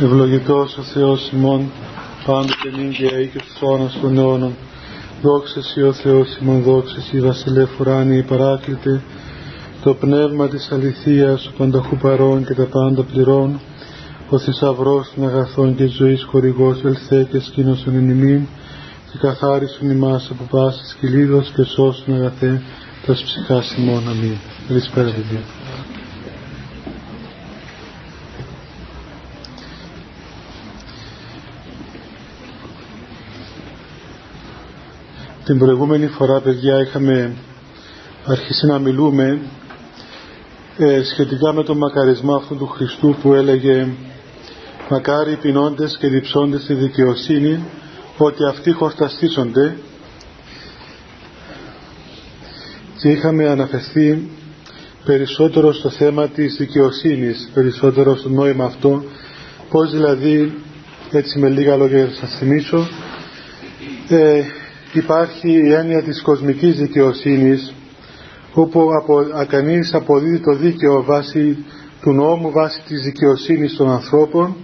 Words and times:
Ευλογητός 0.00 0.76
ο 0.76 0.82
Θεός 0.82 1.30
ημών, 1.34 1.70
πάντοτε 2.26 2.70
νυν 2.76 2.92
και 2.92 3.10
αεί 3.14 3.26
και 3.26 3.38
στους 3.38 3.62
αιώνας 3.62 3.98
των 4.00 4.18
αιώνων. 4.18 4.54
Δόξα 5.22 5.62
Σοι 5.62 5.82
ο 5.82 5.92
Θεός 5.92 6.36
ημών, 6.42 6.62
δόξα 6.62 7.00
Σοι 7.00 7.20
βασιλεύ 7.20 7.68
ουράνιοι 7.80 8.22
παράκλητε, 8.22 9.02
το 9.82 9.94
πνεύμα 9.94 10.48
της 10.48 10.70
αληθείας, 10.72 11.46
ο 11.46 11.50
πανταχού 11.58 11.96
παρών 11.96 12.44
και 12.44 12.54
τα 12.54 12.64
πάντα 12.64 13.02
πληρών, 13.02 13.60
ο 14.28 14.38
θησαυρός 14.38 15.12
των 15.14 15.28
αγαθών 15.28 15.76
και 15.76 15.86
ζωής 15.86 16.22
χορηγός 16.22 16.84
ελθέ 16.84 17.28
και 17.30 17.40
σκήνωσον 17.40 17.94
εν 17.94 18.10
ημίν, 18.10 18.46
και 19.12 19.18
καθάρισον 19.18 19.90
ημάς 19.90 20.30
από 20.30 20.44
πάσης 20.50 20.96
κυλίδος 21.00 21.52
και 21.54 21.62
σώσον 21.62 22.14
αγαθέ, 22.14 22.62
τας 23.06 23.22
ψυχάς 23.22 23.74
ημών. 23.78 24.08
Αμήν. 24.08 24.36
Καλησπέρα, 24.68 25.10
παιδιά. 25.10 25.40
Την 35.48 35.58
προηγούμενη 35.58 36.06
φορά, 36.06 36.40
παιδιά, 36.40 36.80
είχαμε 36.80 37.34
αρχίσει 38.26 38.66
να 38.66 38.78
μιλούμε 38.78 39.40
ε, 40.78 41.02
σχετικά 41.02 41.52
με 41.52 41.62
τον 41.62 41.76
μακαρισμό 41.76 42.34
αυτού 42.34 42.56
του 42.56 42.66
Χριστού 42.66 43.16
που 43.22 43.34
έλεγε 43.34 43.88
«Μακάρι 44.90 45.32
οι 45.32 45.36
πεινώντες 45.36 45.96
και 46.00 46.08
διψώντες 46.08 46.62
στη 46.62 46.74
δικαιοσύνη, 46.74 47.64
ότι 48.16 48.44
αυτοί 48.48 48.72
χορταστήσονται» 48.72 49.76
και 53.00 53.08
είχαμε 53.08 53.48
αναφερθεί 53.48 54.28
περισσότερο 55.04 55.72
στο 55.72 55.90
θέμα 55.90 56.28
της 56.28 56.56
δικαιοσύνης, 56.56 57.50
περισσότερο 57.54 58.16
στο 58.16 58.28
νόημα 58.28 58.64
αυτό, 58.64 59.04
πώς 59.70 59.90
δηλαδή, 59.90 60.58
έτσι 61.10 61.38
με 61.38 61.48
λίγα 61.48 61.76
λόγια 61.76 62.06
θα 62.06 62.26
σας 62.26 62.36
θυμίσω, 62.38 62.88
ε, 64.08 64.42
υπάρχει 64.92 65.50
η 65.50 65.72
έννοια 65.72 66.02
της 66.02 66.22
κοσμικής 66.22 66.76
δικαιοσύνης 66.76 67.74
όπου 68.52 68.88
απο, 69.02 69.46
κανείς 69.46 69.94
αποδίδει 69.94 70.38
το 70.38 70.56
δίκαιο 70.56 71.02
βάσει 71.02 71.64
του 72.00 72.12
νόμου, 72.12 72.50
βάσει 72.50 72.82
της 72.86 73.02
δικαιοσύνης 73.02 73.76
των 73.76 73.90
ανθρώπων, 73.90 74.56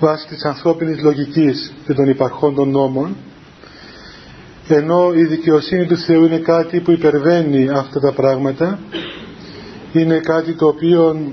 βάσει 0.00 0.26
της 0.26 0.44
ανθρώπινης 0.44 1.02
λογικής 1.02 1.72
και 1.86 1.92
των 1.92 2.08
υπαρχών 2.08 2.54
των 2.54 2.70
νόμων, 2.70 3.16
ενώ 4.68 5.12
η 5.14 5.24
δικαιοσύνη 5.24 5.86
του 5.86 5.96
Θεού 5.96 6.24
είναι 6.24 6.38
κάτι 6.38 6.80
που 6.80 6.90
υπερβαίνει 6.90 7.68
αυτά 7.68 8.00
τα 8.00 8.12
πράγματα, 8.12 8.78
είναι 9.92 10.18
κάτι 10.18 10.52
το 10.52 10.66
οποίο 10.66 11.32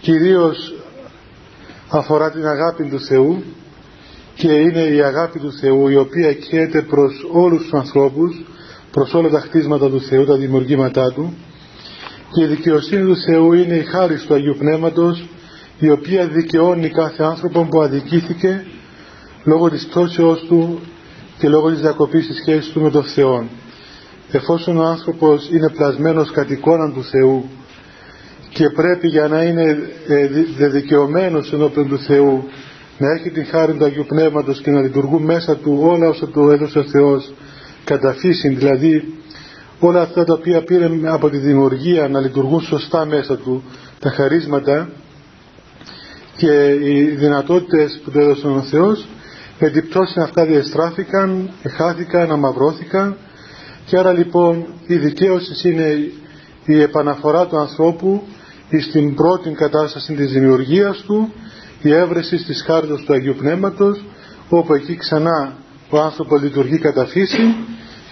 κυρίως 0.00 0.74
αφορά 1.88 2.30
την 2.30 2.46
αγάπη 2.46 2.84
του 2.84 3.00
Θεού 3.00 3.42
και 4.36 4.52
είναι 4.52 4.80
η 4.80 5.02
αγάπη 5.02 5.38
του 5.38 5.52
Θεού 5.52 5.88
η 5.88 5.96
οποία 5.96 6.32
καίεται 6.32 6.82
προς 6.82 7.26
όλους 7.32 7.62
τους 7.62 7.72
ανθρώπους, 7.72 8.44
προς 8.90 9.14
όλα 9.14 9.28
τα 9.28 9.40
χτίσματα 9.40 9.88
του 9.88 10.00
Θεού, 10.00 10.24
τα 10.24 10.36
δημιουργήματά 10.36 11.12
Του 11.12 11.34
και 12.32 12.44
η 12.44 12.46
δικαιοσύνη 12.46 13.02
του 13.02 13.16
Θεού 13.16 13.52
είναι 13.52 13.74
η 13.74 13.84
χάρη 13.84 14.16
του 14.16 14.34
Αγίου 14.34 14.56
Πνεύματος 14.58 15.28
η 15.78 15.90
οποία 15.90 16.26
δικαιώνει 16.26 16.88
κάθε 16.88 17.22
άνθρωπο 17.22 17.66
που 17.70 17.80
αδικήθηκε 17.80 18.64
λόγω 19.44 19.70
της 19.70 19.86
πτώσεώς 19.86 20.44
του 20.48 20.80
και 21.38 21.48
λόγω 21.48 21.70
της 21.70 21.80
διακοπής 21.80 22.26
της 22.26 22.36
σχέσης 22.36 22.72
του 22.72 22.80
με 22.80 22.90
τον 22.90 23.04
Θεό. 23.04 23.48
Εφόσον 24.30 24.76
ο 24.76 24.84
άνθρωπος 24.84 25.48
είναι 25.50 25.70
πλασμένος 25.70 26.30
κατ' 26.30 26.50
εικόνα 26.50 26.92
του 26.92 27.04
Θεού 27.04 27.44
και 28.48 28.70
πρέπει 28.70 29.08
για 29.08 29.28
να 29.28 29.42
είναι 29.42 29.78
ε, 30.06 30.28
δεδικαιωμένος 30.56 31.52
ενώπιον 31.52 31.88
του 31.88 31.98
Θεού 31.98 32.44
να 32.98 33.12
έχει 33.12 33.30
την 33.30 33.46
χάρη 33.46 33.72
του 33.72 33.84
Αγίου 33.84 34.04
Πνεύματος 34.08 34.60
και 34.60 34.70
να 34.70 34.80
λειτουργούν 34.80 35.22
μέσα 35.22 35.56
του 35.56 35.78
όλα 35.82 36.08
όσα 36.08 36.26
του 36.26 36.50
έδωσε 36.50 36.78
ο 36.78 36.84
Θεός. 36.84 37.32
Κατά 37.84 38.12
φύση, 38.12 38.48
δηλαδή 38.48 39.14
όλα 39.80 40.00
αυτά 40.00 40.24
τα 40.24 40.32
οποία 40.32 40.62
πήρε 40.62 40.90
από 41.04 41.30
τη 41.30 41.36
δημιουργία 41.36 42.08
να 42.08 42.20
λειτουργούν 42.20 42.60
σωστά 42.60 43.04
μέσα 43.04 43.36
του, 43.36 43.62
τα 43.98 44.10
χαρίσματα 44.10 44.88
και 46.36 46.76
οι 46.82 47.02
δυνατότητες 47.02 48.00
που 48.04 48.10
του 48.10 48.18
έδωσε 48.18 48.46
ο 48.46 48.62
Θεός 48.62 49.06
με 49.58 49.70
την 49.70 49.88
πτώση 49.88 50.20
αυτά 50.20 50.44
διαστράφηκαν, 50.44 51.50
χάθηκαν, 51.76 52.30
αμαυρώθηκαν. 52.30 53.16
Και 53.86 53.98
άρα 53.98 54.12
λοιπόν 54.12 54.66
η 54.86 54.96
δικαίωσης 54.96 55.64
είναι 55.64 56.10
η 56.64 56.80
επαναφορά 56.80 57.46
του 57.46 57.58
ανθρώπου 57.58 58.22
στην 58.88 59.14
πρώτη 59.14 59.50
κατάσταση 59.50 60.14
της 60.14 60.32
δημιουργίας 60.32 61.02
του 61.06 61.32
η 61.86 61.94
έβρεση 61.94 62.36
της 62.36 62.62
χάρτας 62.66 63.02
του 63.04 63.12
Αγίου 63.12 63.34
Πνεύματος 63.38 64.04
όπου 64.48 64.74
εκεί 64.74 64.96
ξανά 64.96 65.56
ο 65.90 65.98
άνθρωπος 65.98 66.42
λειτουργεί 66.42 66.78
κατά 66.78 67.06
φύση 67.06 67.56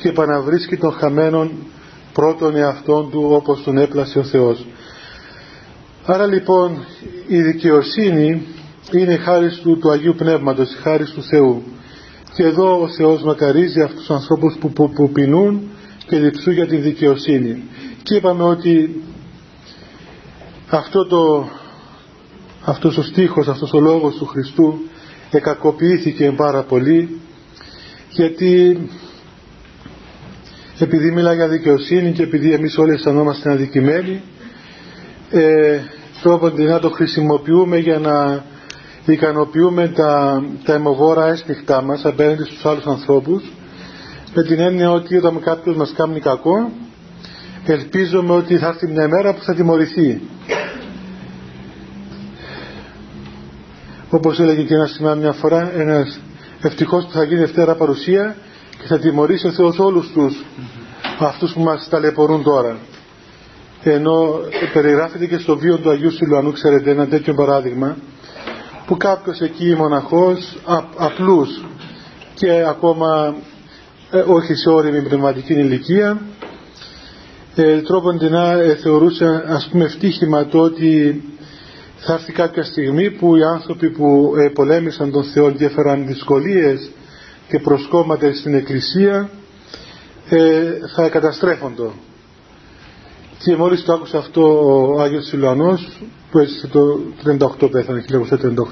και 0.01 0.09
επαναβρίσκει 0.09 0.77
τον 0.77 0.93
χαμένον 0.93 1.51
πρώτον 2.13 2.57
εαυτόν 2.57 3.11
του 3.11 3.29
όπως 3.31 3.63
τον 3.63 3.79
έπλασε 3.79 4.19
ο 4.19 4.25
Θεός. 4.25 4.67
Άρα 6.07 6.27
λοιπόν 6.27 6.85
η 7.27 7.43
δικαιοσύνη 7.43 8.47
είναι 8.93 9.13
η 9.13 9.17
χάρη 9.17 9.51
του, 9.63 9.79
του 9.79 9.91
Αγίου 9.91 10.15
Πνεύματος, 10.15 10.73
η 10.73 10.77
χάρη 10.77 11.05
του 11.05 11.23
Θεού. 11.23 11.63
Και 12.35 12.43
εδώ 12.43 12.81
ο 12.81 12.89
Θεός 12.89 13.23
μακαρίζει 13.23 13.81
αυτούς 13.81 13.99
τους 13.99 14.11
ανθρώπους 14.11 14.57
που, 14.61 14.73
που, 14.73 14.91
που 14.91 15.11
πεινούν 15.11 15.69
και 16.07 16.19
διψούν 16.19 16.53
για 16.53 16.67
τη 16.67 16.77
δικαιοσύνη. 16.77 17.63
Και 18.03 18.15
είπαμε 18.15 18.43
ότι 18.43 19.03
αυτό 20.69 21.07
το, 21.07 21.49
αυτός 22.65 22.99
ο 22.99 23.03
στίχος, 23.03 23.49
αυτός 23.49 23.73
ο 23.73 23.81
λόγος 23.81 24.15
του 24.15 24.27
Χριστού 24.27 24.79
εκακοποιήθηκε 25.31 26.33
πάρα 26.37 26.63
πολύ 26.63 27.21
γιατί 28.11 28.79
επειδή 30.79 31.11
μιλά 31.11 31.33
για 31.33 31.49
δικαιοσύνη 31.49 32.13
και 32.13 32.23
επειδή 32.23 32.53
εμείς 32.53 32.79
όλοι 32.79 32.93
αισθανόμαστε 32.93 33.51
αδικημένοι 33.51 34.23
ε, 35.31 35.81
τρόπον 36.23 36.53
να 36.65 36.79
το 36.79 36.91
χρησιμοποιούμε 36.91 37.79
για 37.79 37.99
να 37.99 38.45
ικανοποιούμε 39.05 39.89
τα, 39.89 40.43
τα 40.65 40.75
αιμοβόρα 40.75 41.27
έσπιχτά 41.29 41.83
μας 41.83 42.05
απέναντι 42.05 42.45
στους 42.45 42.65
άλλους 42.67 42.87
ανθρώπους 42.87 43.53
με 44.35 44.43
την 44.43 44.61
έννοια 44.61 44.91
ότι 44.91 45.17
όταν 45.17 45.41
κάποιος 45.41 45.77
μας 45.77 45.93
κάνει 45.97 46.21
κακό 46.21 46.71
ελπίζουμε 47.67 48.33
ότι 48.33 48.57
θα 48.59 48.67
έρθει 48.67 48.87
μια 48.87 49.09
μέρα 49.09 49.35
που 49.35 49.43
θα 49.43 49.55
τιμωρηθεί 49.55 50.21
όπως 54.15 54.41
έλεγε 54.41 54.63
και 54.63 54.75
ένας 54.75 54.91
σημείο 54.91 55.17
μια 55.17 55.33
φορά 55.33 55.73
ένας 55.75 56.21
ευτυχώς 56.63 57.05
που 57.05 57.13
θα 57.13 57.25
γίνει 57.25 57.41
Δευτέρα 57.41 57.75
παρουσία 57.75 58.37
και 58.81 58.87
θα 58.87 58.99
τιμωρήσει 58.99 59.47
ο 59.47 59.53
Θεός 59.53 59.79
όλους 59.79 60.11
τους 60.13 60.45
αυτούς 61.19 61.53
που 61.53 61.61
μας 61.61 61.89
ταλαιπωρούν 61.91 62.43
τώρα. 62.43 62.79
Ενώ 63.83 64.41
περιγράφεται 64.73 65.27
και 65.27 65.39
στο 65.39 65.59
βίο 65.59 65.79
του 65.79 65.91
Αγίου 65.91 66.11
Σιλουανού 66.11 66.53
ξέρετε 66.53 66.91
ένα 66.91 67.07
τέτοιο 67.07 67.35
παράδειγμα 67.35 67.97
που 68.87 68.97
κάποιος 68.97 69.41
εκεί 69.41 69.75
μοναχός 69.77 70.57
α, 70.65 70.83
απλούς 70.97 71.65
και 72.35 72.51
ακόμα 72.69 73.35
ε, 74.11 74.19
όχι 74.19 74.55
σε 74.55 74.71
όριμη 74.71 75.03
πνευματική 75.03 75.53
ηλικία 75.53 76.21
ε, 77.55 77.81
τρόπον 77.81 78.19
να 78.31 78.53
ε, 78.53 78.75
θεωρούσε 78.75 79.45
ας 79.47 79.69
πούμε 79.71 79.85
ευτύχημα 79.85 80.47
το 80.47 80.59
ότι 80.59 81.23
θα 82.07 82.13
έρθει 82.13 82.33
κάποια 82.33 82.65
στιγμή 82.65 83.11
που 83.11 83.37
οι 83.37 83.43
άνθρωποι 83.45 83.91
που 83.91 84.35
ε, 84.37 84.49
πολέμησαν 84.49 85.11
τον 85.11 85.25
Θεό 85.25 85.51
και 85.51 85.65
έφεραν 85.65 86.07
δυσκολίες 86.07 86.91
και 87.49 87.59
προσκόμματα 87.59 88.35
στην 88.35 88.55
Εκκλησία 88.55 89.31
ε, 90.29 90.63
θα 90.95 91.09
καταστρέφονται. 91.09 91.91
Και 93.39 93.57
μόλις 93.57 93.85
το 93.85 93.93
άκουσε 93.93 94.17
αυτό 94.17 94.43
ο 94.95 95.01
Άγιος 95.01 95.27
Σιλουανός 95.27 95.89
που 96.31 96.39
έζησε 96.39 96.67
το 96.67 97.01
38 97.63 97.71
πέθανε, 97.71 98.05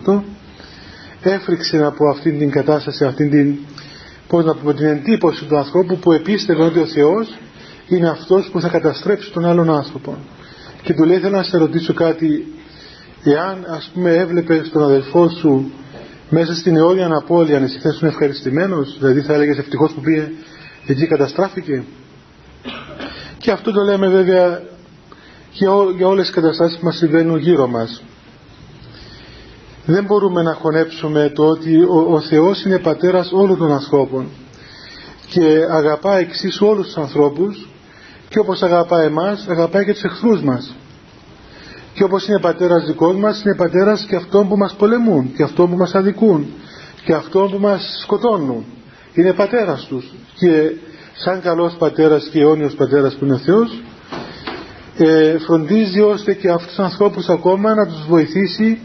1938 0.06 0.20
έφρυξε 1.22 1.84
από 1.84 2.08
αυτήν 2.08 2.38
την 2.38 2.50
κατάσταση, 2.50 3.04
αυτήν 3.04 3.30
την, 3.30 3.56
πώς 4.28 4.44
να 4.44 4.54
πούμε, 4.54 4.74
την 4.74 4.86
εντύπωση 4.86 5.44
του 5.44 5.56
ανθρώπου 5.56 5.98
που 5.98 6.12
επίστευε 6.12 6.62
ότι 6.64 6.78
ο 6.78 6.86
Θεός 6.86 7.38
είναι 7.88 8.08
αυτός 8.08 8.48
που 8.52 8.60
θα 8.60 8.68
καταστρέψει 8.68 9.32
τον 9.32 9.44
άλλον 9.44 9.70
άνθρωπο. 9.70 10.16
Και 10.82 10.94
του 10.94 11.04
λέει 11.04 11.18
θέλω 11.18 11.36
να 11.36 11.42
σε 11.42 11.56
ρωτήσω 11.56 11.94
κάτι 11.94 12.46
εάν 13.24 13.66
ας 13.68 13.90
πούμε 13.94 14.14
έβλεπε 14.14 14.62
τον 14.72 14.82
αδελφό 14.82 15.28
σου 15.28 15.70
μέσα 16.28 16.54
στην 16.54 16.76
αιώνια 16.76 17.08
απώλεια 17.16 17.58
εσύ 17.58 17.78
θα 17.78 17.88
ήσουν 17.88 18.08
ευχαριστημένος 18.08 18.96
δηλαδή 18.98 19.20
θα 19.20 19.34
έλεγες 19.34 19.58
ευτυχώς 19.58 19.92
που 19.92 20.00
πήγε 20.00 20.30
εκεί 20.86 21.06
καταστράφηκε. 21.06 21.84
Και 23.38 23.50
αυτό 23.50 23.72
το 23.72 23.82
λέμε 23.82 24.08
βέβαια 24.08 24.62
για, 25.50 25.82
για 25.96 26.06
όλες 26.06 26.26
τις 26.26 26.34
καταστάσεις 26.34 26.78
που 26.78 26.84
μας 26.84 26.96
συμβαίνουν 26.96 27.38
γύρω 27.38 27.66
μας. 27.66 28.02
Δεν 29.84 30.04
μπορούμε 30.04 30.42
να 30.42 30.54
χωνέψουμε 30.54 31.32
το 31.34 31.44
ότι 31.44 31.82
ο, 31.82 32.06
ο 32.08 32.20
Θεός 32.20 32.64
είναι 32.64 32.78
πατέρας 32.78 33.30
όλων 33.32 33.58
των 33.58 33.72
ανθρώπων 33.72 34.26
και 35.26 35.66
αγαπά 35.70 36.16
εξίσου 36.16 36.66
όλους 36.66 36.86
τους 36.86 36.96
ανθρώπους 36.96 37.68
και 38.28 38.38
όπως 38.38 38.62
αγαπά 38.62 39.02
εμάς 39.02 39.46
αγαπάει 39.48 39.84
και 39.84 39.92
τους 39.92 40.02
εχθρούς 40.02 40.42
μας 40.42 40.74
και 41.94 42.04
όπως 42.04 42.28
είναι 42.28 42.40
πατέρας 42.40 42.86
δικός 42.86 43.16
μας 43.16 43.42
είναι 43.42 43.54
πατέρας 43.54 44.04
και 44.08 44.16
αυτών 44.16 44.48
που 44.48 44.56
μας 44.56 44.74
πολεμούν 44.74 45.32
και 45.36 45.42
αυτών 45.42 45.70
που 45.70 45.76
μας 45.76 45.94
αδικούν 45.94 46.46
και 47.04 47.12
αυτών 47.14 47.50
που 47.50 47.58
μας 47.58 47.98
σκοτώνουν. 48.02 48.64
Είναι 49.14 49.32
πατέρας 49.32 49.86
τους. 49.88 50.12
Και 50.38 50.70
σαν 51.14 51.40
καλός 51.40 51.74
πατέρας 51.78 52.28
και 52.32 52.40
αιώνιος 52.40 52.74
πατέρας 52.74 53.14
που 53.14 53.24
είναι 53.24 53.34
ο 53.34 53.38
Θεός 53.38 53.82
ε, 54.96 55.38
φροντίζει 55.38 56.00
ώστε 56.00 56.34
και 56.34 56.48
αυτούς 56.48 56.68
τους 56.68 56.78
ανθρώπους 56.78 57.28
ακόμα 57.28 57.74
να 57.74 57.86
τους 57.86 58.06
βοηθήσει 58.08 58.78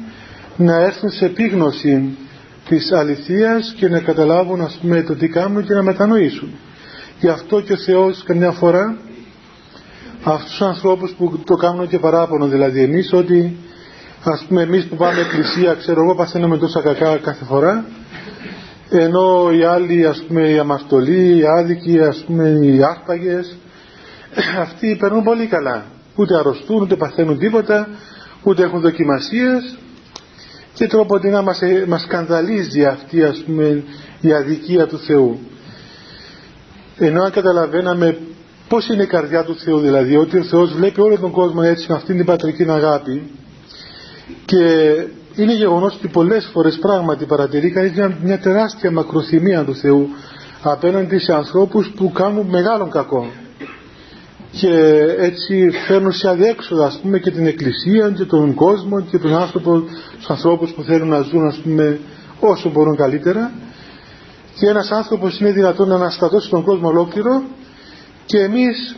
να 0.57 0.75
έρθουν 0.75 1.09
σε 1.09 1.25
επίγνωση 1.25 2.17
της 2.69 2.91
αληθείας 2.91 3.73
και 3.77 3.87
να 3.89 3.99
καταλάβουν 3.99 4.61
ας 4.61 4.77
πούμε 4.81 5.01
το 5.01 5.15
τι 5.15 5.27
κάνουν 5.27 5.65
και 5.65 5.73
να 5.73 5.83
μετανοήσουν. 5.83 6.49
Γι' 7.19 7.27
αυτό 7.27 7.61
και 7.61 7.73
ο 7.73 7.77
Θεός 7.77 8.23
καμιά 8.23 8.51
φορά 8.51 8.97
αυτούς 10.23 10.49
τους 10.49 10.61
ανθρώπους 10.61 11.11
που 11.11 11.39
το 11.45 11.55
κάνουν 11.55 11.87
και 11.87 11.99
παράπονο 11.99 12.47
δηλαδή 12.47 12.81
εμείς 12.81 13.13
ότι 13.13 13.57
ας 14.23 14.45
πούμε 14.47 14.61
εμείς 14.61 14.85
που 14.85 14.95
πάμε 14.95 15.19
εκκλησία 15.19 15.73
ξέρω 15.73 16.03
εγώ 16.03 16.15
παθαίνουμε 16.15 16.57
τόσα 16.57 16.81
κακά 16.81 17.17
κάθε 17.17 17.45
φορά 17.45 17.85
ενώ 18.89 19.51
οι 19.51 19.63
άλλοι 19.63 20.05
ας 20.05 20.23
πούμε 20.27 20.49
οι 20.49 20.59
αμαρτωλοί, 20.59 21.37
οι 21.37 21.43
άδικοι 21.57 21.99
ας 21.99 22.23
πούμε 22.27 22.49
οι 22.49 22.83
άρπαγες 22.83 23.57
αυτοί 24.65 24.97
περνούν 24.99 25.23
πολύ 25.23 25.45
καλά. 25.45 25.85
Ούτε 26.15 26.37
αρρωστούν 26.37 26.81
ούτε 26.81 26.95
παθαίνουν 26.95 27.39
τίποτα 27.39 27.87
ούτε 28.43 28.63
έχουν 28.63 28.79
δοκιμασίες 28.81 29.77
και 30.73 30.87
τρόπο 30.87 31.17
να 31.17 31.41
μας, 31.41 31.59
μας 31.87 32.01
σκανδαλίζει 32.01 32.85
αυτή 32.85 33.23
ας 33.23 33.43
πούμε 33.45 33.83
η 34.21 34.33
αδικία 34.33 34.87
του 34.87 34.99
Θεού. 34.99 35.39
Ενώ 36.97 37.23
αν 37.23 37.31
καταλαβαίναμε 37.31 38.17
πώς 38.67 38.87
είναι 38.87 39.03
η 39.03 39.07
καρδιά 39.07 39.43
του 39.43 39.55
Θεού 39.55 39.79
δηλαδή 39.79 40.15
ότι 40.15 40.37
ο 40.37 40.43
Θεός 40.43 40.73
βλέπει 40.73 41.01
όλο 41.01 41.19
τον 41.19 41.31
κόσμο 41.31 41.61
έτσι 41.63 41.85
με 41.89 41.95
αυτήν 41.95 42.15
την 42.15 42.25
πατρική 42.25 42.69
αγάπη. 42.69 43.31
Και 44.45 44.93
είναι 45.35 45.53
γεγονός 45.53 45.95
ότι 45.95 46.07
πολλές 46.07 46.49
φορές 46.53 46.77
πράγματι 46.79 47.25
παρατηρεί 47.25 47.71
κανείς 47.71 47.91
μια, 47.91 48.17
μια 48.23 48.39
τεράστια 48.39 48.91
μακροθυμία 48.91 49.63
του 49.63 49.75
Θεού 49.75 50.07
απέναντι 50.61 51.17
σε 51.17 51.33
ανθρώπους 51.33 51.91
που 51.95 52.11
κάνουν 52.11 52.45
μεγάλον 52.49 52.89
κακό. 52.89 53.27
Και 54.51 55.05
έτσι 55.17 55.69
φέρνουν 55.87 56.11
σε 56.11 56.29
αδιέξοδο 56.29 56.83
ας 56.83 56.99
πούμε 57.01 57.19
και 57.19 57.31
την 57.31 57.45
εκκλησία 57.45 58.09
και 58.09 58.23
τον 58.23 58.53
κόσμο 58.53 59.01
και 59.01 59.17
τον 59.17 59.35
άνθρωπο, 59.35 59.83
τους 60.17 60.29
ανθρώπους 60.29 60.71
που 60.71 60.83
θέλουν 60.83 61.07
να 61.07 61.21
ζουν 61.21 61.47
ας 61.47 61.57
πούμε 61.57 61.99
όσο 62.39 62.69
μπορούν 62.69 62.95
καλύτερα. 62.95 63.51
Και 64.59 64.67
ένας 64.67 64.91
άνθρωπος 64.91 65.39
είναι 65.39 65.51
δυνατόν 65.51 65.87
να 65.87 65.95
αναστατώσει 65.95 66.49
τον 66.49 66.63
κόσμο 66.63 66.87
ολόκληρο 66.87 67.43
και 68.27 68.39
εμείς 68.39 68.95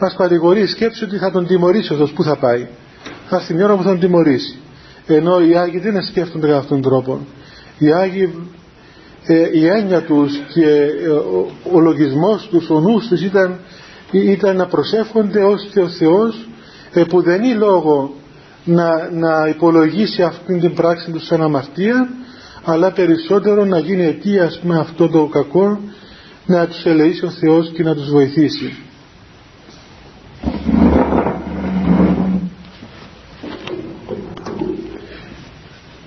μας 0.00 0.14
παρηγορεί 0.14 0.66
σκέψη 0.66 1.04
ότι 1.04 1.16
θα 1.16 1.30
τον 1.30 1.46
τιμωρήσει 1.46 1.92
αυτός 1.92 2.12
που 2.12 2.22
θα 2.22 2.36
πάει; 2.36 2.66
Θα 3.28 3.36
έρθει 3.36 3.54
μια 3.54 3.64
ώρα 3.64 3.76
που 3.76 3.82
θα 3.82 3.88
τον 3.88 4.00
τιμωρήσει. 4.00 4.58
Ενώ 5.06 5.40
οι 5.40 5.56
Άγιοι 5.56 5.78
δεν 5.78 6.02
σκέφτονται 6.02 6.46
κατά 6.46 6.58
αυτόν 6.58 6.80
τον 6.80 6.90
τρόπο. 6.90 7.26
Οι 7.78 7.92
Άγιοι 7.92 8.34
ε, 9.26 9.48
η 9.52 9.66
έννοια 9.66 10.02
τους 10.02 10.32
και 10.54 10.66
ε, 11.04 11.08
ο, 11.08 11.50
ο 11.72 11.80
λογισμός 11.80 12.48
τους, 12.50 12.70
ο 12.70 12.80
νους 12.80 13.08
τους 13.08 13.22
ήταν, 13.22 13.60
ήταν 14.10 14.56
να 14.56 14.66
προσεύχονται 14.66 15.42
ώστε 15.42 15.80
ο 15.80 15.88
Θεός 15.88 16.48
ε, 16.92 17.04
που 17.04 17.22
δεν 17.22 17.42
είναι 17.42 17.54
λόγο 17.54 18.14
να, 18.64 19.10
να 19.10 19.48
υπολογίσει 19.48 20.22
αυτήν 20.22 20.60
την 20.60 20.74
πράξη 20.74 21.10
τους 21.10 21.26
σαν 21.26 21.42
αμαρτία 21.42 22.08
αλλά 22.64 22.92
περισσότερο 22.92 23.64
να 23.64 23.78
γίνει 23.78 24.04
αιτίας 24.04 24.60
με 24.62 24.78
αυτό 24.78 25.08
το 25.08 25.26
κακό 25.26 25.80
να 26.46 26.66
τους 26.66 26.84
ελεήσει 26.84 27.24
ο 27.24 27.30
Θεός 27.30 27.70
και 27.74 27.82
να 27.82 27.94
τους 27.94 28.10
βοηθήσει. 28.10 28.76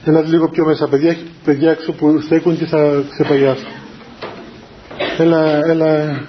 Έλα 0.07 0.21
λίγο 0.21 0.49
πιο 0.49 0.65
μέσα, 0.65 0.87
παιδιά, 0.87 1.09
έχει 1.09 1.23
παιδιά 1.43 1.71
έξω 1.71 1.91
που 1.91 2.21
στέκουν 2.21 2.57
και 2.57 2.65
θα 2.65 3.03
ξεπαγιάσουν. 3.09 3.67
Έλα, 5.17 5.65
έλα, 5.65 6.21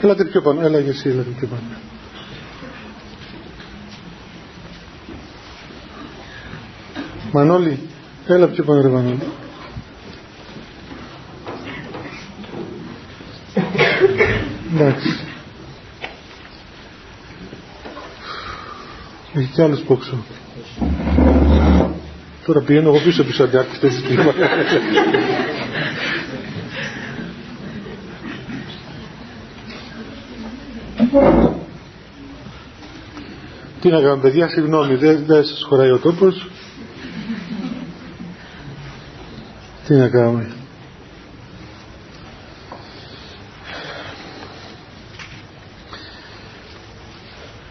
έλατε 0.00 0.24
πιο 0.24 0.42
πάνω, 0.42 0.60
έλα 0.60 0.80
και 0.80 0.90
εσύ, 0.90 1.08
έλατε 1.08 1.30
πιο 1.38 1.46
πάνω. 1.46 1.62
Μανώλη, 7.32 7.78
έλα 8.26 8.48
πιο 8.48 8.64
πάνω 8.64 8.80
ρε 8.80 8.88
Μανώλη. 8.88 9.22
Εντάξει. 14.74 15.08
Έχει 19.34 19.50
κι 19.52 19.62
άλλος 19.62 19.80
πόξο. 19.80 20.24
Τώρα 22.46 22.60
πηγαίνω 22.60 22.88
εγώ 22.88 22.98
πίσω 23.04 23.24
πίσω 23.24 23.44
αντιάρκης 23.44 23.78
τέτοιες 23.78 24.02
Τι 33.80 33.88
να 33.88 34.00
κάνουμε 34.00 34.20
παιδιά, 34.20 34.48
συγγνώμη, 34.48 34.94
δεν, 34.94 35.24
δεν 35.26 35.44
σας 35.44 35.62
χωράει 35.68 35.90
ο 35.90 35.98
τόπος. 35.98 36.50
Τι 39.86 39.94
να 39.94 40.08
κάνουμε. 40.08 40.57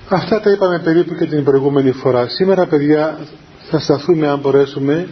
Αυτά 0.09 0.39
τα 0.39 0.51
είπαμε 0.51 0.79
περίπου 0.79 1.15
και 1.15 1.25
την 1.25 1.43
προηγούμενη 1.43 1.91
φορά. 1.91 2.27
Σήμερα 2.27 2.65
παιδιά 2.65 3.19
θα 3.69 3.79
σταθούμε 3.79 4.27
αν 4.27 4.39
μπορέσουμε 4.39 5.07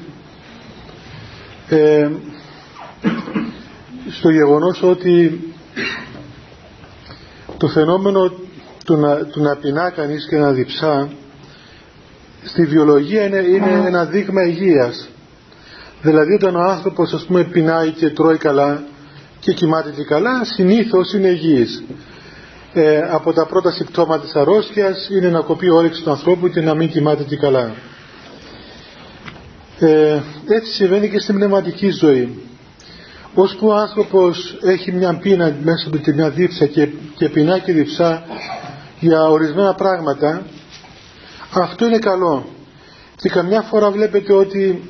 ε, 1.69 2.09
στο 4.09 4.29
γεγονός 4.29 4.83
ότι 4.83 5.43
το 7.57 7.67
φαινόμενο 7.67 8.33
του 8.85 8.95
να, 8.97 9.15
του 9.15 9.41
να 9.41 9.55
πεινά 9.55 9.89
κανείς 9.89 10.27
και 10.29 10.37
να 10.37 10.51
διψά 10.51 11.09
στη 12.43 12.65
βιολογία 12.65 13.25
είναι, 13.25 13.39
είναι 13.39 13.83
ένα 13.85 14.05
δείγμα 14.05 14.43
υγείας. 14.45 15.09
Δηλαδή 16.01 16.33
όταν 16.33 16.55
ο 16.55 16.61
άνθρωπος 16.61 17.13
ας 17.13 17.25
πούμε 17.25 17.43
πεινάει 17.43 17.91
και 17.91 18.09
τρώει 18.09 18.37
καλά 18.37 18.83
και 19.39 19.53
κοιμάται 19.53 19.91
και 19.91 20.03
καλά 20.03 20.43
συνήθως 20.43 21.13
είναι 21.13 21.27
υγιής 21.27 21.83
ε, 22.77 22.99
από 23.09 23.33
τα 23.33 23.45
πρώτα 23.45 23.71
συμπτώματα 23.71 24.23
της 24.23 24.33
αρρώστιας 24.35 25.09
είναι 25.09 25.29
να 25.29 25.39
κοπεί 25.41 25.69
ο 25.69 25.75
όρεξη 25.75 26.01
του 26.01 26.09
ανθρώπου 26.09 26.47
και 26.49 26.61
να 26.61 26.73
μην 26.75 26.89
κοιμάται 26.89 27.23
και 27.23 27.35
καλά. 27.37 27.73
Ε, 29.79 30.19
έτσι 30.47 30.71
συμβαίνει 30.71 31.09
και 31.09 31.19
στην 31.19 31.35
πνευματική 31.35 31.89
ζωή. 31.89 32.41
Ώσπου 33.33 33.67
ο 33.67 33.73
άνθρωπος 33.73 34.57
έχει 34.63 34.91
μια 34.91 35.17
πείνα 35.17 35.55
μέσα 35.63 35.89
του 35.89 36.01
και 36.01 36.13
μια 36.13 36.29
δίψα 36.29 36.65
και, 36.65 36.87
και 37.17 37.29
πεινά 37.29 37.59
και 37.59 37.73
διψά 37.73 38.23
για 38.99 39.23
ορισμένα 39.23 39.73
πράγματα, 39.73 40.45
αυτό 41.53 41.85
είναι 41.85 41.99
καλό. 41.99 42.45
Και 43.15 43.29
καμιά 43.29 43.61
φορά 43.61 43.91
βλέπετε 43.91 44.33
ότι 44.33 44.89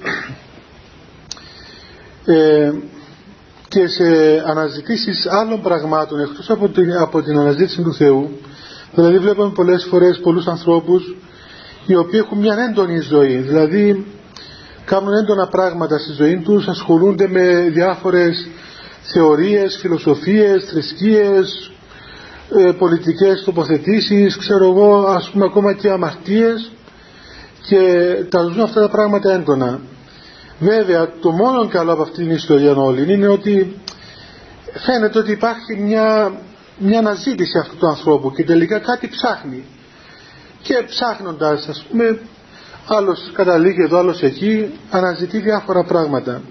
ε, 2.25 2.71
και 3.75 3.87
σε 3.87 4.03
αναζητήσεις 4.45 5.27
άλλων 5.27 5.61
πραγμάτων 5.61 6.19
εκτός 6.19 6.49
από 6.49 6.69
την, 6.69 6.93
από 6.97 7.21
την 7.21 7.39
αναζήτηση 7.39 7.81
του 7.81 7.93
Θεού. 7.93 8.39
Δηλαδή 8.93 9.17
βλέπουμε 9.17 9.51
πολλές 9.55 9.87
φορές 9.89 10.19
πολλούς 10.19 10.47
ανθρώπους 10.47 11.15
οι 11.85 11.95
οποίοι 11.95 12.19
έχουν 12.23 12.37
μια 12.37 12.55
έντονη 12.69 12.99
ζωή. 12.99 13.35
Δηλαδή 13.35 14.05
κάνουν 14.85 15.13
έντονα 15.13 15.47
πράγματα 15.47 15.97
στη 15.97 16.11
ζωή 16.11 16.37
τους 16.37 16.67
ασχολούνται 16.67 17.27
με 17.27 17.69
διάφορες 17.73 18.47
θεωρίες, 19.01 19.77
φιλοσοφίες, 19.81 20.65
θρησκείες 20.65 21.71
ε, 22.55 22.71
πολιτικές 22.71 23.43
τοποθετήσεις 23.43 24.37
ξέρω 24.37 24.65
εγώ 24.69 25.05
ας 25.07 25.29
πούμε 25.29 25.45
ακόμα 25.45 25.73
και 25.73 25.89
αμαρτίες 25.89 26.71
και 27.67 27.81
τα 28.29 28.41
ζουν 28.41 28.61
αυτά 28.61 28.81
τα 28.81 28.89
πράγματα 28.89 29.33
έντονα 29.33 29.79
Βέβαια 30.59 31.11
το 31.21 31.31
μόνο 31.31 31.67
καλό 31.67 31.91
από 31.91 32.01
αυτήν 32.01 32.23
την 32.23 32.35
ιστορία 32.35 32.75
όλη 32.75 33.13
είναι 33.13 33.27
ότι 33.27 33.75
φαίνεται 34.73 35.19
ότι 35.19 35.31
υπάρχει 35.31 35.75
μια, 35.75 36.33
μια 36.77 36.99
αναζήτηση 36.99 37.57
αυτού 37.57 37.77
του 37.77 37.87
ανθρώπου 37.87 38.31
και 38.31 38.43
τελικά 38.43 38.79
κάτι 38.79 39.07
ψάχνει. 39.07 39.63
Και 40.61 40.83
ψάχνοντας 40.87 41.67
ας 41.67 41.85
πούμε 41.89 42.19
άλλος 42.87 43.31
καταλήγει 43.33 43.81
εδώ 43.81 43.97
άλλος 43.97 44.21
εκεί 44.21 44.79
αναζητεί 44.89 45.39
διάφορα 45.39 45.83
πράγματα. 45.83 46.41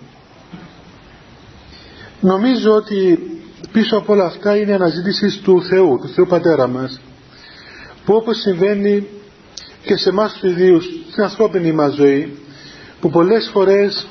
Νομίζω 2.21 2.73
ότι 2.73 3.19
πίσω 3.73 3.97
από 3.97 4.13
όλα 4.13 4.25
αυτά 4.25 4.57
είναι 4.57 4.71
η 4.71 4.75
αναζήτηση 4.75 5.43
του 5.43 5.63
Θεού, 5.63 5.99
του 6.03 6.09
Θεού 6.09 6.27
Πατέρα 6.27 6.67
μας 6.67 7.01
που 8.05 8.15
όπως 8.15 8.41
συμβαίνει 8.41 9.07
και 9.83 9.97
σε 9.97 10.09
εμάς 10.09 10.33
τους 10.33 10.51
ιδίους 10.51 10.85
στην 11.11 11.23
ανθρώπινη 11.23 11.73
μας 11.73 11.95
ζωή 11.95 12.39
που 13.05 13.11
πολλές 13.11 13.51
φορές 13.53 14.07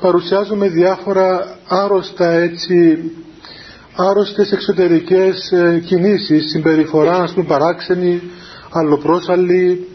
παρουσιάζουμε 0.00 0.68
διάφορα 0.68 1.56
άρρωστα 1.68 2.30
έτσι 2.30 2.98
άρρωστες 3.96 4.52
εξωτερικές 4.52 5.52
ε, 5.52 5.82
κινήσεις 5.86 6.50
συμπεριφορά 6.50 7.16
ας 7.22 7.32
πούμε 7.32 7.46
παράξενη 7.46 8.22
αλλοπρόσαλλη 8.70 9.88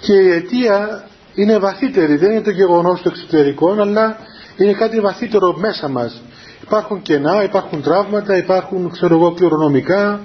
και 0.00 0.12
η 0.12 0.30
αιτία 0.30 1.04
είναι 1.34 1.58
βαθύτερη. 1.58 2.16
Δεν 2.16 2.30
είναι 2.30 2.40
το 2.40 2.50
γεγονός 2.50 3.00
του 3.00 3.08
εξωτερικό 3.08 3.70
αλλά 3.80 4.16
είναι 4.56 4.72
κάτι 4.72 5.00
βαθύτερο 5.00 5.56
μέσα 5.56 5.88
μας. 5.88 6.22
Υπάρχουν 6.62 7.02
κενά, 7.02 7.42
υπάρχουν 7.44 7.82
τραύματα 7.82 8.36
υπάρχουν 8.36 8.90
ξέρω 8.90 9.14
εγώ 9.14 9.32
κληρονομικά. 9.32 10.20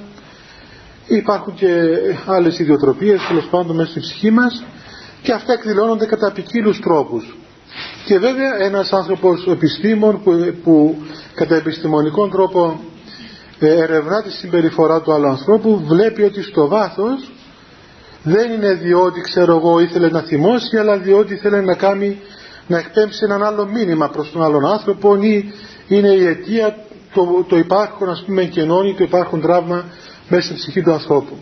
Υπάρχουν 1.07 1.53
και 1.53 1.69
άλλες 2.25 2.59
ιδιοτροπίες 2.59 3.21
τέλος 3.27 3.45
πάντων 3.45 3.75
μέσα 3.75 3.89
στη 3.89 3.99
ψυχή 3.99 4.31
μας 4.31 4.63
και 5.25 5.33
αυτά 5.33 5.53
εκδηλώνονται 5.53 6.05
κατά 6.05 6.31
ποικίλους 6.31 6.79
τρόπους 6.79 7.35
και 8.05 8.19
βέβαια 8.19 8.55
ένας 8.59 8.93
άνθρωπος 8.93 9.47
επιστήμων 9.47 10.23
που, 10.23 10.31
που 10.63 10.95
κατά 11.33 11.55
επιστημονικών 11.55 12.29
τρόπο 12.29 12.79
ε, 13.59 13.73
ερευνά 13.81 14.21
τη 14.23 14.31
συμπεριφορά 14.31 15.01
του 15.01 15.13
άλλου 15.13 15.27
ανθρώπου 15.27 15.83
βλέπει 15.87 16.23
ότι 16.23 16.43
στο 16.43 16.67
βάθος 16.67 17.31
δεν 18.23 18.51
είναι 18.51 18.73
διότι 18.73 19.21
ξέρω 19.21 19.55
εγώ 19.55 19.79
ήθελε 19.79 20.09
να 20.09 20.21
θυμώσει 20.21 20.77
αλλά 20.77 20.97
διότι 20.97 21.33
ήθελε 21.33 21.61
να 21.61 21.75
κάνει 21.75 22.19
να 22.67 22.77
εκπέμψει 22.77 23.19
έναν 23.23 23.43
άλλο 23.43 23.65
μήνυμα 23.65 24.09
προς 24.09 24.31
τον 24.31 24.43
άλλον 24.43 24.65
άνθρωπο 24.65 25.15
ή 25.15 25.53
είναι 25.87 26.09
η 26.09 26.25
αιτία 26.25 26.77
το, 27.13 27.45
το 27.47 27.57
υπάρχον 27.57 28.09
ας 28.09 28.23
πούμε 28.25 28.43
κενώνει 28.43 28.93
το 28.93 29.03
υπάρχον 29.03 29.41
τραύμα 29.41 29.85
μέσα 30.29 30.45
στην 30.45 30.55
ψυχή 30.55 30.81
του 30.81 30.91
ανθρώπου. 30.91 31.37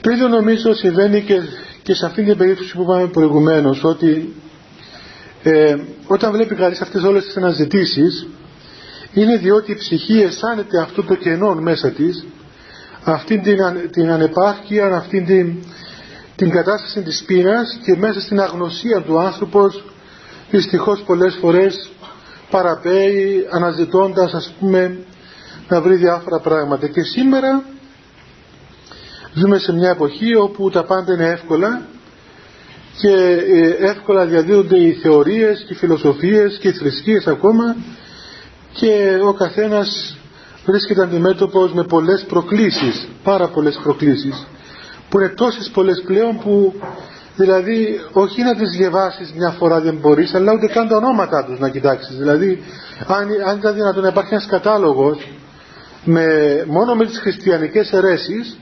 Το 0.00 0.10
ίδιο 0.10 0.28
νομίζω 0.28 0.74
συμβαίνει 0.74 1.20
και, 1.20 1.40
και 1.84 1.94
σε 1.94 2.06
αυτήν 2.06 2.24
την 2.24 2.36
περίπτωση 2.36 2.74
που 2.74 2.82
είπαμε 2.82 3.06
προηγουμένως 3.06 3.84
ότι 3.84 4.34
ε, 5.42 5.76
όταν 6.06 6.32
βλέπει 6.32 6.54
κανείς 6.54 6.80
αυτές 6.80 7.02
όλες 7.02 7.24
τις 7.24 7.36
αναζητήσεις 7.36 8.26
είναι 9.12 9.36
διότι 9.36 9.72
η 9.72 9.74
ψυχή 9.76 10.20
αισθάνεται 10.20 10.80
αυτό 10.80 11.02
το 11.02 11.14
κενό 11.14 11.54
μέσα 11.54 11.90
της 11.90 12.26
αυτήν 13.04 13.42
την, 13.42 13.56
την 13.90 14.10
ανεπάρκεια, 14.10 14.86
αυτήν 14.86 15.26
την, 15.26 15.54
την 16.36 16.50
κατάσταση 16.50 17.02
της 17.02 17.22
πείνας 17.26 17.78
και 17.84 17.96
μέσα 17.96 18.20
στην 18.20 18.40
αγνωσία 18.40 19.02
του 19.02 19.18
άνθρωπος 19.20 19.84
δυστυχώς 20.50 21.02
πολλές 21.06 21.34
φορές 21.40 21.90
παραπέει 22.50 23.46
αναζητώντας 23.50 24.32
ας 24.34 24.54
πούμε 24.60 24.98
να 25.68 25.80
βρει 25.80 25.94
διάφορα 25.94 26.38
πράγματα. 26.40 26.88
Και 26.88 27.02
σήμερα 27.02 27.64
ζούμε 29.34 29.58
σε 29.58 29.72
μια 29.72 29.90
εποχή 29.90 30.36
όπου 30.36 30.70
τα 30.70 30.84
πάντα 30.84 31.12
είναι 31.12 31.26
εύκολα 31.26 31.82
και 33.00 33.10
ε, 33.52 33.86
εύκολα 33.90 34.26
διαδίδονται 34.26 34.78
οι 34.78 34.92
θεωρίες 34.92 35.64
και 35.66 35.72
οι 35.72 35.76
φιλοσοφίες 35.76 36.58
και 36.60 36.68
οι 36.68 36.72
θρησκείες 36.72 37.26
ακόμα 37.26 37.76
και 38.72 39.18
ο 39.24 39.32
καθένας 39.32 40.16
βρίσκεται 40.66 41.02
αντιμέτωπος 41.02 41.72
με 41.72 41.84
πολλές 41.84 42.24
προκλήσεις, 42.28 43.08
πάρα 43.22 43.48
πολλές 43.48 43.80
προκλήσεις 43.82 44.46
που 45.08 45.20
είναι 45.20 45.28
τόσες 45.28 45.70
πολλές 45.74 46.02
πλέον 46.06 46.38
που 46.38 46.74
δηλαδή 47.36 48.00
όχι 48.12 48.42
να 48.42 48.54
τις 48.56 48.70
διαβάσεις 48.76 49.32
μια 49.32 49.50
φορά 49.50 49.80
δεν 49.80 49.94
μπορείς 49.94 50.34
αλλά 50.34 50.52
ούτε 50.52 50.66
καν 50.66 50.88
τα 50.88 50.96
ονόματά 50.96 51.44
τους 51.44 51.58
να 51.58 51.68
κοιτάξεις. 51.68 52.16
Δηλαδή 52.16 52.62
αν, 53.06 53.28
αν 53.48 53.58
ήταν 53.58 53.74
δυνατόν 53.74 54.02
να 54.02 54.08
υπάρχει 54.08 54.34
ένας 54.34 54.46
κατάλογος 54.46 55.28
με, 56.04 56.26
μόνο 56.68 56.94
με 56.94 57.06
τις 57.06 57.18
χριστιανικές 57.18 57.92
αιρέσεις 57.92 58.58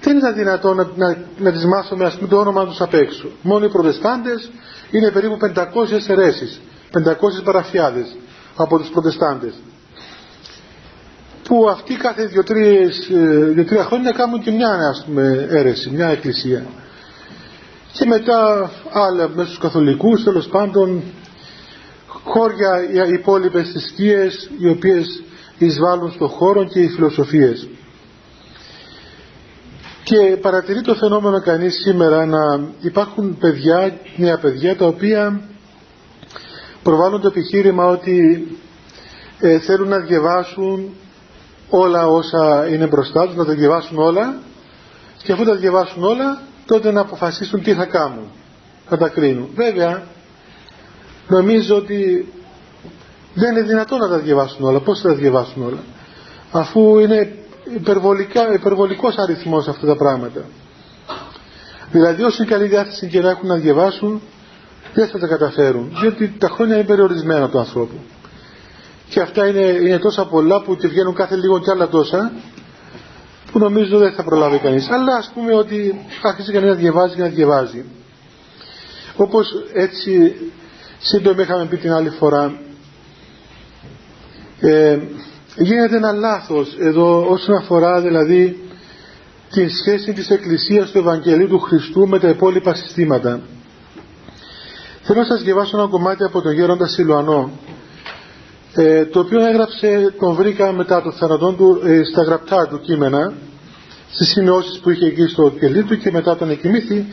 δεν 0.00 0.16
ήταν 0.16 0.34
δυνατόν 0.34 0.76
να, 0.76 0.88
να, 0.96 1.16
να 1.38 1.52
τις 1.52 1.64
μάθουμε 1.64 2.04
ας 2.04 2.14
πούμε 2.14 2.28
το 2.28 2.36
όνομα 2.38 2.66
τους 2.66 2.80
απ' 2.80 2.94
έξω; 2.94 3.28
Μόνο 3.42 3.64
οι 3.64 3.68
προτεστάντες 3.68 4.50
είναι 4.90 5.10
περίπου 5.10 5.38
500 5.40 5.64
αιρέσεις 6.08 6.60
500 6.92 7.44
παραφιάδες 7.44 8.16
από 8.56 8.78
τους 8.78 8.88
προτεστάντες 8.88 9.54
που 11.48 11.68
αυτοί 11.68 11.94
κάθε 11.94 12.26
δύο-τρία 12.26 13.84
χρόνια 13.84 14.10
κάνουν 14.10 14.40
και 14.42 14.50
μια 14.50 14.68
ας 14.68 15.04
πούμε, 15.06 15.46
αίρεση, 15.50 15.90
μια 15.90 16.08
εκκλησία. 16.08 16.66
Και 17.92 18.06
μετά 18.06 18.70
άλλα 18.92 19.28
μέσα 19.28 19.46
στους 19.46 19.58
καθολικούς, 19.58 20.24
τέλος 20.24 20.48
πάντων, 20.48 21.02
χώρια 22.06 22.82
οι 23.06 23.12
υπόλοιπες 23.12 23.70
θρησκείες 23.70 24.50
οι 24.58 24.68
οποίες 24.68 25.22
εισβάλλουν 25.58 26.12
στον 26.12 26.28
χώρο 26.28 26.64
και 26.64 26.80
οι 26.80 26.88
φιλοσοφίες. 26.88 27.68
Και 30.08 30.36
παρατηρεί 30.36 30.80
το 30.80 30.94
φαινόμενο 30.94 31.40
κανείς 31.40 31.74
σήμερα 31.74 32.26
να 32.26 32.60
υπάρχουν 32.80 33.38
παιδιά, 33.38 33.98
νέα 34.16 34.38
παιδιά 34.38 34.76
τα 34.76 34.86
οποία 34.86 35.40
προβάλλουν 36.82 37.20
το 37.20 37.28
επιχείρημα 37.28 37.84
ότι 37.84 38.46
ε, 39.40 39.58
θέλουν 39.58 39.88
να 39.88 39.98
διαβάσουν 39.98 40.94
όλα 41.68 42.06
όσα 42.06 42.68
είναι 42.70 42.86
μπροστά 42.86 43.26
τους, 43.26 43.36
να 43.36 43.44
τα 43.44 43.52
διαβάσουν 43.52 43.98
όλα 43.98 44.40
και 45.22 45.32
αφού 45.32 45.44
τα 45.44 45.54
διαβάσουν 45.54 46.02
όλα 46.02 46.42
τότε 46.66 46.92
να 46.92 47.00
αποφασίσουν 47.00 47.62
τι 47.62 47.74
θα 47.74 47.84
κάνουν, 47.84 48.30
να 48.90 48.96
τα 48.96 49.08
κρίνουν. 49.08 49.48
Βέβαια, 49.54 50.02
νομίζω 51.28 51.76
ότι 51.76 52.32
δεν 53.34 53.56
είναι 53.56 53.66
δυνατόν 53.66 53.98
να 53.98 54.08
τα 54.08 54.18
διαβάσουν 54.18 54.64
όλα. 54.64 54.80
Πώς 54.80 55.00
θα 55.00 55.08
τα 55.08 55.14
διαβάσουν 55.14 55.62
όλα; 55.62 55.82
Αφού 56.50 56.98
είναι 56.98 57.37
υπερβολικά, 57.74 58.52
υπερβολικός 58.54 59.16
αριθμός 59.16 59.68
αυτά 59.68 59.86
τα 59.86 59.96
πράγματα. 59.96 60.44
Δηλαδή 61.90 62.22
όσο 62.22 62.44
καλή 62.44 62.66
διάθεση 62.66 63.06
και 63.06 63.20
να 63.20 63.30
έχουν 63.30 63.48
να 63.48 63.56
διαβάσουν 63.56 64.22
δεν 64.94 65.08
θα 65.08 65.18
τα 65.18 65.26
καταφέρουν. 65.26 65.96
Διότι 66.00 66.34
τα 66.38 66.48
χρόνια 66.48 66.74
είναι 66.74 66.84
περιορισμένα 66.84 67.48
του 67.48 67.58
ανθρώπου 67.58 67.98
και 69.08 69.20
αυτά 69.20 69.46
είναι, 69.46 69.60
είναι 69.60 69.98
τόσα 69.98 70.26
πολλά 70.26 70.62
που 70.62 70.76
και 70.76 70.88
βγαίνουν 70.88 71.14
κάθε 71.14 71.36
λίγο 71.36 71.60
κι 71.60 71.70
άλλα 71.70 71.88
τόσα 71.88 72.32
που 73.52 73.58
νομίζω 73.58 73.98
δεν 73.98 74.12
θα 74.12 74.24
προλάβει 74.24 74.58
κανείς 74.58 74.90
αλλά 74.90 75.16
ας 75.16 75.30
πούμε 75.34 75.54
ότι 75.54 76.06
άρχισε 76.22 76.52
κανείς 76.52 76.68
να 76.68 76.74
διαβάζει 76.74 77.14
και 77.14 77.20
να 77.20 77.28
διαβάζει 77.28 77.84
όπως 79.16 79.48
έτσι 79.72 80.34
σύντομα 80.98 81.42
είχαμε 81.42 81.64
πει 81.64 81.76
την 81.76 81.92
άλλη 81.92 82.10
φορά 82.10 82.60
ε, 84.60 84.98
γίνεται 85.58 85.96
ένα 85.96 86.12
λάθος 86.12 86.76
εδώ 86.78 87.26
όσον 87.28 87.54
αφορά 87.56 88.00
δηλαδή 88.00 88.58
τη 89.50 89.68
σχέση 89.68 90.12
της 90.12 90.30
Εκκλησίας 90.30 90.90
του 90.90 90.98
Ευαγγελίου 90.98 91.48
του 91.48 91.58
Χριστού 91.58 92.08
με 92.08 92.18
τα 92.18 92.28
υπόλοιπα 92.28 92.74
συστήματα. 92.74 93.40
Θέλω 95.02 95.20
να 95.20 95.26
σας 95.26 95.42
διαβάσω 95.42 95.78
ένα 95.78 95.88
κομμάτι 95.88 96.24
από 96.24 96.40
τον 96.40 96.52
Γέροντα 96.52 96.86
Σιλουανό 96.86 97.50
ε, 98.74 99.04
το 99.04 99.20
οποίο 99.20 99.44
έγραψε, 99.46 100.14
τον 100.18 100.34
βρήκα 100.34 100.72
μετά 100.72 101.02
το 101.02 101.12
θάνατό 101.12 101.52
του 101.52 101.80
ε, 101.84 102.00
στα 102.04 102.22
γραπτά 102.22 102.66
του 102.68 102.80
κείμενα 102.80 103.32
στις 104.10 104.28
σημειώσεις 104.28 104.78
που 104.78 104.90
είχε 104.90 105.06
εκεί 105.06 105.26
στο 105.26 105.52
κελί 105.60 105.82
του 105.82 105.98
και 105.98 106.10
μετά 106.10 106.36
τον 106.36 106.50
εκοιμήθη 106.50 107.06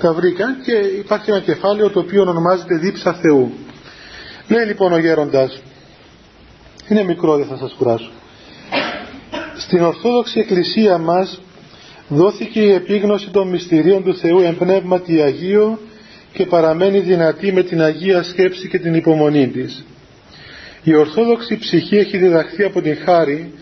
τα 0.00 0.12
βρήκα 0.12 0.46
και 0.64 0.72
υπάρχει 0.72 1.30
ένα 1.30 1.40
κεφάλαιο 1.40 1.90
το 1.90 1.98
οποίο 1.98 2.22
ονομάζεται 2.22 2.76
δίψα 2.76 3.12
Θεού 3.12 3.52
λέει 4.48 4.64
λοιπόν 4.66 4.92
ο 4.92 4.98
γέροντας 4.98 5.62
είναι 6.90 7.04
μικρό 7.04 7.36
δεν 7.36 7.46
θα 7.46 7.56
σας 7.56 7.74
κουράσω 7.78 8.10
στην 9.70 9.82
Ορθόδοξη 9.82 10.38
Εκκλησία 10.38 10.98
μας 10.98 11.40
δόθηκε 12.08 12.60
η 12.60 12.72
επίγνωση 12.72 13.30
των 13.30 13.48
μυστηρίων 13.48 14.04
του 14.04 14.16
Θεού 14.16 14.40
εν 14.40 14.56
πνεύματι 14.56 15.20
Αγίο 15.20 15.78
και 16.32 16.46
παραμένει 16.46 16.98
δυνατή 16.98 17.52
με 17.52 17.62
την 17.62 17.82
Αγία 17.82 18.22
σκέψη 18.22 18.68
και 18.68 18.78
την 18.78 18.94
υπομονή 18.94 19.48
της. 19.48 19.84
Η 20.82 20.94
Ορθόδοξη 20.94 21.58
ψυχή 21.58 21.96
έχει 21.96 22.16
διδαχθεί 22.16 22.64
από 22.64 22.80
την 22.80 22.96
χάρη 23.04 23.52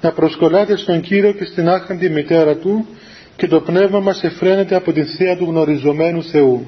να 0.00 0.12
προσκολάται 0.12 0.76
στον 0.76 1.00
Κύριο 1.00 1.32
και 1.32 1.44
στην 1.44 1.68
άχαντη 1.68 2.08
μητέρα 2.08 2.56
Του 2.56 2.86
και 3.36 3.46
το 3.46 3.60
πνεύμα 3.60 4.00
μας 4.00 4.22
εφραίνεται 4.22 4.74
από 4.74 4.92
τη 4.92 5.02
θεία 5.02 5.36
του 5.36 5.44
γνωριζομένου 5.44 6.22
Θεού. 6.22 6.66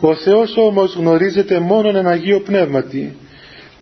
Ο 0.00 0.14
Θεός 0.14 0.56
όμως 0.56 0.94
γνωρίζεται 0.94 1.58
μόνο 1.58 1.98
εν 1.98 2.06
Αγίο 2.06 2.40
Πνεύματι 2.40 3.16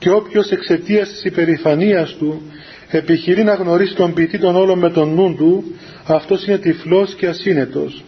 και 0.02 0.10
όποιος 0.10 0.50
εξαιτίας 0.50 1.08
της 1.08 1.24
υπερηφανίας 1.24 2.14
Του 2.18 2.42
επιχειρεί 2.90 3.42
να 3.42 3.54
γνωρίσει 3.54 3.94
τον 3.94 4.14
ποιητή 4.14 4.38
των 4.38 4.56
όλων 4.56 4.78
με 4.78 4.90
τον 4.90 5.14
νου 5.14 5.34
Του, 5.34 5.64
αυτός 6.06 6.46
είναι 6.46 6.58
τυφλός 6.58 7.14
και 7.14 7.26
ασύνετος. 7.26 8.04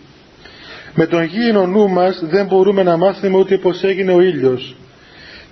Με 0.94 1.06
τον 1.06 1.22
γήινο 1.22 1.66
νου 1.66 1.88
μας 1.88 2.22
δεν 2.22 2.46
μπορούμε 2.46 2.82
να 2.82 2.96
μάθουμε 2.96 3.38
ούτε 3.38 3.58
πως 3.58 3.82
έγινε 3.82 4.12
ο 4.12 4.20
ήλιος, 4.20 4.76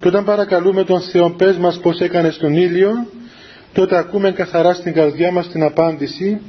και 0.00 0.08
όταν 0.08 0.24
παρακαλούμε 0.24 0.84
τον 0.84 1.00
Θεό 1.00 1.30
πες 1.30 1.56
μας 1.56 1.78
πως 1.78 2.00
έκανες 2.00 2.34
στον 2.34 2.54
ήλιο, 2.56 3.06
τότε 3.72 3.96
ακούμε 3.96 4.32
καθαρά 4.32 4.74
στην 4.74 4.92
καρδιά 4.92 5.32
μας 5.32 5.48
την 5.48 5.62
απάντηση 5.62 6.40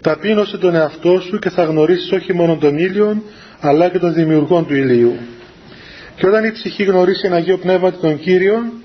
«Ταπείνωσε 0.00 0.56
τον 0.58 0.74
εαυτό 0.74 1.20
σου 1.20 1.38
και 1.38 1.50
θα 1.50 1.64
γνωρίσεις 1.64 2.12
όχι 2.12 2.32
μόνο 2.32 2.56
τον 2.56 2.78
ήλιο, 2.78 3.22
αλλά 3.60 3.88
και 3.88 3.98
τον 3.98 4.14
δημιουργό 4.14 4.62
του 4.62 4.74
ηλίου». 4.74 5.16
Και 6.16 6.26
όταν 6.26 6.44
η 6.44 6.52
ψυχή 6.52 6.84
γνωρίσει 6.84 7.26
ένα 7.26 7.36
Αγίο 7.36 7.58
Πνεύμα 7.58 7.92
τον 7.92 8.18
Κύριο, 8.18 8.82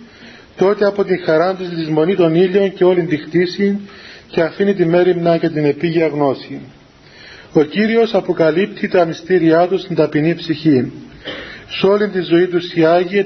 τότε 0.60 0.86
από 0.86 1.04
την 1.04 1.24
χαρά 1.26 1.56
του 1.56 1.64
λησμονεί 1.78 2.16
τον 2.16 2.36
ήλιο 2.36 2.68
και 2.68 2.84
όλη 2.84 3.04
τη 3.04 3.18
χτίση 3.18 3.80
και 4.28 4.42
αφήνει 4.42 4.74
τη 4.74 4.86
μέρημνα 4.86 5.38
και 5.38 5.50
την 5.50 5.66
επίγεια 5.66 6.08
γνώση. 6.08 6.62
Ο 7.54 7.62
Κύριος 7.62 8.14
αποκαλύπτει 8.14 8.88
τα 8.88 9.06
μυστήριά 9.06 9.68
του 9.68 9.78
στην 9.80 9.96
ταπεινή 9.96 10.36
ψυχή 10.36 10.92
σε 11.70 11.86
όλη 11.86 12.10
τη 12.10 12.22
ζωή 12.22 12.48
τους 12.48 12.74
οι 12.74 12.86
Άγιοι 12.86 13.26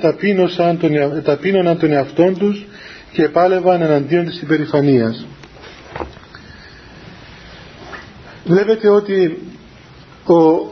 ταπείνωναν 1.24 1.78
τον 1.80 1.92
εαυτόν 1.92 2.38
τους 2.38 2.66
και 3.12 3.30
πάλευαν 3.30 3.82
εναντίον 3.82 4.26
της 4.26 4.42
υπερηφανίας. 4.42 5.26
Βλέπετε 8.46 8.90
ότι 8.90 9.38
ο, 10.26 10.68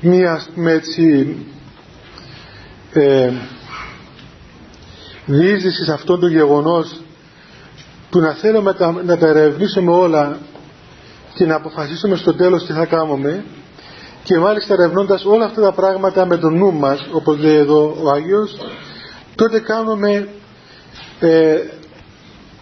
μία 0.00 0.42
με 0.54 0.72
έτσι 0.72 1.36
ε, 2.92 3.30
διείσδυση 5.26 5.84
σε 5.84 5.92
αυτό 5.92 6.18
το 6.18 6.26
γεγονός 6.26 7.00
του 8.10 8.20
να 8.20 8.32
θέλουμε 8.32 8.74
να 9.04 9.18
τα 9.18 9.26
ερευνήσουμε 9.28 9.92
όλα 9.92 10.38
και 11.34 11.46
να 11.46 11.54
αποφασίσουμε 11.54 12.16
στο 12.16 12.34
τέλος 12.34 12.64
τι 12.66 12.72
θα 12.72 12.84
κάνουμε 12.86 13.44
και 14.22 14.38
μάλιστα 14.38 14.74
ερευνώντας 14.74 15.24
όλα 15.24 15.44
αυτά 15.44 15.60
τα 15.60 15.72
πράγματα 15.72 16.26
με 16.26 16.36
το 16.36 16.48
νου 16.50 16.72
μας 16.72 17.08
όπως 17.12 17.38
λέει 17.38 17.56
εδώ 17.56 17.96
ο 18.02 18.10
Άγιος 18.10 18.56
τότε 19.34 19.60
κάνουμε 19.60 20.28
ε, 21.20 21.56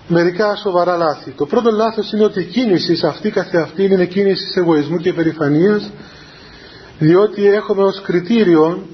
μερικά 0.09 0.57
σοβαρά 0.57 0.97
λάθη. 0.97 1.31
Το 1.31 1.47
πρώτο 1.47 1.71
λάθος 1.71 2.13
είναι 2.13 2.25
ότι 2.25 2.41
η 2.41 2.45
κίνηση 2.45 2.97
σε 2.97 3.07
αυτή 3.07 3.31
καθεαυτή 3.31 3.85
είναι 3.85 4.05
κίνηση 4.05 4.45
εγωισμού 4.57 4.97
και 4.97 5.13
περηφανίας 5.13 5.91
διότι 6.99 7.47
έχουμε 7.47 7.83
ως 7.83 8.01
κριτήριο 8.01 8.87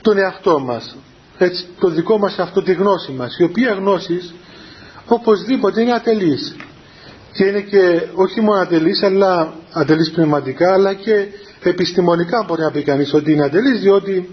τον 0.00 0.18
εαυτό 0.18 0.58
μας 0.58 0.96
έτσι, 1.44 1.66
το 1.80 1.88
δικό 1.88 2.18
μας 2.18 2.38
αυτό 2.38 2.62
τη 2.62 2.72
γνώση 2.72 3.12
μας 3.12 3.38
η 3.38 3.42
οποία 3.42 3.72
γνώση 3.72 4.20
οπωσδήποτε 5.06 5.80
είναι 5.80 5.92
ατελής. 5.92 6.56
Και 7.32 7.44
είναι 7.44 7.60
και 7.60 8.02
όχι 8.14 8.40
μόνο 8.40 8.60
ατελής 8.60 9.02
αλλά 9.02 9.54
ατελής 9.72 10.10
πνευματικά 10.10 10.72
αλλά 10.72 10.94
και 10.94 11.26
επιστημονικά 11.62 12.44
μπορεί 12.46 12.60
να 12.62 12.70
πει 12.70 12.82
κανείς 12.82 13.14
ότι 13.14 13.32
είναι 13.32 13.44
ατελής 13.44 13.80
διότι 13.80 14.28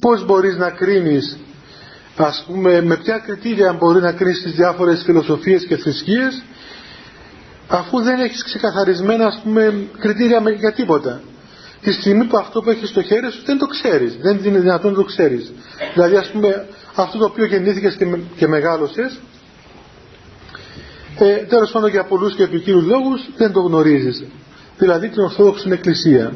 πως 0.00 0.24
μπορείς 0.24 0.56
να 0.56 0.70
κρίνεις 0.70 1.38
ας 2.16 2.44
πούμε 2.46 2.82
με 2.82 2.96
ποια 2.96 3.18
κριτήρια 3.18 3.72
μπορεί 3.72 4.00
να 4.00 4.12
κρίνεις 4.12 4.42
τις 4.42 4.52
διάφορες 4.52 5.02
φιλοσοφίες 5.04 5.64
και 5.64 5.76
θρησκείες 5.76 6.42
αφού 7.68 8.02
δεν 8.02 8.20
έχεις 8.20 8.44
ξεκαθαρισμένα 8.44 9.26
ας 9.26 9.40
πούμε 9.42 9.88
κριτήρια 9.98 10.42
για 10.58 10.72
τίποτα 10.72 11.20
τη 11.84 11.92
στιγμή 11.92 12.24
που 12.24 12.36
αυτό 12.36 12.60
που 12.60 12.70
έχεις 12.70 12.88
στο 12.88 13.02
χέρι 13.02 13.30
σου 13.30 13.42
δεν 13.44 13.58
το 13.58 13.66
ξέρεις 13.66 14.16
δεν 14.20 14.40
είναι 14.44 14.58
δυνατόν 14.58 14.90
να 14.90 14.96
το 14.96 15.04
ξέρεις. 15.04 15.52
Δηλαδή 15.94 16.16
ας 16.16 16.30
πούμε 16.30 16.66
αυτό 16.94 17.18
το 17.18 17.24
οποίο 17.24 17.44
γεννήθηκες 17.44 17.94
και, 17.94 18.06
και 18.36 18.46
μεγάλωσες 18.46 19.20
ε, 21.18 21.34
τέλος 21.34 21.70
πάντων 21.70 21.90
για 21.90 22.04
πολλούς 22.04 22.34
και 22.34 22.42
επικύρους 22.42 22.84
λόγους 22.84 23.20
δεν 23.36 23.52
το 23.52 23.60
γνωρίζεις. 23.60 24.24
Δηλαδή 24.78 25.08
την 25.08 25.22
Ορθόδοξη 25.22 25.68
Εκκλησία. 25.70 26.32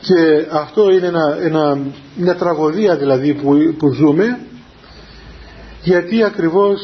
Και 0.00 0.46
αυτό 0.50 0.90
είναι 0.90 1.06
ένα, 1.06 1.38
ένα, 1.42 1.78
μια 2.16 2.34
τραγωδία 2.34 2.96
δηλαδή 2.96 3.34
που, 3.34 3.74
που 3.78 3.92
ζούμε 3.92 4.38
γιατί 5.82 6.22
ακριβώς 6.22 6.78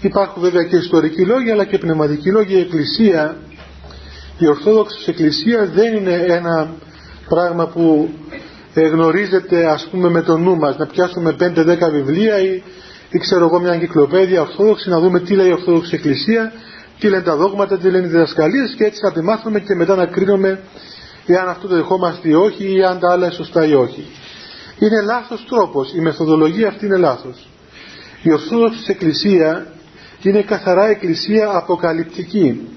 υπάρχουν 0.00 0.42
βέβαια 0.42 0.62
και 0.62 0.76
ιστορικοί 0.76 1.26
λόγοι 1.26 1.50
αλλά 1.50 1.64
και 1.64 1.78
πνευματικοί 1.78 2.30
λόγοι. 2.30 2.54
Η 2.54 2.60
Εκκλησία 2.60 3.36
η 4.38 4.48
Ορθόδοξη 4.48 5.04
Εκκλησία 5.06 5.66
δεν 5.74 5.94
είναι 5.96 6.24
ένα 6.28 6.74
πράγμα 7.28 7.66
που 7.66 8.08
γνωρίζεται 8.74 9.66
ας 9.66 9.88
πούμε 9.90 10.08
με 10.08 10.22
το 10.22 10.36
νου 10.36 10.56
μας 10.56 10.76
να 10.76 10.86
πιάσουμε 10.86 11.36
5-10 11.40 11.76
βιβλία 11.92 12.40
ή, 12.40 12.62
ή 13.10 13.18
ξέρω 13.18 13.44
εγώ 13.44 13.60
μια 13.60 13.72
εγκυκλοπαίδεια 13.72 14.40
Ορθόδοξη 14.40 14.88
να 14.88 15.00
δούμε 15.00 15.20
τι 15.20 15.34
λέει 15.34 15.48
η 15.48 15.52
Ορθόδοξη 15.52 15.94
Εκκλησία 15.94 16.52
τι 16.98 17.08
λένε 17.08 17.22
τα 17.22 17.36
δόγματα, 17.36 17.78
τι 17.78 17.90
λένε 17.90 18.06
οι 18.06 18.08
διδασκαλίες 18.08 18.74
και 18.76 18.84
έτσι 18.84 19.00
να 19.02 19.12
τη 19.12 19.22
μάθουμε 19.22 19.60
και 19.60 19.74
μετά 19.74 19.96
να 19.96 20.06
κρίνουμε 20.06 20.60
εάν 21.26 21.48
αυτό 21.48 21.68
το 21.68 21.74
δεχόμαστε 21.74 22.28
ή 22.28 22.32
όχι 22.32 22.76
ή 22.76 22.82
αν 22.84 22.98
τα 22.98 23.12
άλλα 23.12 23.26
είναι 23.26 23.34
σωστά 23.34 23.66
ή 23.66 23.74
όχι. 23.74 24.06
Είναι 24.78 25.00
λάθος 25.00 25.46
τρόπος, 25.48 25.92
η 25.94 26.00
μεθοδολογία 26.00 26.68
αυτή 26.68 26.86
είναι 26.86 26.96
λάθος. 26.96 27.48
Η 28.22 28.32
Ορθόδοξη 28.32 28.84
Εκκλησία 28.86 29.66
είναι 30.22 30.42
καθαρά 30.42 30.86
Εκκλησία 30.86 31.50
αποκαλυπτική. 31.54 32.68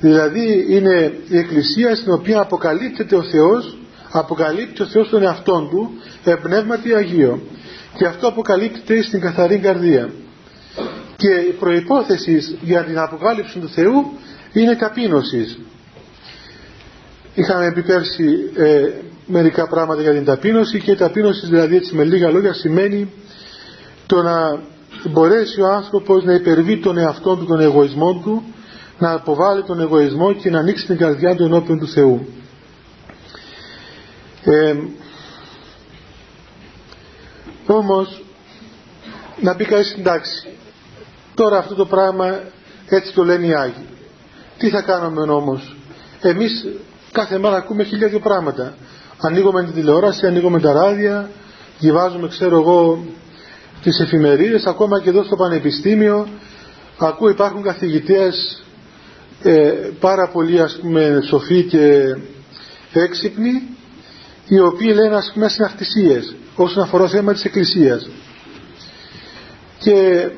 Δηλαδή 0.00 0.66
είναι 0.68 1.12
η 1.28 1.38
Εκκλησία 1.38 1.94
στην 1.94 2.12
οποία 2.12 2.40
αποκαλύπτεται 2.40 3.16
ο 3.16 3.22
Θεός, 3.22 3.78
αποκαλύπτει 4.10 4.82
ο 4.82 4.86
Θεός 4.86 5.08
τον 5.08 5.22
εαυτόν 5.22 5.68
του, 5.68 5.90
εμπνεύματι 6.24 6.94
Αγίο. 6.94 7.42
Και 7.96 8.06
αυτό 8.06 8.28
αποκαλύπτεται 8.28 9.02
στην 9.02 9.20
καθαρή 9.20 9.58
καρδία. 9.58 10.10
Και 11.16 11.30
η 11.30 11.52
προϋπόθεση 11.58 12.58
για 12.62 12.84
την 12.84 12.98
αποκάλυψη 12.98 13.58
του 13.58 13.68
Θεού 13.68 14.12
είναι 14.52 14.76
ταπείνωσης. 14.76 15.58
Είχαμε 17.34 17.72
πει 17.72 17.82
πέρσι 17.82 18.50
ε, 18.56 18.82
μερικά 19.26 19.68
πράγματα 19.68 20.02
για 20.02 20.12
την 20.12 20.24
ταπείνωση 20.24 20.80
και 20.80 20.90
η 20.90 20.94
ταπείνωση 20.94 21.46
δηλαδή 21.46 21.76
έτσι 21.76 21.94
με 21.94 22.04
λίγα 22.04 22.30
λόγια 22.30 22.52
σημαίνει 22.52 23.12
το 24.06 24.22
να 24.22 24.60
μπορέσει 25.10 25.60
ο 25.60 25.66
άνθρωπος 25.66 26.24
να 26.24 26.32
υπερβεί 26.32 26.76
τον 26.76 26.98
εαυτό 26.98 27.36
του, 27.36 27.46
τον 27.46 27.60
εγωισμό 27.60 28.20
του, 28.24 28.42
να 28.98 29.12
αποβάλει 29.12 29.62
τον 29.62 29.80
εγωισμό 29.80 30.32
και 30.32 30.50
να 30.50 30.58
ανοίξει 30.58 30.86
την 30.86 30.96
καρδιά 30.96 31.36
του 31.36 31.44
ενώπιον 31.44 31.78
του 31.78 31.88
Θεού. 31.88 32.26
Ε, 34.44 34.74
όμως 37.66 38.24
να 39.40 39.54
πει 39.54 39.64
κανείς 39.64 39.94
εντάξει 39.98 40.48
τώρα 41.34 41.58
αυτό 41.58 41.74
το 41.74 41.86
πράγμα 41.86 42.40
έτσι 42.88 43.12
το 43.12 43.24
λένε 43.24 43.46
οι 43.46 43.54
Άγιοι 43.54 43.86
τι 44.58 44.68
θα 44.68 44.82
κάνουμε 44.82 45.32
όμως; 45.32 45.76
Εμείς 46.20 46.66
κάθε 47.12 47.38
μέρα 47.38 47.56
ακούμε 47.56 47.84
χίλια 47.84 48.08
δύο 48.08 48.20
πράγματα 48.20 48.74
ανοίγουμε 49.20 49.64
την 49.64 49.74
τηλεόραση, 49.74 50.26
ανοίγουμε 50.26 50.60
τα 50.60 50.72
ράδια 50.72 51.30
διαβάζουμε 51.78 52.28
ξέρω 52.28 52.60
εγώ 52.60 53.04
τις 53.82 54.00
εφημερίδες 54.00 54.64
ακόμα 54.66 55.00
και 55.00 55.08
εδώ 55.08 55.24
στο 55.24 55.36
πανεπιστήμιο 55.36 56.28
ακούω 56.98 57.28
υπάρχουν 57.28 57.62
καθηγητές 57.62 58.64
ε, 59.42 59.72
πάρα 60.00 60.28
πολύ 60.28 60.60
ας 60.60 60.78
πούμε 60.80 61.18
σοφοί 61.28 61.62
και 61.62 62.16
έξυπνοι 62.92 63.76
οι 64.48 64.60
οποίοι 64.60 64.92
λένε 64.94 65.16
ας 65.16 65.30
πούμε 65.34 65.48
συναρτησίες 65.48 66.34
όσον 66.54 66.82
αφορά 66.82 67.02
το 67.02 67.08
θέμα 67.08 67.32
της 67.32 67.44
εκκλησίας. 67.44 68.08
Και 69.78 70.28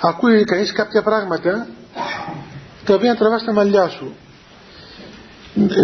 ακούει 0.00 0.44
κανείς 0.44 0.72
κάποια 0.72 1.02
πράγματα 1.02 1.66
τα 2.84 2.94
οποία 2.94 3.14
τραβάς 3.16 3.40
στα 3.40 3.52
μαλλιά 3.52 3.88
σου. 3.88 4.14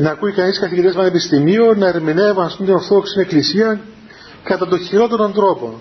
Να 0.02 0.10
ακούει 0.10 0.32
κανείς 0.32 0.58
καθηγητές 0.58 0.94
πανεπιστημίου 0.94 1.74
να 1.74 1.86
ερμηνεύουν 1.88 2.42
ας 2.44 2.54
πούμε 2.56 2.66
την 2.68 2.76
Ορθόδοξη 2.76 3.20
Εκκλησία 3.20 3.80
κατά 4.42 4.68
τον 4.68 4.78
χειρότερο 4.78 5.28
τρόπο. 5.28 5.80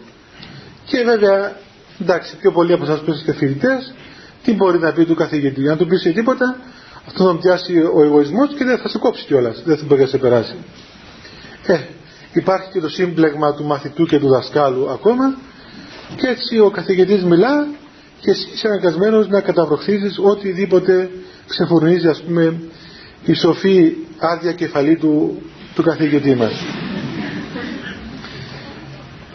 Και 0.86 1.04
βέβαια 1.04 1.56
εντάξει 2.02 2.36
πιο 2.38 2.52
πολλοί 2.52 2.74
από 2.74 2.84
εσάς 2.84 3.00
που 3.00 3.12
είστε 3.12 3.34
φοιτητές 3.34 3.94
τι 4.44 4.54
μπορεί 4.54 4.80
να 4.80 4.92
πει 4.92 5.06
του 5.06 5.16
καθηγητή 5.16 5.62
να 5.62 5.78
του 5.78 5.88
πεις 5.88 6.02
τίποτα 6.02 6.58
αυτό 7.08 7.24
θα 7.24 7.38
πιάσει 7.38 7.78
ο 7.94 8.04
εγωισμός 8.04 8.54
και 8.58 8.64
δεν 8.64 8.78
θα 8.78 8.90
σε 8.90 8.98
κόψει 8.98 9.26
κιόλας. 9.26 9.62
δεν 9.66 9.78
θα 9.78 9.86
μπορεί 9.86 10.02
να 10.02 10.08
σε 10.08 10.18
περάσει 10.18 10.56
ε, 11.66 11.80
υπάρχει 12.34 12.70
και 12.72 12.80
το 12.80 12.90
σύμπλεγμα 12.90 13.54
του 13.54 13.64
μαθητού 13.64 14.06
και 14.06 14.20
του 14.20 14.28
δασκάλου 14.28 14.90
ακόμα 14.90 15.38
και 16.16 16.28
έτσι 16.28 16.60
ο 16.60 16.70
καθηγητής 16.70 17.24
μιλά 17.24 17.68
και 18.20 18.30
εσύ 18.32 18.48
είσαι 18.54 18.68
αναγκασμένος 18.68 19.28
να 19.28 19.42
καταβροχθήσεις 19.42 20.20
οτιδήποτε 20.20 21.10
ξεφουρνίζει 21.48 22.08
ας 22.08 22.22
πούμε 22.22 22.62
η 23.26 23.34
σοφή 23.34 23.94
άδεια 24.18 24.52
κεφαλή 24.54 24.96
του, 24.96 25.42
του 25.76 25.84
καθηγητή 25.84 26.36
μας. 26.36 26.54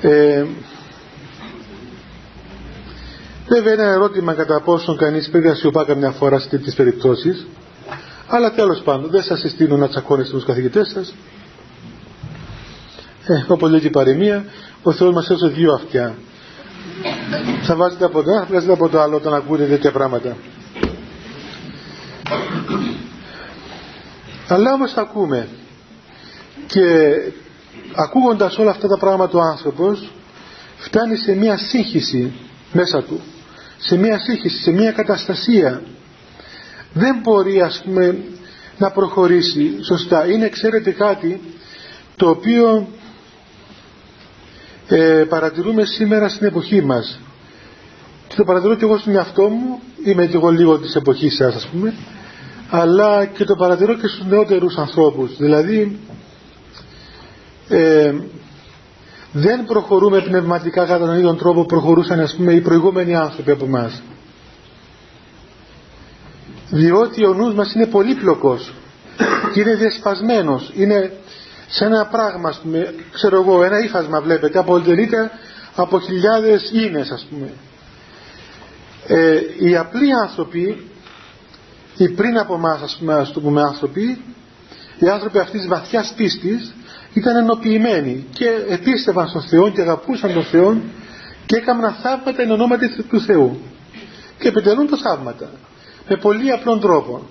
Ε, 0.01 0.45
βέβαια 3.49 3.73
είναι 3.73 3.83
ένα 3.83 3.93
ερώτημα 3.93 4.35
κατά 4.35 4.61
πόσον 4.61 4.97
κανείς 4.97 5.29
πρέπει 5.31 5.47
να 5.47 5.55
σιωπά 5.55 5.85
καμιά 5.85 6.11
φορά 6.11 6.39
σε 6.39 6.49
τέτοιες 6.49 6.75
περιπτώσεις. 6.75 7.47
Αλλά 8.27 8.53
τέλος 8.53 8.83
πάντων 8.83 9.11
δεν 9.11 9.23
σας 9.23 9.39
συστήνω 9.39 9.77
να 9.77 9.89
τσακώνεστε 9.89 10.33
τους 10.33 10.45
καθηγητές 10.45 10.89
σας. 10.89 11.15
Ε, 13.27 13.53
όπως 13.53 13.71
λέει 13.71 13.81
και 13.81 13.87
η 13.87 13.91
παροιμία 13.91 14.45
ο 14.83 14.93
Θεός 14.93 15.15
μας 15.15 15.31
έδωσε 15.31 15.47
δύο 15.47 15.73
αυτιά. 15.73 16.15
Θα 17.63 17.77
βάζετε 17.77 18.05
από 18.05 18.23
το 18.23 18.31
ένα, 18.31 18.41
θα 18.41 18.47
βγάζετε 18.47 18.73
από 18.73 18.89
το 18.89 19.01
άλλο 19.01 19.17
όταν 19.17 19.35
ακούτε 19.35 19.65
τέτοια 19.65 19.93
πράγματα. 19.93 20.37
Αλλά 24.49 24.73
όμως 24.73 24.93
θα 24.93 25.01
ακούμε. 25.01 25.49
Και 26.67 27.15
ακούγοντας 27.95 28.59
όλα 28.59 28.71
αυτά 28.71 28.89
τα 28.89 28.99
πράγματα 28.99 29.39
ο 29.39 29.41
άνθρωπος 29.41 30.11
φτάνει 30.77 31.17
σε 31.17 31.35
μια 31.35 31.57
σύγχυση 31.57 32.33
μέσα 32.73 33.03
του 33.03 33.21
σε 33.79 33.97
μια 33.97 34.19
σύγχυση, 34.19 34.63
σε 34.63 34.71
μια 34.71 34.93
καταστασία. 34.93 35.83
Δεν 36.93 37.19
μπορεί 37.23 37.61
ας 37.61 37.83
πούμε 37.85 38.17
να 38.79 38.91
προχωρήσει 38.91 39.73
σωστά. 39.85 40.31
Είναι 40.31 40.49
ξέρετε 40.49 40.91
κάτι 40.91 41.41
το 42.17 42.29
οποίο 42.29 42.89
ε, 44.89 45.25
παρατηρούμε 45.29 45.85
σήμερα 45.85 46.29
στην 46.29 46.47
εποχή 46.47 46.83
μας. 46.83 47.21
Και 48.29 48.35
το 48.37 48.45
παρατηρώ 48.45 48.75
και 48.77 48.85
εγώ 48.85 48.99
στον 48.99 49.15
εαυτό 49.15 49.49
μου 49.49 49.81
είμαι 50.05 50.27
και 50.27 50.37
εγώ 50.37 50.49
λίγο 50.49 50.79
της 50.79 50.95
εποχής 50.95 51.35
σας 51.35 51.55
ας 51.55 51.67
πούμε 51.67 51.95
αλλά 52.71 53.27
και 53.27 53.45
το 53.45 53.57
παρατηρώ 53.57 53.95
και 53.95 54.07
στους 54.07 54.27
νεότερους 54.27 54.77
ανθρώπους. 54.77 55.37
Δηλαδή 55.37 55.99
ε, 57.69 58.15
δεν 59.33 59.65
προχωρούμε 59.65 60.21
πνευματικά 60.21 60.87
κατά 60.87 61.07
τον 61.07 61.17
ίδιο 61.17 61.35
τρόπο 61.35 61.61
που 61.61 61.67
προχωρούσαν 61.67 62.21
ας 62.21 62.35
πούμε 62.35 62.53
οι 62.53 62.61
προηγούμενοι 62.61 63.17
άνθρωποι 63.17 63.51
από 63.51 63.65
εμάς. 63.65 64.03
διότι 66.71 67.25
ο 67.25 67.35
νους 67.35 67.55
μας 67.55 67.75
είναι 67.75 67.87
πολύπλοκος 67.87 68.73
και 69.53 69.61
είναι 69.61 69.75
διασπασμένος, 69.75 70.73
είναι 70.75 71.13
σε 71.69 71.85
ένα 71.85 72.07
πράγμα, 72.07 72.55
πούμε, 72.63 72.95
ξέρω 73.13 73.41
εγώ, 73.41 73.65
ένα 73.65 73.79
ύφασμα 73.79 74.21
βλέπετε, 74.21 74.59
αποτελείται 74.59 75.31
από 75.75 76.01
χιλιάδες 76.01 76.71
ίνες 76.73 77.11
ας 77.11 77.27
πούμε. 77.31 77.53
Ε, 79.07 79.41
οι 79.59 79.77
απλοί 79.77 80.13
άνθρωποι, 80.23 80.91
οι 81.97 82.09
πριν 82.09 82.39
από 82.39 82.55
εμάς 82.55 82.81
ας 82.83 82.97
πούμε, 82.99 83.15
ας 83.15 83.33
το 83.33 83.41
πούμε 83.41 83.63
άνθρωποι, 83.63 84.25
οι 84.99 85.09
άνθρωποι 85.09 85.39
αυτής 85.39 85.61
της 85.61 85.69
βαθιάς 85.69 86.13
πίστης 86.17 86.75
ήταν 87.19 87.37
ενοποιημένοι 87.37 88.27
και 88.33 88.49
επίστευαν 88.69 89.29
στον 89.29 89.43
Θεό 89.43 89.71
και 89.71 89.81
αγαπούσαν 89.81 90.33
τον 90.33 90.45
Θεό 90.45 90.81
και 91.47 91.57
έκαναν 91.57 91.93
θαύματα 92.03 92.43
εν 92.43 92.51
ονόματι 92.51 93.03
του 93.03 93.21
Θεού 93.21 93.61
και 94.39 94.49
επιτελούν 94.49 94.87
τα 94.87 94.97
θαύματα 94.97 95.51
με 96.09 96.17
πολύ 96.17 96.53
απλόν 96.53 96.81
τρόπο. 96.81 97.27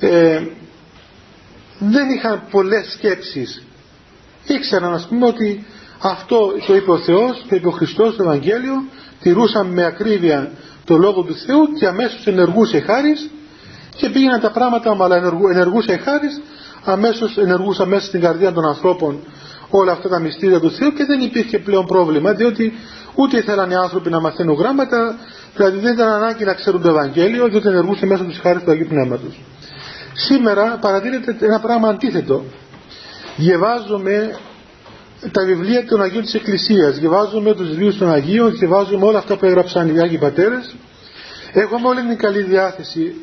Ε, 0.00 0.42
δεν 1.78 2.10
είχαν 2.10 2.42
πολλές 2.50 2.90
σκέψεις. 2.92 3.62
Ήξεραν 4.46 4.94
ας 4.94 5.06
πούμε 5.08 5.26
ότι 5.26 5.66
αυτό 5.98 6.52
το 6.66 6.74
είπε 6.74 6.90
ο 6.90 6.98
Θεός, 6.98 7.44
το 7.48 7.56
είπε 7.56 7.68
ο 7.68 7.70
Χριστός 7.70 8.14
στο 8.14 8.22
Ευαγγέλιο, 8.22 8.84
τηρούσαν 9.22 9.66
με 9.66 9.84
ακρίβεια 9.84 10.50
το 10.84 10.96
Λόγο 10.96 11.22
του 11.22 11.34
Θεού 11.34 11.72
και 11.78 11.86
αμέσως 11.86 12.26
ενεργούσε 12.26 12.80
χάρις 12.80 13.30
και 13.96 14.08
πήγαιναν 14.08 14.40
τα 14.40 14.50
πράγματα 14.50 14.96
αλλά 15.00 15.16
ενεργούσε 15.52 15.96
χάρις 15.96 16.40
αμέσως 16.92 17.36
ενεργούσε 17.36 17.86
μέσα 17.86 18.06
στην 18.06 18.20
καρδιά 18.20 18.52
των 18.52 18.64
ανθρώπων 18.64 19.20
όλα 19.70 19.92
αυτά 19.92 20.08
τα 20.08 20.18
μυστήρια 20.18 20.60
του 20.60 20.70
Θεού 20.70 20.92
και 20.92 21.04
δεν 21.04 21.20
υπήρχε 21.20 21.58
πλέον 21.58 21.86
πρόβλημα 21.86 22.32
διότι 22.32 22.72
ούτε 23.14 23.36
ήθελαν 23.36 23.70
οι 23.70 23.74
άνθρωποι 23.74 24.10
να 24.10 24.20
μαθαίνουν 24.20 24.54
γράμματα 24.54 25.16
δηλαδή 25.56 25.78
δεν 25.78 25.92
ήταν 25.92 26.08
ανάγκη 26.08 26.44
να 26.44 26.54
ξέρουν 26.54 26.82
το 26.82 26.88
Ευαγγέλιο 26.88 27.48
διότι 27.48 27.68
ενεργούσε 27.68 28.06
μέσα 28.06 28.24
τους 28.24 28.38
χάρη 28.38 28.60
του 28.60 28.70
Αγίου 28.70 28.86
Πνεύματος. 28.88 29.40
Σήμερα 30.12 30.78
παρατηρείται 30.80 31.36
ένα 31.40 31.60
πράγμα 31.60 31.88
αντίθετο. 31.88 32.44
Διαβάζουμε 33.36 34.38
τα 35.32 35.44
βιβλία 35.44 35.84
των 35.84 36.02
Αγίων 36.02 36.22
της 36.22 36.34
Εκκλησίας, 36.34 36.98
διαβάζουμε 36.98 37.54
τους 37.54 37.68
βιβλίους 37.68 37.98
των 37.98 38.12
Αγίων, 38.12 38.52
διαβάζουμε 38.52 39.06
όλα 39.06 39.18
αυτά 39.18 39.36
που 39.36 39.46
έγραψαν 39.46 39.94
οι 39.94 40.00
Άγιοι 40.00 40.18
Πατέρες. 40.18 40.74
Έχουμε 41.52 41.88
όλη 41.88 42.00
την 42.00 42.18
καλή 42.18 42.42
διάθεση 42.42 43.14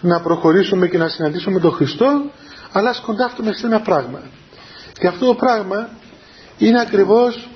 να 0.00 0.20
προχωρήσουμε 0.20 0.86
και 0.88 0.98
να 0.98 1.08
συναντήσουμε 1.08 1.60
τον 1.60 1.72
Χριστό, 1.72 2.30
αλλά 2.72 2.92
σκοντάφτουμε 2.92 3.52
σε 3.52 3.66
ένα 3.66 3.80
πράγμα. 3.80 4.22
Και 4.98 5.06
αυτό 5.06 5.26
το 5.26 5.34
πράγμα 5.34 5.88
είναι 6.58 6.80
ακριβώς 6.80 7.48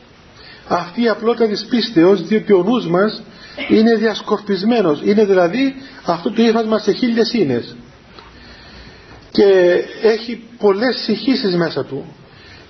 αυτή 0.69 1.03
η 1.03 1.09
απλότητα 1.09 1.49
της 1.49 1.65
πίστεως, 1.65 2.23
διότι 2.23 2.53
ο 2.53 2.63
νους 2.63 2.87
μας 2.87 3.23
είναι 3.69 3.95
διασκορπισμένος. 3.95 5.01
Είναι 5.05 5.25
δηλαδή 5.25 5.75
αυτό 6.05 6.31
το 6.33 6.43
ύφασμα 6.43 6.79
σε 6.79 6.93
χίλιες 6.93 7.33
ίνες. 7.33 7.77
Και 9.31 9.45
έχει 10.03 10.43
πολλές 10.59 10.97
συγχύσεις 10.97 11.57
μέσα 11.57 11.85
του. 11.85 12.15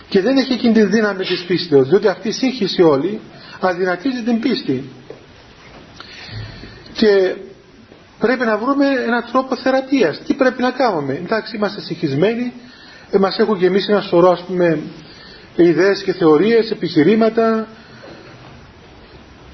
Και 0.09 0.21
δεν 0.21 0.37
έχει 0.37 0.53
εκείνη 0.53 0.73
τη 0.73 0.83
δύναμη 0.83 1.25
της 1.25 1.45
πίστεως, 1.45 1.89
διότι 1.89 2.09
αυτή 2.09 2.29
η 2.29 2.33
σύγχυση 2.33 2.83
όλη 2.83 3.21
αδυνατίζει 3.61 4.23
την 4.23 4.41
πίστη. 4.41 4.91
Και 6.93 7.35
πρέπει 8.19 8.45
να 8.45 8.59
βρούμε 8.59 8.87
έναν 9.07 9.25
τρόπο 9.33 9.57
θεραπείας. 9.57 10.19
Τι 10.27 10.35
πρέπει 10.35 10.63
να 10.63 10.71
κάνουμε. 10.71 11.13
Εντάξει, 11.13 11.57
είμαστε 11.57 11.81
συγχυσμένοι, 11.81 12.53
ε, 13.11 13.19
μας 13.19 13.39
έχουν 13.39 13.57
γεμίσει 13.57 13.91
ένα 13.93 14.01
σωρό 14.01 14.31
ας 14.31 14.45
πούμε 14.47 14.81
ιδέες 15.57 16.03
και 16.03 16.13
θεωρίες, 16.13 16.71
επιχειρήματα. 16.71 17.69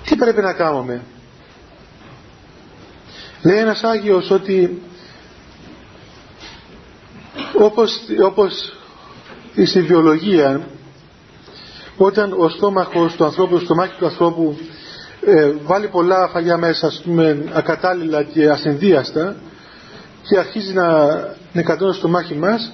Τι 0.05 0.16
πρέπει 0.16 0.40
να 0.40 0.53
κάνουμε. 0.53 1.03
Λέει 3.42 3.59
ένας 3.59 3.83
Άγιος 3.83 4.31
ότι 4.31 4.83
όπως, 7.59 8.01
όπως 8.25 8.72
η 9.55 9.81
βιολογία 9.81 10.66
όταν 11.96 12.33
ο 12.33 12.48
στόμαχος 12.48 13.14
του 13.14 13.25
ανθρώπου, 13.25 13.59
το 13.59 13.64
στομάχι 13.64 13.94
του 13.98 14.07
ανθρώπου 14.07 14.59
ε, 15.27 15.53
βάλει 15.63 15.89
πολλά 15.89 16.29
φαγιά 16.29 16.57
μέσα 16.57 16.87
ας 16.87 17.01
πούμε 17.05 17.45
ακατάλληλα 17.53 18.23
και 18.23 18.51
ασυνδίαστα 18.51 19.37
και 20.23 20.39
αρχίζει 20.39 20.73
να 20.73 20.85
νεκατώνει 21.53 21.91
στο 21.91 22.01
στομάχι 22.01 22.35
μας. 22.35 22.73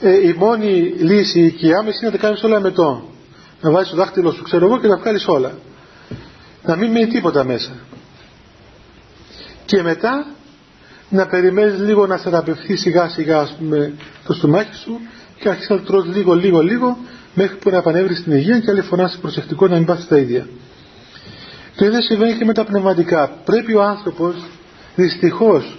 Ε, 0.00 0.26
η 0.26 0.34
μόνη 0.38 0.94
λύση 0.98 1.52
και 1.52 1.66
η 1.66 1.72
άμεση 1.74 1.98
είναι 2.02 2.10
να 2.10 2.18
τα 2.18 2.26
κάνεις 2.26 2.42
όλα 2.42 2.72
το. 2.72 3.04
Να 3.60 3.70
βάζεις 3.70 3.90
το 3.90 3.96
δάχτυλο 3.96 4.32
σου 4.32 4.42
ξέρω 4.42 4.66
εγώ 4.66 4.80
και 4.80 4.86
να 4.86 4.96
βγάλεις 4.96 5.28
όλα. 5.28 5.52
Να 6.62 6.76
μην 6.76 6.90
μείνει 6.90 7.06
τίποτα 7.06 7.44
μέσα. 7.44 7.70
Και 9.64 9.82
μετά 9.82 10.26
να 11.08 11.26
περιμένεις 11.26 11.78
λίγο 11.80 12.06
να 12.06 12.16
θεραπευθεί 12.16 12.76
σιγά 12.76 13.08
σιγά 13.08 13.40
ας 13.40 13.54
πούμε 13.58 13.92
το 14.26 14.32
στομάχι 14.32 14.74
σου 14.74 15.00
και 15.38 15.48
αρχίσεις 15.48 15.70
να 15.70 15.76
το 15.76 15.82
τρως 15.82 16.06
λίγο 16.06 16.34
λίγο 16.34 16.60
λίγο 16.60 16.98
μέχρι 17.34 17.56
που 17.56 17.70
να 17.70 17.76
επανέβρεις 17.76 18.18
στην 18.18 18.32
υγεία 18.32 18.58
και 18.58 18.70
άλλη 18.70 18.80
φορά 18.80 19.12
προσεκτικό 19.20 19.68
να 19.68 19.76
μην 19.76 19.84
πάθεις 19.84 20.06
τα 20.06 20.16
ίδια. 20.16 20.46
Το 21.80 21.86
ίδιο 21.86 22.02
συμβαίνει 22.02 22.34
και 22.34 22.44
με 22.44 22.52
τα 22.52 22.64
πνευματικά. 22.64 23.30
Πρέπει 23.44 23.74
ο 23.74 23.82
άνθρωπος 23.82 24.34
δυστυχώς 24.94 25.78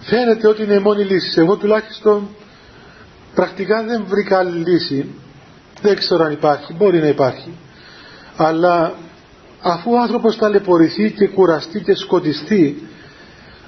φαίνεται 0.00 0.48
ότι 0.48 0.62
είναι 0.62 0.74
η 0.74 0.78
μόνη 0.78 1.02
λύση. 1.02 1.40
Εγώ 1.40 1.56
τουλάχιστον 1.56 2.28
πρακτικά 3.34 3.82
δεν 3.82 4.04
βρήκα 4.06 4.38
άλλη 4.38 4.70
λύση. 4.70 5.14
Δεν 5.82 5.96
ξέρω 5.96 6.24
αν 6.24 6.32
υπάρχει, 6.32 6.72
μπορεί 6.72 6.98
να 6.98 7.06
υπάρχει. 7.06 7.52
Αλλά 8.36 8.94
αφού 9.62 9.92
ο 9.92 10.00
άνθρωπος 10.00 10.36
ταλαιπωρηθεί 10.36 11.10
και 11.12 11.28
κουραστεί 11.28 11.80
και 11.80 11.94
σκοτιστεί 11.94 12.88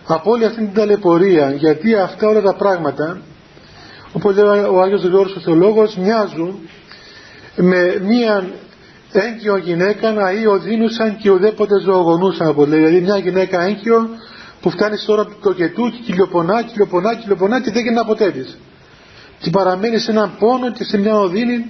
από 0.07 0.31
όλη 0.31 0.45
αυτή 0.45 0.65
την 0.65 0.75
ταλαιπωρία 0.75 1.51
γιατί 1.51 1.95
αυτά 1.95 2.29
όλα 2.29 2.41
τα 2.41 2.55
πράγματα 2.55 3.21
όπως 4.13 4.37
λέει 4.37 4.45
ο 4.45 4.83
Άγιος 4.83 5.03
Γρηγόρος 5.03 5.37
ο 5.37 5.41
Θεολόγος 5.41 5.97
μοιάζουν 5.97 6.69
με 7.57 8.01
μία 8.03 8.51
έγκυο 9.21 9.57
γυναίκα 9.57 10.13
να 10.13 10.33
ή 10.33 10.47
οδύνουσαν 10.47 11.17
και 11.17 11.31
ουδέποτε 11.31 11.81
ζωογονούσαν 11.81 12.47
από 12.49 12.67
λέει. 12.67 12.79
δηλαδή 12.79 13.01
μια 13.01 13.17
γυναίκα 13.17 13.63
έγκυο 13.63 14.09
που 14.61 14.71
φτάνει 14.71 14.97
στο 14.97 15.13
ώρα 15.13 15.25
του 15.25 15.37
τοκετού 15.43 15.91
και 15.91 15.99
κυλιοπονά, 16.05 16.63
κυλιοπονά, 16.63 17.15
κυλιοπονά 17.15 17.61
και 17.61 17.71
δεν 17.71 17.83
γίνεται 17.83 18.05
ποτέ 18.07 18.31
της 18.31 18.59
και 19.39 19.51
παραμένει 19.51 19.99
σε 19.99 20.11
έναν 20.11 20.31
πόνο 20.39 20.73
και 20.73 20.85
σε 20.85 20.99
μια 20.99 21.15
οδύνη 21.15 21.65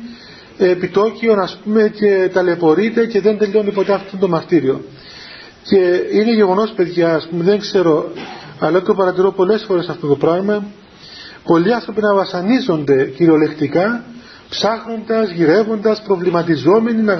επιτόκιο 0.58 1.34
να 1.34 1.48
πούμε 1.64 1.88
και 1.88 2.30
ταλαιπωρείται 2.32 3.06
και 3.06 3.20
δεν 3.20 3.38
τελειώνει 3.38 3.72
ποτέ 3.72 3.92
αυτό 3.92 4.16
το 4.16 4.28
μαρτύριο. 4.28 4.80
Και 5.62 5.78
είναι 6.12 6.34
γεγονός 6.34 6.70
παιδιά 6.70 7.14
ας 7.14 7.26
πούμε 7.30 7.44
δεν 7.44 7.58
ξέρω 7.58 8.12
αλλά 8.58 8.82
το 8.82 8.94
παρατηρώ 8.94 9.32
πολλές 9.32 9.64
φορές 9.66 9.88
αυτό 9.88 10.06
το 10.06 10.16
πράγμα. 10.16 10.64
Πολλοί 11.44 11.74
άνθρωποι 11.74 12.00
να 12.00 12.14
βασανίζονται 12.14 13.04
κυριολεκτικά 13.04 14.04
ψάχνοντας, 14.48 15.30
γυρεύοντας, 15.30 16.02
προβληματιζόμενοι 16.02 17.02
να, 17.02 17.16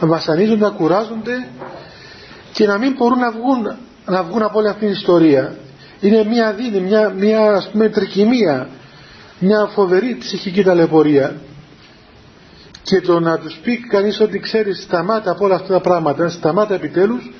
να 0.00 0.06
βασανίζονται, 0.06 0.64
να 0.64 0.70
κουράζονται 0.70 1.48
και 2.52 2.66
να 2.66 2.78
μην 2.78 2.94
μπορούν 2.98 3.18
να 3.18 3.30
βγουν, 3.30 3.76
να 4.06 4.22
βγουν 4.22 4.42
από 4.42 4.58
όλη 4.58 4.68
αυτή 4.68 4.80
την 4.80 4.90
ιστορία. 4.90 5.56
Είναι 6.00 6.24
μια 6.24 6.52
δίνη, 6.52 6.80
μια, 6.80 7.08
μια 7.08 7.40
ας 7.40 7.68
πούμε 7.68 7.88
τρικυμία, 7.88 8.68
μια 9.38 9.66
φοβερή 9.74 10.16
ψυχική 10.18 10.62
ταλαιπωρία. 10.62 11.34
Και 12.82 13.00
το 13.00 13.20
να 13.20 13.38
τους 13.38 13.58
πει 13.62 13.76
κανείς 13.76 14.20
ότι 14.20 14.38
ξέρει 14.38 14.74
σταμάτα 14.74 15.30
από 15.30 15.44
όλα 15.44 15.54
αυτά 15.54 15.72
τα 15.72 15.80
πράγματα, 15.80 16.28
σταμάτα 16.28 16.74
επιτέλους 16.74 17.30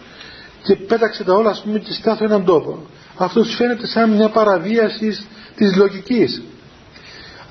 και 0.62 0.76
πέταξε 0.76 1.24
τα 1.24 1.34
όλα 1.34 1.50
ας 1.50 1.62
πούμε 1.62 1.78
και 1.78 1.92
στάθω 1.92 2.24
έναν 2.24 2.44
τόπο. 2.44 2.86
Αυτό 3.16 3.44
σου 3.44 3.56
φαίνεται 3.56 3.86
σαν 3.86 4.10
μια 4.10 4.28
παραβίασης 4.28 5.26
της 5.56 5.76
λογικής. 5.76 6.42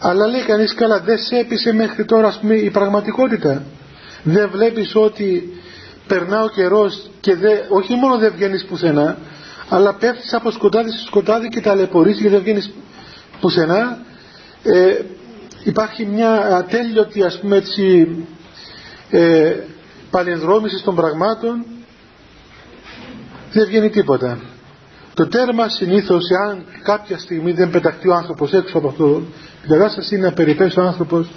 Αλλά 0.03 0.27
λέει 0.27 0.43
κανείς 0.43 0.73
καλά 0.73 0.99
δεν 0.99 1.17
σε 1.17 1.37
έπεισε 1.37 1.73
μέχρι 1.73 2.05
τώρα 2.05 2.27
ας 2.27 2.39
πούμε 2.39 2.55
η 2.55 2.69
πραγματικότητα. 2.69 3.63
Δεν 4.23 4.49
βλέπεις 4.49 4.95
ότι 4.95 5.53
περνά 6.07 6.43
ο 6.43 6.49
καιρός 6.49 7.09
και 7.19 7.35
δε, 7.35 7.59
όχι 7.69 7.95
μόνο 7.95 8.17
δεν 8.17 8.33
βγαίνεις 8.35 8.65
πουθενά 8.65 9.17
αλλά 9.69 9.93
πέφτεις 9.93 10.33
από 10.33 10.51
σκοτάδι 10.51 10.91
σε 10.91 11.05
σκοτάδι 11.05 11.47
και 11.47 11.61
ταλαιπωρείς 11.61 12.21
και 12.21 12.29
δεν 12.29 12.41
βγαίνεις 12.41 12.73
πουθενά. 13.39 13.97
Ε, 14.63 14.99
υπάρχει 15.63 16.05
μια 16.05 16.31
ατέλειωτη 16.31 17.23
ας 17.23 17.39
πούμε 17.39 17.55
έτσι 17.55 18.15
ε, 19.09 19.55
παλινδρόμηση 20.09 20.83
των 20.83 20.95
πραγμάτων 20.95 21.65
δεν 23.51 23.65
βγαίνει 23.67 23.89
τίποτα. 23.89 24.39
Το 25.13 25.27
τέρμα 25.27 25.69
συνήθως, 25.69 26.23
αν 26.49 26.65
κάποια 26.83 27.17
στιγμή 27.17 27.51
δεν 27.51 27.69
πεταχτεί 27.69 28.07
ο 28.07 28.13
άνθρωπος 28.13 28.53
έξω 28.53 28.77
από 28.77 28.87
αυτό 28.87 29.23
την 29.61 29.69
κατάσταση, 29.69 30.15
είναι 30.15 30.25
να 30.25 30.33
περιπέσει 30.33 30.79
ο 30.79 30.83
άνθρωπος 30.83 31.29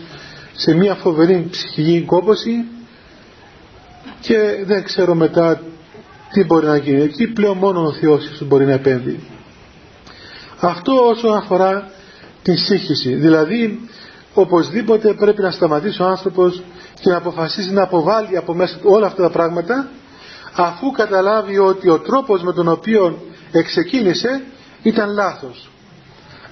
σε 0.57 0.75
μια 0.75 0.95
φοβερή 0.95 1.47
ψυχική 1.51 2.05
κόπωση 2.07 2.65
και 4.21 4.65
δεν 4.65 4.85
ξέρω 4.85 5.15
μετά 5.15 5.61
τι 6.33 6.45
μπορεί 6.45 6.67
να 6.67 6.77
γίνει. 6.77 7.01
Εκεί 7.01 7.27
πλέον 7.27 7.57
μόνο 7.57 7.81
ο 7.87 7.93
Θεός 7.93 8.43
μπορεί 8.45 8.65
να 8.65 8.73
επέμβει. 8.73 9.21
Αυτό 10.61 11.07
όσον 11.07 11.37
αφορά 11.37 11.91
την 12.43 12.57
σύγχυση. 12.57 13.15
Δηλαδή, 13.15 13.89
οπωσδήποτε 14.35 15.15
πρέπει 15.15 15.43
να 15.43 15.51
σταματήσει 15.51 16.03
ο 16.03 16.07
άνθρωπος 16.07 16.63
και 17.01 17.11
να 17.11 17.17
αποφασίσει 17.17 17.73
να 17.73 17.83
αποβάλει 17.83 18.37
από 18.37 18.55
μέσα 18.55 18.77
του 18.77 18.89
όλα 18.91 19.07
αυτά 19.07 19.23
τα 19.23 19.31
πράγματα 19.31 19.89
αφού 20.55 20.91
καταλάβει 20.91 21.59
ότι 21.59 21.89
ο 21.89 21.99
τρόπος 21.99 22.43
με 22.43 22.53
τον 22.53 22.69
οποίο 22.69 23.23
εξεκίνησε 23.53 24.43
ήταν 24.83 25.11
λάθος. 25.11 25.71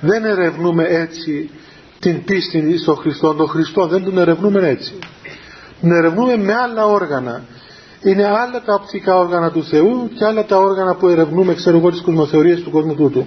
Δεν 0.05 0.25
ερευνούμε 0.25 0.85
έτσι 0.85 1.51
την 1.99 2.25
πίστη 2.25 2.79
στον 2.79 2.97
Χριστό. 2.97 3.35
Τον 3.35 3.49
Χριστό 3.49 3.87
δεν 3.87 4.05
τον 4.05 4.19
ερευνούμε 4.19 4.69
έτσι. 4.69 4.99
Τον 5.81 5.93
ερευνούμε 5.93 6.37
με 6.37 6.55
άλλα 6.55 6.87
όργανα. 6.87 7.43
Είναι 8.03 8.27
άλλα 8.27 8.62
τα 8.62 8.75
οπτικά 8.75 9.19
όργανα 9.19 9.51
του 9.51 9.65
Θεού 9.65 10.11
και 10.15 10.25
άλλα 10.25 10.45
τα 10.45 10.57
όργανα 10.57 10.95
που 10.95 11.09
ερευνούμε, 11.09 11.55
ξέρω 11.55 11.77
εγώ, 11.77 11.91
τις 11.91 12.01
κοσμοθεωρίες 12.01 12.62
του 12.62 12.71
κόσμου 12.71 12.95
τούτου. 12.95 13.27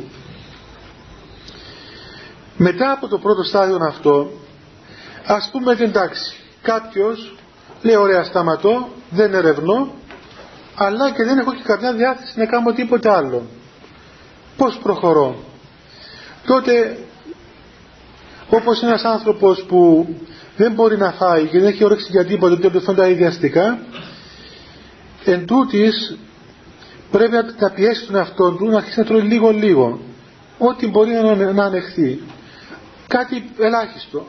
Μετά 2.57 2.91
από 2.91 3.07
το 3.07 3.17
πρώτο 3.17 3.43
στάδιο 3.43 3.77
αυτό, 3.81 4.31
ας 5.25 5.49
πούμε 5.51 5.75
εντάξει, 5.79 6.35
κάποιος 6.61 7.35
λέει 7.81 7.95
ωραία 7.95 8.23
σταματώ, 8.23 8.89
δεν 9.09 9.33
ερευνώ, 9.33 9.91
αλλά 10.75 11.11
και 11.11 11.23
δεν 11.23 11.37
έχω 11.37 11.53
και 11.53 11.63
καμιά 11.63 11.93
διάθεση 11.93 12.39
να 12.39 12.45
κάνω 12.45 12.71
τίποτε 12.73 13.09
άλλο. 13.09 13.45
Πώς 14.57 14.79
προχωρώ; 14.83 15.35
Τότε 16.45 16.97
όπως 18.49 18.81
ένας 18.81 19.03
άνθρωπος 19.03 19.63
που 19.67 20.07
δεν 20.57 20.71
μπορεί 20.71 20.97
να 20.97 21.11
φάει 21.11 21.45
και 21.45 21.59
δεν 21.59 21.67
έχει 21.67 21.83
όρεξη 21.83 22.07
για 22.11 22.25
τίποτα 22.25 22.55
και 22.55 22.69
το 22.69 22.93
τα 22.93 23.07
ίδια 23.07 23.27
αστικά 23.27 23.79
εν 25.25 25.45
τούτης, 25.45 26.17
πρέπει 27.11 27.31
να 27.59 27.69
πιέσει 27.69 28.05
τον 28.05 28.15
εαυτό 28.15 28.51
του 28.51 28.65
να 28.65 28.77
αρχίσει 28.77 28.99
να 28.99 29.05
τρώει 29.05 29.21
λίγο 29.21 29.51
λίγο. 29.51 29.99
Ό,τι 30.57 30.87
μπορεί 30.87 31.11
να, 31.11 31.53
να 31.53 31.63
ανεχθεί. 31.63 32.19
Κάτι 33.07 33.49
ελάχιστο. 33.59 34.27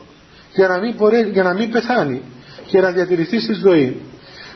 Για 0.55 0.67
να 0.67 0.79
μην, 0.79 0.95
μπορεί, 0.95 1.29
για 1.33 1.43
να 1.43 1.53
μην 1.53 1.71
πεθάνει. 1.71 2.21
Και 2.65 2.81
να 2.81 2.91
διατηρηθεί 2.91 3.39
στη 3.39 3.53
ζωή. 3.53 4.01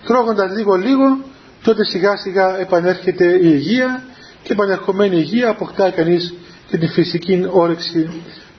Τρώγοντας 0.06 0.52
λίγο 0.56 0.76
λίγο 0.76 1.19
τότε 1.63 1.86
σιγά 1.86 2.17
σιγά 2.17 2.60
επανέρχεται 2.60 3.26
η 3.26 3.39
υγεία 3.43 4.04
και 4.43 4.54
επανερχομένη 4.54 5.17
υγεία 5.17 5.50
αποκτά 5.50 5.89
κανείς 5.89 6.34
και 6.72 6.78
τη 6.78 6.88
φυσική 6.88 7.46
όρεξη 7.50 8.10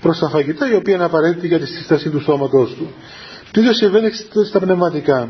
προς 0.00 0.18
τα 0.18 0.28
φαγητά 0.28 0.70
η 0.70 0.74
οποία 0.74 0.94
είναι 0.94 1.04
απαραίτητη 1.04 1.46
για 1.46 1.58
τη 1.58 1.66
σύσταση 1.66 2.10
του 2.10 2.20
σώματός 2.20 2.74
του. 2.74 2.92
Το 3.50 3.60
ίδιο 3.60 3.72
συμβαίνει 3.74 4.10
στα 4.46 4.60
πνευματικά. 4.60 5.28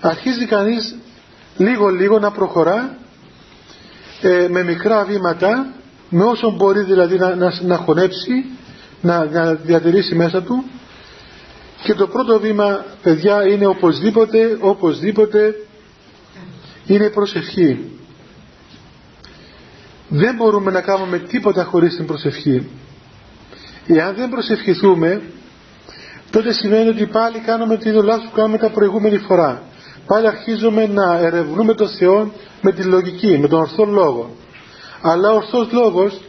Αρχίζει 0.00 0.46
κανείς 0.46 0.94
λίγο 1.56 1.88
λίγο 1.88 2.18
να 2.18 2.30
προχωρά 2.30 2.98
ε, 4.22 4.46
με 4.50 4.62
μικρά 4.62 5.04
βήματα 5.04 5.72
με 6.08 6.24
όσο 6.24 6.50
μπορεί 6.50 6.80
δηλαδή 6.82 7.18
να, 7.18 7.34
να, 7.34 7.52
να 7.62 7.76
χωνέψει 7.76 8.44
να, 9.00 9.24
να 9.24 9.54
διατηρήσει 9.54 10.14
μέσα 10.14 10.42
του 10.42 10.64
και 11.82 11.94
το 11.94 12.06
πρώτο 12.06 12.40
βήμα 12.40 12.84
παιδιά 13.02 13.46
είναι 13.46 13.66
οπωσδήποτε 13.66 14.56
οπωσδήποτε 14.60 15.54
είναι 16.86 17.04
η 17.04 17.10
προσευχή 17.10 17.97
δεν 20.08 20.34
μπορούμε 20.34 20.70
να 20.70 20.80
κάνουμε 20.80 21.18
τίποτα 21.18 21.64
χωρίς 21.64 21.96
την 21.96 22.06
προσευχή 22.06 22.66
Εάν 23.90 24.14
δεν 24.14 24.28
προσευχηθούμε, 24.28 25.22
τότε 26.30 26.52
σημαίνει 26.52 26.88
ότι 26.88 27.06
πάλι 27.06 27.38
κάνουμε 27.38 27.76
τη 27.76 27.90
δουλειά 27.90 28.16
που 28.16 28.30
κάνουμε 28.34 28.58
τα 28.58 28.70
προηγούμενη 28.70 29.18
φορά. 29.18 29.62
Πάλι 30.06 30.26
αρχίζουμε 30.26 30.86
να 30.86 31.18
ερευνούμε 31.18 31.74
τον 31.74 31.88
Θεό 31.88 32.32
με 32.62 32.72
τη 32.72 32.82
λογική, 32.82 33.38
με 33.38 33.48
τον 33.48 33.60
ορθό 33.60 33.84
λόγο. 33.84 34.36
Αλλά 35.02 35.30
ο 35.32 35.34
ορθός 35.34 35.72
λόγος 35.72 36.20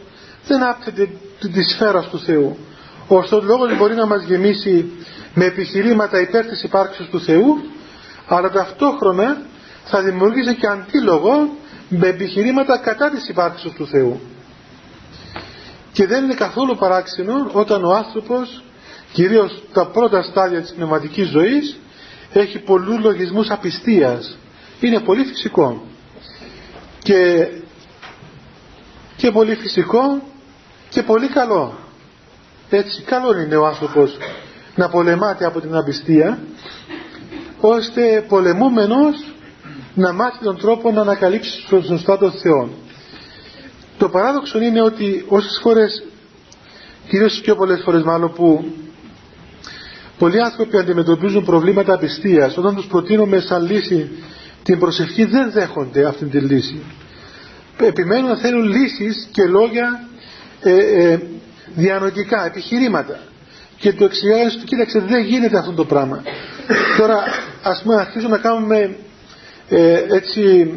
δεν 0.46 0.62
άπτεται 0.62 1.08
της 1.40 1.72
σφαίρας 1.72 2.08
του 2.08 2.20
Θεού. 2.20 2.56
Ο 3.08 3.16
ορθός 3.16 3.44
λόγος 3.44 3.76
μπορεί 3.76 3.94
να 3.94 4.06
μας 4.06 4.22
γεμίσει 4.22 4.92
με 5.34 5.44
επιχειρήματα 5.44 6.20
υπέρ 6.20 6.46
της 6.46 6.62
υπάρξης 6.62 7.06
του 7.06 7.20
Θεού, 7.20 7.56
αλλά 8.26 8.50
ταυτόχρονα 8.50 9.42
θα 9.84 10.02
δημιουργήσει 10.02 10.54
και 10.54 10.66
αντίλογο 10.66 11.50
με 11.90 12.08
επιχειρήματα 12.08 12.78
κατά 12.78 13.10
της 13.10 13.28
υπάρξης 13.28 13.72
του 13.72 13.86
Θεού. 13.86 14.20
Και 15.92 16.06
δεν 16.06 16.24
είναι 16.24 16.34
καθόλου 16.34 16.76
παράξενο 16.76 17.50
όταν 17.52 17.84
ο 17.84 17.94
άνθρωπος, 17.94 18.62
κυρίως 19.12 19.62
τα 19.72 19.86
πρώτα 19.86 20.22
στάδια 20.22 20.60
της 20.60 20.72
πνευματικής 20.72 21.28
ζωής, 21.28 21.78
έχει 22.32 22.58
πολλούς 22.58 22.98
λογισμούς 23.00 23.50
απιστίας. 23.50 24.38
Είναι 24.80 25.00
πολύ 25.00 25.24
φυσικό. 25.24 25.82
Και, 27.02 27.48
και 29.16 29.30
πολύ 29.30 29.54
φυσικό 29.54 30.22
και 30.88 31.02
πολύ 31.02 31.28
καλό. 31.28 31.78
Έτσι, 32.70 33.02
καλό 33.02 33.40
είναι 33.40 33.56
ο 33.56 33.66
άνθρωπος 33.66 34.16
να 34.74 34.88
πολεμάται 34.88 35.44
από 35.44 35.60
την 35.60 35.76
απιστία, 35.76 36.38
ώστε 37.60 38.24
πολεμούμενος 38.28 39.29
να 40.00 40.12
μάθει 40.12 40.44
τον 40.44 40.58
τρόπο 40.58 40.90
να 40.90 41.00
ανακαλύψει 41.00 41.64
σωστά 41.86 42.18
τον 42.18 42.32
Θεό. 42.32 42.68
Το 43.98 44.08
παράδοξο 44.08 44.60
είναι 44.60 44.82
ότι 44.82 45.24
όσες 45.28 45.58
φορές, 45.62 46.04
κυρίως 47.08 47.40
πιο 47.40 47.56
πολλές 47.56 47.80
φορές 47.84 48.02
μάλλον 48.02 48.32
που 48.32 48.64
πολλοί 50.18 50.42
άνθρωποι 50.42 50.76
αντιμετωπίζουν 50.78 51.44
προβλήματα 51.44 51.94
απιστίας, 51.94 52.56
όταν 52.56 52.74
τους 52.74 52.86
προτείνουμε 52.86 53.40
σαν 53.40 53.66
λύση 53.70 54.10
την 54.62 54.78
προσευχή 54.78 55.24
δεν 55.24 55.50
δέχονται 55.50 56.04
αυτή 56.06 56.24
τη 56.24 56.38
λύση. 56.38 56.82
Επιμένουν 57.80 58.28
να 58.28 58.36
θέλουν 58.36 58.66
λύσεις 58.66 59.28
και 59.32 59.44
λόγια 59.44 60.08
ε, 60.62 60.74
ε, 60.74 61.18
διανοητικά, 61.74 62.46
επιχειρήματα. 62.46 63.18
Και 63.76 63.92
το 63.92 64.04
εξηγάνε 64.04 64.50
του 64.50 64.64
κοίταξε 64.64 64.98
δεν 65.00 65.24
γίνεται 65.24 65.58
αυτό 65.58 65.72
το 65.72 65.84
πράγμα. 65.84 66.22
Τώρα 66.98 67.16
ας 67.62 67.82
πούμε 67.82 67.94
αρχίζουμε 67.94 68.36
να 68.36 68.42
κάνουμε 68.42 68.96
ε, 69.70 70.04
έτσι 70.08 70.72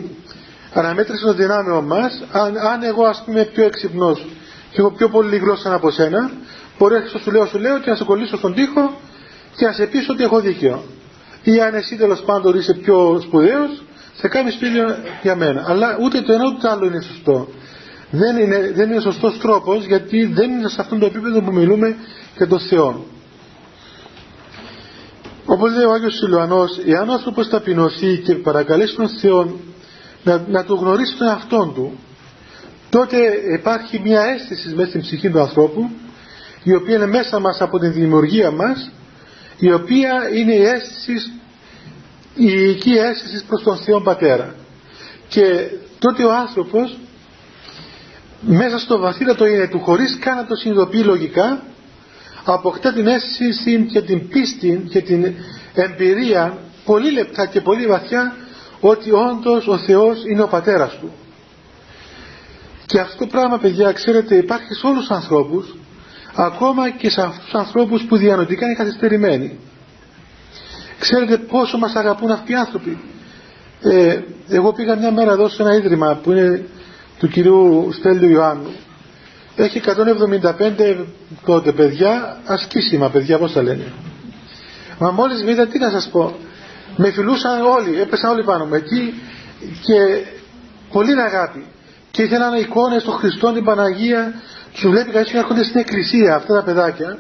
αναμέτρηση 0.74 1.24
των 1.24 1.36
δυνάμεων 1.36 1.86
μας. 1.86 2.24
Αν, 2.32 2.58
αν 2.58 2.84
εγώ 2.84 3.04
ας 3.06 3.24
πούμε 3.26 3.44
πιο 3.44 3.64
εξυπνός 3.64 4.26
και 4.72 4.80
έχω 4.82 4.92
πιο 4.92 5.10
πολύ 5.10 5.38
γλώσσα 5.38 5.74
από 5.74 5.92
σένα 5.92 6.32
μπορεί 6.78 6.96
να 6.96 7.20
σου 7.20 7.32
λέω 7.32 7.46
σου 7.46 7.60
λέω 7.60 7.80
και 7.80 7.90
να 7.90 7.96
σε 7.96 8.04
κολλήσω 8.04 8.38
στον 8.38 8.54
τοίχο 8.54 9.00
και 9.56 9.66
να 9.66 9.72
σε 9.72 9.86
πείσω 9.86 10.14
ότι 10.14 10.24
έχω 10.24 10.40
δίκιο. 10.40 10.84
Ή 11.44 11.62
αν 11.62 11.74
εσύ 11.74 11.96
τέλος 11.96 12.22
πάντων 12.22 12.58
είσαι 12.58 12.74
πιο 12.74 13.20
σπουδαίος 13.22 13.84
θα 14.16 14.28
κάνεις 14.28 14.56
φίλιο 14.56 14.96
για 15.22 15.36
μένα. 15.36 15.64
Αλλά 15.68 15.98
ούτε 16.02 16.22
το 16.22 16.34
ένα 16.34 16.46
ούτε 16.46 16.58
το 16.62 16.70
άλλο 16.70 16.86
είναι 16.86 17.02
σωστό. 17.02 17.48
Δεν 18.12 18.38
είναι, 18.38 18.72
δεν 18.76 18.92
είναι 18.92 19.00
σωστός 19.02 19.38
τρόπος 19.40 19.86
γιατί 19.86 20.26
δεν 20.26 20.52
είναι 20.52 20.70
σε 20.70 20.76
αυτό 20.80 20.98
το 20.98 21.06
επίπεδο 21.06 21.42
που 21.42 21.54
μιλούμε 21.54 21.96
για 22.38 22.48
τον 22.48 22.60
Θεό 22.60 23.06
όπως 25.46 25.72
λέει 25.74 25.84
ο 25.84 25.92
Άγιος 25.94 26.16
Σιλουανός 26.16 26.78
εάν 26.86 27.10
ο 27.10 27.14
άνθρωπος 27.14 27.50
ταπεινωθεί 27.50 28.18
και 28.18 28.36
παρακαλέσει 28.36 28.96
τον 28.96 29.10
Θεό 29.10 29.60
να, 30.24 30.46
να 30.48 30.66
το 30.66 30.76
γνωρίσει 30.76 31.18
τον 31.18 31.28
εαυτόν 31.28 31.74
του 31.74 32.00
τότε 32.90 33.18
υπάρχει 33.60 34.00
μια 34.04 34.22
αίσθηση 34.22 34.76
μέσα 34.76 34.90
στην 34.90 35.02
ψυχή 35.02 35.30
του 35.30 35.40
ανθρώπου 35.40 35.90
η 36.64 36.74
οποία 36.74 36.96
είναι 36.96 37.08
μέσα 37.08 37.40
μας 37.40 37.62
από 37.62 37.80
την 37.80 37.94
δημιουργία 37.94 38.52
μας 38.52 38.92
η 39.58 39.72
οποία 39.72 40.30
είναι 40.34 40.54
η 40.54 40.64
αίσθηση 40.64 41.32
η 42.36 42.46
ηλική 42.50 42.92
αίσθησης 42.92 43.44
προς 43.44 43.64
τον 43.64 43.78
Θεό 43.78 44.02
Πατέρα 44.02 44.56
και 45.28 45.70
τότε 46.00 46.24
ο 46.24 46.34
άνθρωπος 46.34 46.98
μέσα 48.42 48.80
στο 48.80 49.00
βαθύτατο 49.00 49.46
είναι 49.46 49.68
του 49.68 49.80
χωρίς 49.80 50.18
καν 50.20 50.36
να 50.36 50.46
το 50.46 50.56
συνειδητοποιεί 50.56 51.02
λογικά 51.06 51.64
αποκτά 52.44 52.94
την 52.94 53.08
αίσθηση 53.08 53.88
και 53.92 54.02
την 54.02 54.28
πίστη 54.28 54.88
και 54.90 55.02
την 55.02 55.34
εμπειρία 55.74 56.58
πολύ 56.86 57.12
λεπτά 57.12 57.46
και 57.46 57.62
πολύ 57.62 57.86
βαθιά 57.86 58.36
ότι 58.80 59.12
όντως 59.12 59.68
ο 59.68 59.78
Θεός 59.78 60.24
είναι 60.26 60.42
ο 60.42 60.48
πατέρας 60.48 60.98
του. 61.00 61.12
Και 62.86 63.00
αυτό 63.00 63.18
το 63.18 63.28
πράγμα 63.28 63.58
παιδιά 63.58 63.92
ξέρετε 63.92 64.36
υπάρχει 64.36 64.74
σε 64.74 64.88
όλους 64.88 65.00
τους 65.00 65.12
ανθρώπους 65.12 65.76
ακόμα 66.36 66.90
και 66.90 67.10
σε 67.10 67.22
αυτούς 67.22 67.44
τους 67.44 67.54
ανθρώπους 67.54 68.04
που 68.04 68.18
διανοητικά 68.18 68.66
είναι 68.66 68.76
καθυστερημένοι. 68.76 69.60
Ξέρετε 71.00 71.38
πόσο 71.38 71.78
μας 71.78 71.96
αγαπούν 71.96 72.32
αυτοί 72.32 72.52
οι 72.52 72.56
άνθρωποι. 72.56 72.98
Ε, 73.82 74.20
εγώ 74.48 74.74
πήγα 74.74 74.96
μια 74.96 75.12
μέρα 75.12 75.32
εδώ 75.32 75.50
σε 75.50 75.62
ένα 75.62 75.76
ίδρυμα 75.76 76.20
που 76.24 76.32
είναι 76.32 76.66
του 77.20 77.28
κυρίου 77.28 77.90
Στέλιου 77.92 78.30
Ιωάννου. 78.30 78.72
Έχει 79.56 79.82
175 79.86 81.06
τότε 81.46 81.72
παιδιά, 81.72 82.38
ασκήσιμα 82.46 83.10
παιδιά, 83.10 83.38
πώς 83.38 83.54
τα 83.54 83.62
λένε. 83.62 83.94
Μα 84.98 85.12
μόλις 85.12 85.42
είδα 85.42 85.68
τι 85.68 85.80
να 85.80 85.90
σας 85.90 86.10
πω, 86.12 86.36
με 86.96 87.12
φιλούσαν 87.12 87.62
όλοι, 87.62 88.02
έπεσαν 88.02 88.32
όλοι 88.32 88.44
πάνω 88.44 88.66
μου 88.66 88.74
εκεί 88.74 89.22
και 89.82 90.26
πολύ 90.92 91.22
αγάπη. 91.22 91.66
Και 92.12 92.22
ήθελαν 92.22 92.54
εικόνες 92.54 93.04
των 93.04 93.14
Χριστών, 93.14 93.54
την 93.54 93.64
Παναγία, 93.64 94.34
τους 94.74 94.90
βλέπει 94.90 95.12
κανείς 95.12 95.30
και 95.30 95.38
έρχονται 95.38 95.64
στην 95.64 95.80
εκκλησία 95.80 96.36
αυτά 96.36 96.54
τα 96.54 96.64
παιδάκια. 96.64 97.20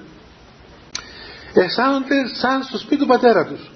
Αισθάνονται 1.53 2.15
σαν 2.33 2.63
στο 2.63 2.77
σπίτι 2.77 3.01
του 3.01 3.07
πατέρα 3.07 3.45
τους. 3.45 3.71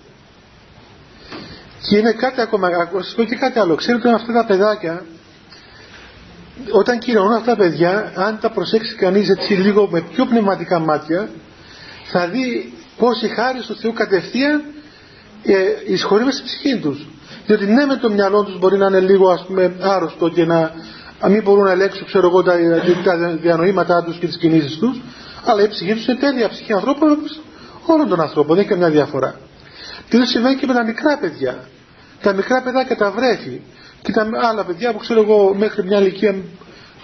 Και 1.89 1.97
είναι 1.97 2.11
κάτι 2.11 2.41
ακόμα, 2.41 2.69
να 2.69 3.01
σας 3.03 3.13
πω 3.15 3.23
και 3.23 3.35
κάτι 3.35 3.59
άλλο. 3.59 3.75
Ξέρετε 3.75 4.11
αυτά 4.11 4.33
τα 4.33 4.45
παιδάκια, 4.45 5.05
όταν 6.71 6.99
κοινωνούν 6.99 7.33
αυτά 7.33 7.55
τα 7.55 7.57
παιδιά, 7.57 8.11
αν 8.15 8.39
τα 8.41 8.49
προσέξει 8.49 8.95
κανείς 8.95 9.29
έτσι 9.29 9.53
λίγο 9.53 9.87
με 9.91 10.01
πιο 10.01 10.25
πνευματικά 10.25 10.79
μάτια, 10.79 11.29
θα 12.03 12.27
δει 12.27 12.73
πως 12.97 13.21
η 13.21 13.27
χάρη 13.27 13.59
του 13.59 13.75
Θεού 13.75 13.93
κατευθείαν 13.93 14.63
ε, 15.43 15.53
εισχωρεί 15.85 16.31
στη 16.31 16.43
ψυχή 16.43 16.79
τους. 16.79 17.07
Διότι 17.45 17.65
ναι 17.65 17.85
με 17.85 17.95
το 17.95 18.09
μυαλό 18.09 18.43
τους 18.43 18.59
μπορεί 18.59 18.77
να 18.77 18.87
είναι 18.87 18.99
λίγο 18.99 19.29
ας 19.29 19.45
πούμε 19.47 19.75
άρρωστο 19.81 20.29
και 20.29 20.45
να 20.45 20.71
αν 21.19 21.31
μην 21.31 21.43
μπορούν 21.43 21.63
να 21.63 21.71
ελέγξουν 21.71 22.05
ξέρω 22.05 22.27
εγώ, 22.27 22.43
τα, 22.43 22.53
τα 23.03 23.29
διανοήματά 23.41 24.03
τους 24.03 24.17
και 24.17 24.27
τις 24.27 24.37
κινήσεις 24.37 24.77
τους, 24.77 25.01
αλλά 25.45 25.63
η 25.63 25.67
ψυχή 25.67 25.93
τους 25.93 26.07
είναι 26.07 26.17
τέλεια 26.17 26.49
ψυχή 26.49 26.73
ανθρώπων 26.73 27.17
όλων 27.85 28.07
των 28.07 28.21
ανθρώπων, 28.21 28.55
δεν 28.55 28.63
έχει 28.65 28.73
καμιά 28.73 28.89
διαφορά. 28.89 29.39
Και 30.09 30.17
δεν 30.17 30.25
συμβαίνει 30.25 30.55
και 30.55 30.65
με 30.67 30.73
τα 30.73 30.83
μικρά 30.83 31.17
παιδιά. 31.17 31.67
Τα 32.21 32.33
μικρά 32.33 32.61
παιδάκια 32.61 32.95
τα 32.95 33.11
βρέφη 33.11 33.61
και 34.01 34.11
τα 34.11 34.29
άλλα 34.49 34.65
παιδιά 34.65 34.91
που 34.91 34.97
ξέρω 34.97 35.21
εγώ 35.21 35.55
μέχρι 35.55 35.83
μια 35.83 35.99
ηλικία 35.99 36.35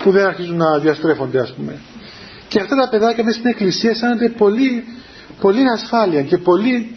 που 0.03 0.11
δεν 0.11 0.25
αρχίζουν 0.25 0.57
να 0.57 0.79
διαστρέφονται 0.79 1.39
ας 1.39 1.53
πούμε. 1.53 1.79
Και 2.47 2.59
αυτά 2.59 2.75
τα 2.75 2.89
παιδάκια 2.89 3.23
μέσα 3.23 3.37
στην 3.37 3.49
εκκλησία 3.49 3.89
αισθάνονται 3.89 4.29
πολύ, 4.29 4.83
πολύ 5.41 5.69
ασφάλεια 5.69 6.21
και 6.21 6.37
πολύ 6.37 6.95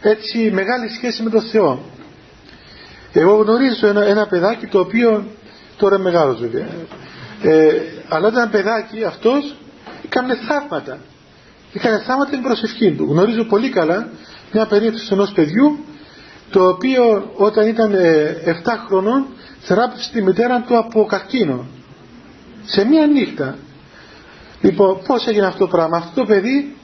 έτσι 0.00 0.50
μεγάλη 0.52 0.88
σχέση 0.90 1.22
με 1.22 1.30
τον 1.30 1.42
Θεό. 1.42 1.82
Εγώ 3.12 3.34
γνωρίζω 3.34 3.86
ένα, 3.86 4.04
ένα 4.04 4.26
παιδάκι 4.26 4.66
το 4.66 4.78
οποίο 4.78 5.26
τώρα 5.76 5.98
μεγάλος 5.98 6.40
βέβαια. 6.40 6.66
Ε, 7.42 7.72
αλλά 8.08 8.28
ήταν 8.28 8.40
ένα 8.40 8.50
παιδάκι 8.50 9.04
αυτός 9.04 9.56
έκανε 10.04 10.34
θαύματα. 10.48 10.98
Έκανε 11.72 11.98
θαύματα 11.98 12.30
την 12.30 12.42
προσευχή 12.42 12.92
του. 12.92 13.06
Γνωρίζω 13.10 13.44
πολύ 13.44 13.68
καλά 13.68 14.08
μια 14.52 14.66
περίπτωση 14.66 15.08
ενός 15.10 15.32
παιδιού 15.32 15.78
το 16.50 16.68
οποίο 16.68 17.30
όταν 17.36 17.68
ήταν 17.68 17.92
7 17.92 17.94
ε, 17.94 18.52
χρονών 18.86 19.26
θεράπευσε 19.68 20.10
τη 20.12 20.22
μητέρα 20.22 20.60
του 20.66 20.78
από 20.78 21.04
καρκίνο. 21.04 21.66
Σε 22.64 22.84
μία 22.84 23.06
νύχτα. 23.06 23.58
Λοιπόν, 24.60 25.02
πώς 25.06 25.26
έγινε 25.26 25.46
αυτό 25.46 25.58
το 25.58 25.66
πράγμα. 25.66 25.96
Αυτό 25.96 26.20
το 26.20 26.26
παιδί 26.26 26.76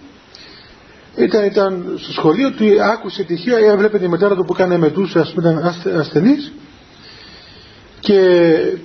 ήταν, 1.16 1.44
ήταν 1.44 1.94
στο 1.98 2.12
σχολείο 2.12 2.50
του, 2.50 2.64
άκουσε 2.92 3.22
τυχαία, 3.22 3.58
έβλεπε 3.58 3.98
τη 3.98 4.08
μητέρα 4.08 4.34
του 4.34 4.44
που 4.44 4.52
έκανε 4.52 4.78
μετούσε, 4.78 5.18
ας 5.18 5.32
πούμε, 5.32 5.50
ήταν 5.50 5.98
ασθενής 5.98 6.52
και 8.00 8.18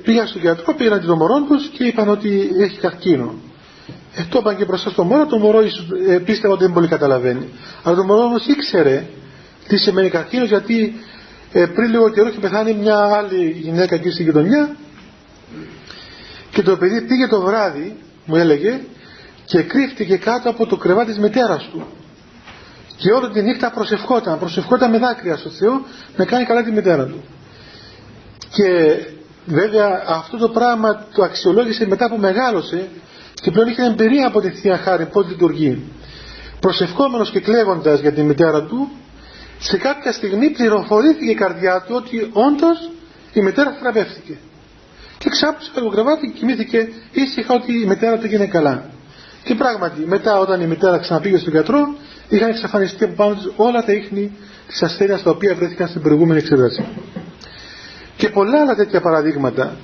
πήγα 0.03 0.25
στον 0.25 0.41
γιατρό, 0.41 0.73
πήγαν 0.73 1.05
το 1.05 1.15
μωρό 1.15 1.41
τους 1.41 1.67
και 1.67 1.83
είπαν 1.83 2.09
ότι 2.09 2.49
έχει 2.59 2.79
καρκίνο. 2.79 3.33
Ε, 4.15 4.23
το 4.29 4.37
είπαν 4.41 4.57
και 4.57 4.65
μπροστά 4.65 4.89
στο 4.89 5.03
μωρό, 5.03 5.25
το 5.25 5.37
μωρό 5.37 5.59
ε, 6.09 6.17
πίστευε 6.17 6.53
ότι 6.53 6.63
δεν 6.63 6.73
πολύ 6.73 6.87
καταλαβαίνει. 6.87 7.49
Αλλά 7.83 7.95
το 7.95 8.03
μωρό 8.03 8.21
όμως 8.21 8.45
ήξερε 8.45 9.05
τι 9.67 9.77
σημαίνει 9.77 10.09
καρκίνο 10.09 10.45
γιατί 10.45 10.93
ε, 11.51 11.65
πριν 11.65 11.89
λίγο 11.89 12.09
καιρό 12.09 12.27
είχε 12.27 12.39
πεθάνει 12.39 12.73
μια 12.73 12.97
άλλη 12.97 13.49
γυναίκα 13.49 13.95
εκεί 13.95 14.09
στην 14.09 14.25
γειτονιά 14.25 14.75
και 16.51 16.61
το 16.61 16.77
παιδί 16.77 17.01
πήγε 17.01 17.27
το 17.27 17.41
βράδυ, 17.41 17.95
μου 18.25 18.35
έλεγε, 18.35 18.79
και 19.45 19.61
κρύφτηκε 19.61 20.17
κάτω 20.17 20.49
από 20.49 20.65
το 20.65 20.77
κρεβάτι 20.77 21.09
της 21.09 21.19
μητέρας 21.19 21.69
του. 21.71 21.87
Και 22.97 23.11
όλη 23.11 23.29
τη 23.29 23.41
νύχτα 23.41 23.71
προσευχόταν, 23.71 24.39
προσευχόταν 24.39 24.89
με 24.89 24.97
δάκρυα 24.97 25.37
στο 25.37 25.49
Θεό 25.49 25.81
να 26.15 26.25
κάνει 26.25 26.45
καλά 26.45 26.63
τη 26.63 26.71
μητέρα 26.71 27.05
του. 27.05 27.23
Και 28.49 28.97
βέβαια 29.45 30.03
αυτό 30.07 30.37
το 30.37 30.49
πράγμα 30.49 31.05
το 31.13 31.23
αξιολόγησε 31.23 31.87
μετά 31.87 32.09
που 32.09 32.17
μεγάλωσε 32.17 32.87
και 33.41 33.51
πλέον 33.51 33.67
είχε 33.67 33.83
εμπειρία 33.83 34.27
από 34.27 34.41
τη 34.41 34.49
Θεία 34.49 34.77
Χάρη 34.77 35.05
πώς 35.05 35.27
λειτουργεί. 35.27 35.83
Προσευχόμενος 36.59 37.31
και 37.31 37.39
κλαίγοντας 37.39 37.99
για 37.99 38.11
τη 38.11 38.21
μητέρα 38.21 38.63
του 38.63 38.89
σε 39.59 39.77
κάποια 39.77 40.11
στιγμή 40.11 40.49
πληροφορήθηκε 40.49 41.31
η 41.31 41.33
καρδιά 41.33 41.83
του 41.87 41.95
ότι 41.95 42.29
όντως 42.33 42.89
η 43.33 43.41
μητέρα 43.41 43.71
θεραπεύτηκε. 43.71 44.37
Και 45.17 45.29
ξάπλωσε 45.29 45.71
το 45.73 45.89
κρεβάτι 45.89 46.27
και 46.27 46.39
κοιμήθηκε 46.39 46.89
ήσυχα 47.11 47.53
ότι 47.53 47.81
η 47.81 47.85
μητέρα 47.85 48.17
του 48.17 48.25
έγινε 48.25 48.45
καλά. 48.45 48.89
Και 49.43 49.55
πράγματι 49.55 50.05
μετά 50.05 50.39
όταν 50.39 50.61
η 50.61 50.65
μητέρα 50.65 50.97
ξαναπήγε 50.97 51.37
στον 51.37 51.51
γιατρό 51.51 51.95
είχαν 52.29 52.49
εξαφανιστεί 52.49 53.03
από 53.03 53.13
πάνω 53.13 53.33
τους 53.35 53.51
όλα 53.55 53.83
τα 53.85 53.91
ίχνη 53.91 54.31
της 54.67 54.83
ασθένειας 54.83 55.23
τα 55.23 55.29
οποία 55.29 55.55
βρέθηκαν 55.55 55.87
στην 55.87 56.01
προηγούμενη 56.01 56.39
εξέταση. 56.39 56.85
Και 58.15 58.29
πολλά 58.29 58.61
άλλα 58.61 58.75
τέτοια 58.75 59.01
παραδείγματα. 59.01 59.75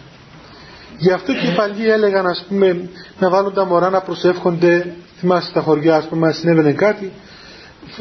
Γι' 0.97 1.11
αυτό 1.11 1.33
και 1.33 1.47
οι 1.47 1.53
παλιοί 1.55 1.85
έλεγαν 1.87 2.27
ας 2.27 2.45
πούμε 2.47 2.89
να 3.19 3.29
βάλουν 3.29 3.53
τα 3.53 3.65
μωρά 3.65 3.89
να 3.89 4.01
προσεύχονται 4.01 4.93
θυμάστε 5.19 5.49
στα 5.49 5.61
χωριά 5.61 5.95
ας 5.95 6.07
πούμε 6.07 6.27
να 6.27 6.33
συνέβαινε 6.33 6.71
κάτι 6.71 7.11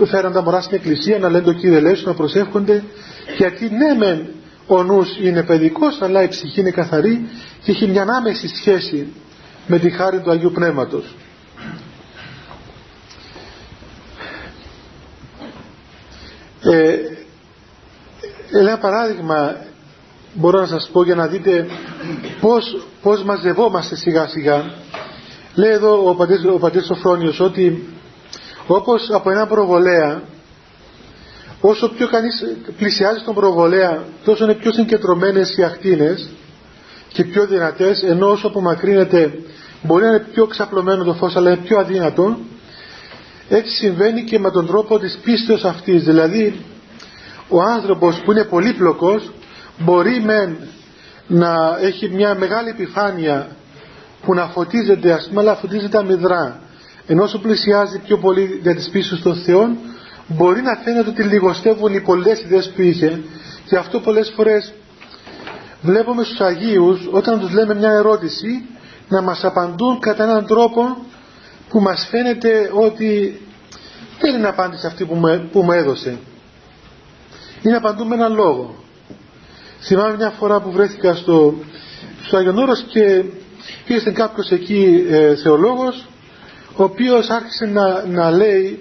φέραν 0.06 0.32
τα 0.32 0.42
μωράς 0.42 0.64
στην 0.64 0.76
εκκλησία 0.76 1.18
να 1.18 1.30
λένε 1.30 1.44
το 1.44 1.52
Κύριε 1.52 1.80
Λέσου 1.80 2.06
να 2.08 2.14
προσεύχονται 2.14 2.84
γιατί 3.36 3.70
ναι 3.70 3.94
μεν 3.94 4.28
ο 4.66 4.82
νους 4.82 5.18
είναι 5.20 5.42
παιδικός 5.42 6.02
αλλά 6.02 6.22
η 6.22 6.28
ψυχή 6.28 6.60
είναι 6.60 6.70
καθαρή 6.70 7.28
και 7.62 7.70
έχει 7.70 7.86
μια 7.86 8.02
άμεση 8.02 8.48
σχέση 8.48 9.12
με 9.66 9.78
τη 9.78 9.90
χάρη 9.90 10.20
του 10.20 10.30
Αγίου 10.30 10.50
Πνεύματος. 10.50 11.14
Ε, 16.62 16.96
ένα 18.52 18.78
παράδειγμα 18.78 19.56
μπορώ 20.34 20.60
να 20.60 20.66
σας 20.66 20.88
πω 20.92 21.04
για 21.04 21.14
να 21.14 21.26
δείτε 21.26 21.66
πώς, 22.40 22.86
πώς 23.02 23.22
μαζευόμαστε 23.22 23.96
σιγά 23.96 24.28
σιγά 24.28 24.64
λέει 25.54 25.70
εδώ 25.70 26.08
ο 26.08 26.14
πατήρ, 26.14 26.48
ο 26.48 26.58
πατήρ 26.58 26.84
Σοφρόνιος 26.84 27.40
ότι 27.40 27.93
όπως 28.66 29.10
από 29.12 29.30
ένα 29.30 29.46
προβολέα 29.46 30.22
όσο 31.60 31.88
πιο 31.88 32.08
κανείς 32.08 32.44
πλησιάζει 32.76 33.18
στον 33.18 33.34
προβολέα 33.34 34.04
τόσο 34.24 34.44
είναι 34.44 34.54
πιο 34.54 34.72
συγκεντρωμένες 34.72 35.56
οι 35.56 35.62
ακτίνες 35.64 36.28
και 37.08 37.24
πιο 37.24 37.46
δυνατές 37.46 38.02
ενώ 38.02 38.30
όσο 38.30 38.46
απομακρύνεται 38.46 39.38
μπορεί 39.82 40.02
να 40.02 40.08
είναι 40.08 40.26
πιο 40.32 40.46
ξαπλωμένο 40.46 41.04
το 41.04 41.14
φως 41.14 41.36
αλλά 41.36 41.50
είναι 41.50 41.60
πιο 41.64 41.78
αδύνατο 41.78 42.36
έτσι 43.48 43.74
συμβαίνει 43.74 44.24
και 44.24 44.38
με 44.38 44.50
τον 44.50 44.66
τρόπο 44.66 44.98
της 44.98 45.18
πίστεως 45.22 45.64
αυτής. 45.64 46.04
Δηλαδή 46.04 46.64
ο 47.48 47.62
άνθρωπος 47.62 48.20
που 48.24 48.32
είναι 48.32 48.44
πολύπλοκος 48.44 49.32
μπορεί 49.78 50.20
μεν 50.20 50.56
να 51.26 51.78
έχει 51.80 52.08
μια 52.08 52.34
μεγάλη 52.34 52.68
επιφάνεια 52.68 53.48
που 54.22 54.34
να 54.34 54.46
φωτίζεται 54.46 55.12
ας 55.12 55.26
πούμε 55.28 55.40
αλλά 55.40 55.54
φωτίζεται 55.54 55.98
αμυδρά 55.98 56.60
ενώ 57.06 57.22
όσο 57.22 57.38
πλησιάζει 57.38 57.98
πιο 57.98 58.18
πολύ 58.18 58.58
για 58.62 58.74
τις 58.74 58.88
πίστες 58.88 59.20
των 59.20 59.36
Θεών 59.36 59.76
μπορεί 60.26 60.62
να 60.62 60.76
φαίνεται 60.84 61.10
ότι 61.10 61.22
λιγοστεύουν 61.22 61.94
οι 61.94 62.00
πολλές 62.00 62.40
ιδέες 62.42 62.70
που 62.70 62.82
είχε. 62.82 63.20
Και 63.66 63.76
αυτό 63.76 64.00
πολλές 64.00 64.32
φορές 64.36 64.72
βλέπουμε 65.82 66.24
στους 66.24 66.40
Αγίους 66.40 67.08
όταν 67.10 67.40
τους 67.40 67.52
λέμε 67.52 67.74
μια 67.74 67.90
ερώτηση 67.90 68.68
να 69.08 69.22
μας 69.22 69.44
απαντούν 69.44 69.98
κατά 69.98 70.22
έναν 70.24 70.46
τρόπο 70.46 70.96
που 71.68 71.80
μας 71.80 72.06
φαίνεται 72.10 72.70
ότι 72.72 73.40
δεν 74.20 74.34
είναι 74.34 74.48
απάντηση 74.48 74.86
αυτή 74.86 75.04
που 75.04 75.14
μου, 75.14 75.48
που 75.52 75.62
μου 75.62 75.72
έδωσε. 75.72 76.18
Είναι 77.62 77.76
απαντούν 77.76 78.06
με 78.06 78.14
έναν 78.14 78.34
λόγο. 78.34 78.74
Θυμάμαι 79.80 80.16
μια 80.16 80.30
φορά 80.30 80.60
που 80.60 80.70
βρέθηκα 80.70 81.14
στο, 81.14 81.54
στο 82.22 82.36
Άγιον 82.36 82.58
Όρος 82.58 82.84
και 82.88 83.24
ήρθε 83.86 84.10
κάποιος 84.10 84.50
εκεί 84.50 85.04
ε, 85.08 85.36
θεολόγος 85.36 86.06
ο 86.76 86.82
οποίος 86.82 87.28
άρχισε 87.28 87.64
να, 87.64 88.06
να 88.06 88.30
λέει 88.30 88.78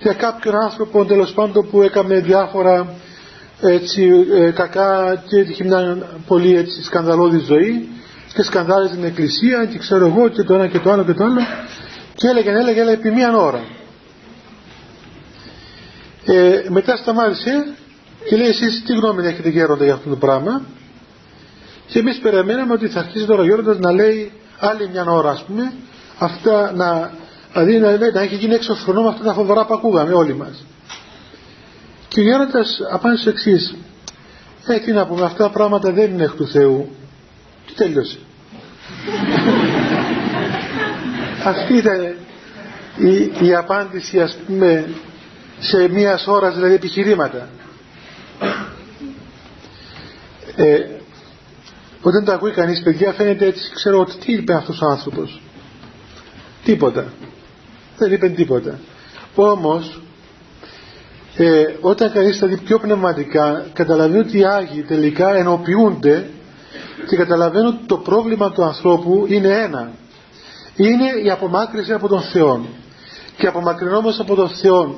για 0.00 0.12
κάποιον 0.12 0.54
άνθρωπο 0.54 1.04
τέλος 1.04 1.32
πάντων 1.32 1.70
που 1.70 1.82
έκαμε 1.82 2.20
διάφορα 2.20 2.94
έτσι, 3.60 4.10
ε, 4.34 4.50
κακά 4.50 5.22
και 5.28 5.38
είχε 5.38 5.64
μια 5.64 5.98
πολύ 6.26 6.56
έτσι, 6.56 6.82
σκανδαλώδη 6.84 7.38
ζωή 7.38 7.88
και 8.34 8.42
σκανδάλιζε 8.42 8.94
την 8.94 9.04
εκκλησία 9.04 9.64
και 9.64 9.78
ξέρω 9.78 10.06
εγώ 10.06 10.28
και 10.28 10.42
το 10.42 10.54
ένα 10.54 10.66
και 10.66 10.78
το 10.78 10.92
άλλο 10.92 11.04
και 11.04 11.12
το 11.12 11.24
άλλο 11.24 11.40
και 12.14 12.26
έλεγε, 12.28 12.50
έλεγε, 12.50 12.80
έλεγε 12.80 12.96
επί 12.96 13.10
μίαν 13.10 13.34
ώρα. 13.34 13.64
Ε, 16.24 16.64
μετά 16.68 16.96
σταμάτησε 16.96 17.74
και 18.28 18.36
λέει 18.36 18.48
εσείς 18.48 18.82
τι 18.86 18.92
γνώμη 18.92 19.26
έχετε 19.26 19.48
γέροντα 19.48 19.84
για 19.84 19.94
αυτό 19.94 20.08
το 20.08 20.16
πράγμα; 20.16 20.62
Και 21.86 21.98
εμείς 21.98 22.18
περιμέναμε 22.18 22.72
ότι 22.72 22.88
θα 22.88 23.00
αρχίσει 23.00 23.26
τώρα 23.26 23.42
ο 23.42 23.44
γέροντας 23.44 23.78
να 23.78 23.92
λέει 23.92 24.32
άλλη 24.58 24.88
μια 24.92 25.04
ώρα 25.04 25.30
ας 25.30 25.44
πούμε 25.44 25.72
αυτά 26.18 26.72
να, 26.72 27.10
δηλαδή 27.52 27.78
να, 27.78 28.10
να 28.12 28.20
έχει 28.20 28.34
γίνει 28.34 28.54
έξω 28.54 28.74
χρονό 28.74 29.02
με 29.02 29.08
αυτά 29.08 29.24
τα 29.24 29.32
φοβερά 29.32 29.66
που 29.66 29.74
ακούγαμε 29.74 30.12
όλοι 30.12 30.34
μας. 30.34 30.64
Και 32.08 32.20
ο 32.20 32.22
γέροντας 32.22 32.80
απάντησε 32.92 33.28
εξής. 33.28 33.76
Ε, 34.66 34.78
τι 34.78 34.92
να 34.92 35.06
πούμε, 35.06 35.24
αυτά 35.24 35.44
τα 35.44 35.50
πράγματα 35.50 35.92
δεν 35.92 36.10
είναι 36.10 36.24
εκ 36.24 36.30
του 36.30 36.48
Θεού. 36.48 36.88
Και 37.66 37.72
τέλειωσε. 37.76 38.18
Αυτή 41.44 41.76
ήταν 41.76 42.14
η, 42.96 43.46
η 43.46 43.54
απάντηση 43.54 44.20
ας 44.20 44.36
πούμε 44.46 44.88
σε 45.58 45.88
μίας 45.88 46.26
ώρας 46.26 46.54
δηλαδή 46.54 46.74
επιχειρήματα. 46.74 47.48
Ε, 50.56 50.78
όταν 52.02 52.24
το 52.24 52.32
ακούει 52.32 52.52
κανείς 52.52 52.82
παιδιά 52.82 53.12
φαίνεται 53.12 53.46
έτσι 53.46 53.70
ξέρω 53.74 53.98
ότι 53.98 54.16
τι 54.16 54.32
είπε 54.32 54.54
αυτός 54.54 54.80
ο 54.80 54.86
άνθρωπος 54.86 55.40
Τίποτα. 56.68 57.12
Δεν 57.98 58.12
είπε 58.12 58.28
τίποτα. 58.28 58.78
Όμως, 59.34 60.00
ε, 61.36 61.64
όταν 61.80 62.12
κανείς 62.12 62.38
τα 62.38 62.46
δει 62.46 62.56
πιο 62.56 62.78
πνευματικά, 62.78 63.66
καταλαβαίνει 63.72 64.18
ότι 64.18 64.38
οι 64.38 64.44
Άγιοι 64.44 64.82
τελικά 64.82 65.34
ενοποιούνται 65.34 66.30
και 67.08 67.16
καταλαβαίνουν 67.16 67.66
ότι 67.66 67.86
το 67.86 67.96
πρόβλημα 67.96 68.52
του 68.52 68.64
ανθρώπου 68.64 69.24
είναι 69.28 69.48
ένα. 69.48 69.90
Είναι 70.76 71.04
η 71.24 71.30
απομάκρυση 71.30 71.92
από 71.92 72.08
τον 72.08 72.20
Θεό. 72.20 72.66
Και 73.36 73.46
απομακρυνόμενος 73.46 74.20
από 74.20 74.34
τον 74.34 74.48
Θεό 74.48 74.94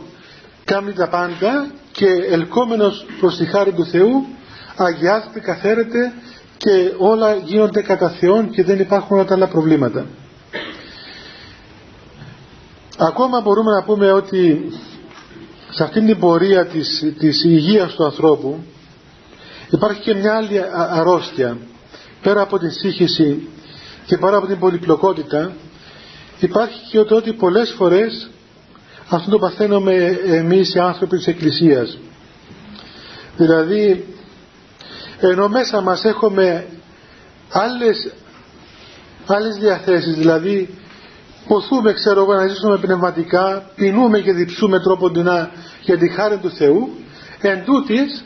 κάνει 0.65 0.93
τα 0.93 1.09
πάντα 1.09 1.71
και 1.93 2.07
ελκόμενος 2.31 3.07
προς 3.21 3.37
τη 3.37 3.45
χάρη 3.45 3.73
του 3.73 3.85
Θεού 3.85 4.27
αγιάζεται, 4.77 5.41
καθαίρεται 5.41 6.13
και 6.57 6.93
όλα 6.99 7.35
γίνονται 7.35 7.83
κατά 7.83 8.09
Θεόν 8.11 8.51
και 8.51 8.65
δεν 8.65 8.79
υπάρχουν 8.79 9.17
όλα 9.17 9.27
τα 9.27 9.35
άλλα 9.35 9.49
προβλήματα. 9.49 10.07
Ακόμα 13.03 13.41
μπορούμε 13.41 13.71
να 13.73 13.83
πούμε 13.83 14.13
ότι 14.13 14.71
σε 15.71 15.83
αυτήν 15.83 16.07
την 16.07 16.19
πορεία 16.19 16.67
της, 16.67 17.15
της 17.19 17.45
υγείας 17.45 17.95
του 17.95 18.05
ανθρώπου 18.05 18.65
υπάρχει 19.71 20.01
και 20.01 20.15
μια 20.15 20.35
άλλη 20.37 20.61
αρρώστια. 20.73 21.59
Πέρα 22.23 22.41
από 22.41 22.59
την 22.59 22.71
σύγχυση 22.71 23.49
και 24.07 24.17
πέρα 24.19 24.37
από 24.37 24.47
την 24.47 24.59
πολυπλοκότητα 24.59 25.53
υπάρχει 26.41 26.81
και 26.91 27.03
το 27.03 27.17
ότι 27.17 27.33
πολλές 27.33 27.71
φορές 27.77 28.31
αυτό 29.09 29.31
το 29.31 29.39
παθαίνουμε 29.39 30.19
εμείς 30.27 30.75
οι 30.75 30.79
άνθρωποι 30.79 31.17
της 31.17 31.27
Εκκλησίας. 31.27 31.99
Δηλαδή 33.37 34.15
ενώ 35.21 35.49
μέσα 35.49 35.81
μας 35.81 36.05
έχουμε 36.05 36.67
άλλες, 37.53 38.13
άλλες 39.27 39.57
διαθέσεις 39.57 40.15
δηλαδή 40.15 40.75
ποθούμε 41.51 41.93
ξέρω 41.93 42.21
εγώ 42.21 42.35
να 42.35 42.47
ζήσουμε 42.47 42.79
πνευματικά 42.79 43.71
πεινούμε 43.77 44.19
και 44.21 44.33
διψούμε 44.33 44.81
τρόποντινά 44.81 45.51
για 45.83 45.99
τη 45.99 46.09
χάρη 46.09 46.37
του 46.37 46.51
Θεού. 46.51 46.89
Εν 47.41 47.65
τούτης, 47.65 48.25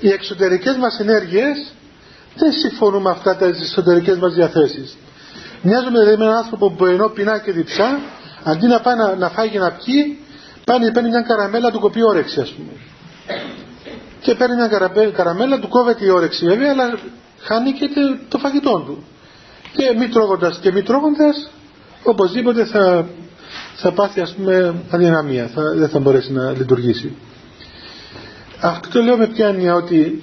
οι 0.00 0.08
εξωτερικές 0.08 0.76
μας 0.76 0.98
ενέργειες 1.00 1.72
δεν 2.36 2.52
συμφωνούν 2.52 3.02
με 3.02 3.10
αυτά 3.10 3.36
τα 3.36 3.46
εσωτερικές 3.46 4.18
μας 4.18 4.34
διαθέσεις. 4.34 4.96
Μοιάζουμε 5.62 5.98
δηλαδή 5.98 6.16
με 6.16 6.24
έναν 6.24 6.36
άνθρωπο 6.36 6.70
που 6.70 6.86
ενώ 6.86 7.08
πεινά 7.08 7.38
και 7.38 7.52
διψά 7.52 8.00
αντί 8.44 8.66
να 8.66 8.80
πάει 8.80 8.96
να, 8.96 9.14
να 9.14 9.28
φάει 9.28 9.48
και 9.48 9.58
να 9.58 9.70
πιει 9.70 10.18
πάει 10.64 10.92
παίρνει 10.92 11.08
μια 11.08 11.22
καραμέλα 11.22 11.70
του 11.70 11.80
κοπεί 11.80 12.02
όρεξη 12.02 12.40
ας 12.40 12.50
πούμε. 12.50 12.72
Και 14.20 14.34
παίρνει 14.34 14.54
μια 14.54 15.10
καραμέλα 15.12 15.58
του 15.58 15.68
κόβεται 15.68 16.04
η 16.04 16.08
όρεξη 16.08 16.46
βέβαια 16.46 16.70
αλλά 16.70 16.98
χάνει 17.40 17.72
και 17.72 17.88
το 18.28 18.38
φαγητό 18.38 18.82
του. 18.86 19.04
Και 19.76 19.94
μη 19.98 20.08
τρώγοντας 20.08 20.58
και 20.58 20.72
μη 20.72 20.82
τρώγοντας 20.82 21.50
οπωσδήποτε 22.02 22.64
θα, 22.64 23.08
θα 23.74 23.92
πάθει 23.92 24.20
ας 24.20 24.34
πούμε 24.34 24.74
αδυναμία, 24.90 25.50
θα, 25.54 25.62
δεν 25.76 25.88
θα 25.88 25.98
μπορέσει 25.98 26.32
να 26.32 26.50
λειτουργήσει. 26.50 27.16
Αυτό 28.60 28.88
το 28.88 29.02
λέω 29.02 29.16
με 29.16 29.26
ποια 29.26 29.46
έννοια 29.46 29.74
ότι 29.74 30.22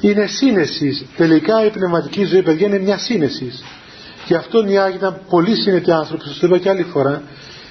είναι 0.00 0.26
σύνεσης. 0.26 1.04
Τελικά 1.16 1.64
η 1.64 1.70
πνευματική 1.70 2.24
ζωή, 2.24 2.42
παιδιά, 2.42 2.66
είναι 2.66 2.78
μια 2.78 2.98
σύνεσης. 2.98 3.64
Και 4.26 4.34
αυτό 4.34 4.64
οι 4.68 4.78
Άγιοι 4.78 4.96
ήταν 4.98 5.20
πολύ 5.28 5.54
συνετοί 5.54 5.90
άνθρωποι, 5.90 6.24
σας 6.24 6.38
το 6.38 6.46
είπα 6.46 6.58
και 6.58 6.68
άλλη 6.68 6.82
φορά, 6.82 7.22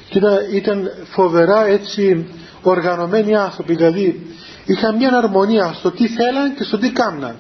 και 0.10 0.18
ήταν, 0.18 0.38
ήταν 0.54 0.92
φοβερά 1.10 1.66
έτσι 1.66 2.28
οργανωμένοι 2.62 3.36
άνθρωποι. 3.36 3.76
Δηλαδή 3.76 4.36
είχαν 4.66 4.96
μια 4.96 5.18
αρμονία 5.18 5.74
στο 5.74 5.92
τι 5.92 6.08
θέλαν 6.08 6.56
και 6.56 6.64
στο 6.64 6.78
τι 6.78 6.92
κάμναν. 6.92 7.36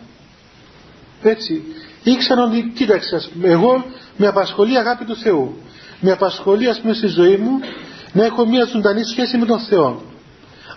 Έτσι. 1.21 1.63
Ήξεραν 2.03 2.49
ότι, 2.49 2.71
κοίταξε, 2.75 3.15
ας 3.15 3.29
πούμε, 3.33 3.47
εγώ 3.47 3.85
με 4.17 4.27
απασχολεί 4.27 4.77
αγάπη 4.77 5.05
του 5.05 5.15
Θεού. 5.15 5.57
Με 5.99 6.11
απασχολεί, 6.11 6.69
ας 6.69 6.79
πούμε, 6.79 6.93
στη 6.93 7.07
ζωή 7.07 7.37
μου 7.37 7.59
να 8.11 8.25
έχω 8.25 8.45
μια 8.45 8.65
ζωντανή 8.65 9.03
σχέση 9.03 9.37
με 9.37 9.45
τον 9.45 9.59
Θεό. 9.59 10.01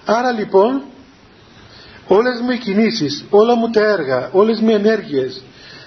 Άρα 0.05 0.33
λοιπόν, 0.33 0.83
όλες 2.07 2.41
μου 2.41 2.51
οι 2.51 2.59
κινήσεις, 2.59 3.25
όλα 3.31 3.55
μου 3.55 3.71
τα 3.71 3.81
έργα, 3.81 4.29
όλες 4.33 4.61
μου 4.61 4.69
οι 4.69 4.73
ενέργειες, 4.73 5.43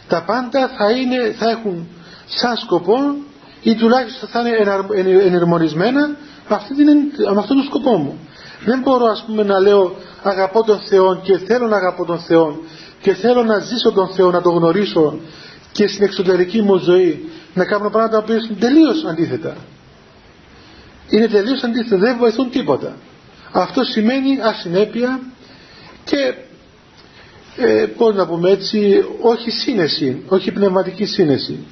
τα 0.07 0.23
πάντα 0.23 0.67
θα, 0.77 0.91
είναι, 0.91 1.35
θα 1.37 1.49
έχουν 1.49 1.87
σαν 2.25 2.55
σκοπό 2.57 3.15
ή 3.61 3.75
τουλάχιστον 3.75 4.29
θα 4.29 4.39
είναι 4.39 5.21
ενερμονισμένα 5.25 6.07
με, 6.49 6.55
αυτή 6.55 6.75
την, 6.75 6.87
με 7.33 7.39
αυτόν 7.39 7.57
τον 7.57 7.65
σκοπό 7.65 7.97
μου. 7.97 8.19
Δεν 8.65 8.79
μπορώ 8.79 9.05
ας 9.05 9.23
πούμε 9.27 9.43
να 9.43 9.59
λέω 9.59 9.95
αγαπώ 10.23 10.63
τον 10.63 10.79
Θεό 10.79 11.19
και 11.23 11.37
θέλω 11.37 11.67
να 11.67 11.75
αγαπώ 11.75 12.05
τον 12.05 12.19
Θεό 12.19 12.59
και 13.05 13.13
θέλω 13.13 13.43
να 13.43 13.59
ζήσω 13.59 13.91
τον 13.91 14.07
Θεό, 14.07 14.31
να 14.31 14.41
τον 14.41 14.55
γνωρίσω 14.57 15.19
και 15.71 15.87
στην 15.87 16.03
εξωτερική 16.03 16.61
μου 16.61 16.77
ζωή 16.77 17.29
να 17.53 17.65
κάνω 17.65 17.89
πράγματα 17.89 18.23
που 18.23 18.31
είναι 18.31 18.47
τελείως 18.59 19.03
αντίθετα. 19.03 19.57
Είναι 21.09 21.27
τελείως 21.27 21.63
αντίθετα, 21.63 21.97
δεν 21.97 22.17
βοηθούν 22.17 22.49
τίποτα. 22.49 22.95
Αυτό 23.51 23.83
σημαίνει 23.83 24.39
ασυνέπεια 24.41 25.19
και 26.03 26.35
ε, 27.55 27.85
πώς 27.97 28.15
να 28.15 28.27
πούμε 28.27 28.49
έτσι, 28.49 29.05
όχι 29.21 29.51
σύνεση, 29.51 30.23
όχι 30.27 30.51
πνευματική 30.51 31.05
σύνεση. 31.05 31.65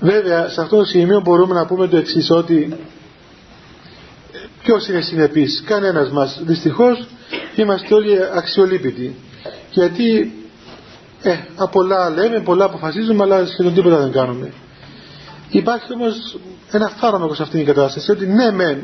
Βέβαια, 0.00 0.48
σε 0.48 0.60
αυτό 0.60 0.76
το 0.76 0.84
σημείο 0.84 1.20
μπορούμε 1.20 1.54
να 1.54 1.66
πούμε 1.66 1.88
το 1.88 1.96
εξής 1.96 2.30
ότι 2.30 2.76
ποιος 4.62 4.88
είναι 4.88 5.00
συνεπής, 5.00 5.62
κανένας 5.66 6.10
μας. 6.10 6.40
Δυστυχώς 6.44 7.06
είμαστε 7.56 7.94
όλοι 7.94 8.18
αξιολύπητοι. 8.34 9.16
Γιατί 9.70 10.32
ε, 11.22 11.36
πολλά 11.70 12.10
λέμε, 12.10 12.40
πολλά 12.40 12.64
αποφασίζουμε, 12.64 13.22
αλλά 13.22 13.46
σχεδόν 13.46 13.74
τίποτα 13.74 13.96
δεν 13.98 14.12
κάνουμε. 14.12 14.52
Υπάρχει 15.48 15.92
όμως 15.92 16.38
ένα 16.70 16.88
φάρμακο 16.88 17.34
σε 17.34 17.42
αυτήν 17.42 17.58
την 17.64 17.74
κατάσταση, 17.74 18.10
ότι 18.10 18.26
ναι 18.26 18.50
μεν 18.50 18.82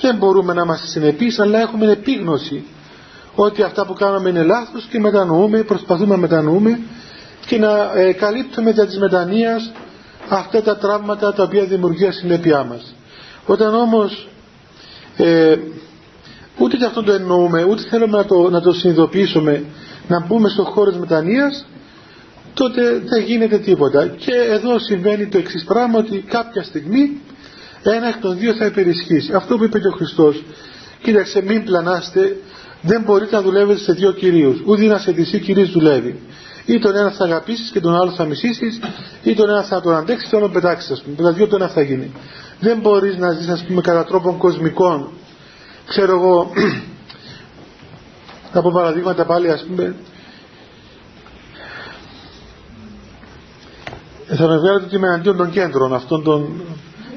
δεν 0.00 0.16
μπορούμε 0.16 0.52
να 0.52 0.62
είμαστε 0.62 0.86
συνεπείς, 0.86 1.38
αλλά 1.38 1.60
έχουμε 1.60 1.90
επίγνωση 1.90 2.64
ότι 3.34 3.62
αυτά 3.62 3.86
που 3.86 3.92
κάνουμε 3.92 4.28
είναι 4.28 4.42
λάθος 4.42 4.84
και 4.90 4.98
μετανοούμε, 5.00 5.62
προσπαθούμε 5.62 6.14
να 6.14 6.16
μετανοούμε 6.16 6.80
και 7.46 7.58
να 7.58 7.92
ε, 7.94 8.12
καλύπτουμε 8.12 8.70
για 8.70 8.86
της 8.86 8.98
μετανοίας 8.98 9.72
αυτά 10.28 10.62
τα 10.62 10.76
τραύματα 10.76 11.32
τα 11.32 11.42
οποία 11.42 11.64
δημιουργεί 11.64 12.06
η 12.06 12.10
συνέπειά 12.10 12.64
μας. 12.64 12.94
Όταν 13.46 13.74
όμως 13.74 14.28
ε, 15.16 15.56
ούτε 16.60 16.76
και 16.76 16.84
αυτό 16.84 17.02
το 17.02 17.12
εννοούμε, 17.12 17.64
ούτε 17.64 17.82
θέλουμε 17.90 18.16
να 18.16 18.24
το, 18.24 18.50
να 18.50 18.60
το 18.60 18.72
συνειδητοποιήσουμε, 18.72 19.64
να 20.08 20.26
μπούμε 20.26 20.48
στο 20.48 20.64
χώρο 20.64 20.90
της 20.90 20.98
μετανοίας, 20.98 21.66
τότε 22.54 23.02
δεν 23.04 23.22
γίνεται 23.22 23.58
τίποτα. 23.58 24.06
Και 24.06 24.32
εδώ 24.50 24.78
συμβαίνει 24.78 25.26
το 25.26 25.38
εξής 25.38 25.64
πράγμα 25.64 25.98
ότι 25.98 26.18
κάποια 26.18 26.62
στιγμή 26.62 27.20
ένα 27.82 28.08
εκ 28.08 28.16
των 28.20 28.38
δύο 28.38 28.54
θα 28.54 28.64
υπερισχύσει. 28.64 29.32
Αυτό 29.34 29.56
που 29.56 29.64
είπε 29.64 29.78
και 29.78 29.86
ο 29.86 29.90
Χριστός. 29.90 30.44
Κοίταξε 31.02 31.42
μην 31.42 31.64
πλανάστε, 31.64 32.36
δεν 32.82 33.02
μπορείτε 33.02 33.36
να 33.36 33.42
δουλεύετε 33.42 33.78
σε 33.78 33.92
δύο 33.92 34.12
κυρίους. 34.12 34.62
Ούτε 34.66 34.82
να 34.82 34.98
σε 34.98 35.12
δυσί 35.12 35.38
κυρίες 35.38 35.70
δουλεύει. 35.70 36.20
Ή 36.66 36.78
τον 36.78 36.96
ένα 36.96 37.10
θα 37.10 37.24
αγαπήσεις 37.24 37.70
και 37.70 37.80
τον 37.80 37.94
άλλο 37.94 38.10
θα 38.10 38.24
μισήσεις, 38.24 38.80
ή 39.22 39.34
τον 39.34 39.48
ένα 39.48 39.62
θα 39.62 39.80
τον 39.80 39.94
αντέξεις 39.94 40.24
και 40.24 40.30
τον 40.30 40.38
άλλο 40.42 40.52
πετάξεις, 40.52 40.90
ας 40.90 41.02
πούμε. 41.02 41.16
Δηλαδή, 41.16 41.46
το 41.46 41.56
ένα 41.56 41.68
θα 41.68 41.82
γίνει. 41.82 42.12
Δεν 42.60 42.78
μπορείς 42.78 43.16
να 43.16 43.32
ζεις, 43.32 43.48
ας 43.48 43.64
πούμε, 43.64 43.80
κατά 43.80 44.04
τρόπον 44.04 44.36
κοσμικών. 44.36 45.08
Ξέρω 45.90 46.12
εγώ, 46.12 46.52
θα 48.52 48.62
πω 48.62 48.70
παραδείγματα 48.70 49.24
πάλι, 49.24 49.50
ας 49.50 49.64
πούμε. 49.64 49.94
Θα 54.26 54.46
με 54.46 54.58
βγάλετε 54.58 54.84
ότι 54.84 54.96
είμαι 54.96 55.12
αντίον 55.12 55.36
των 55.36 55.50
κέντρων, 55.50 55.94
αυτών 55.94 56.22
των 56.22 56.62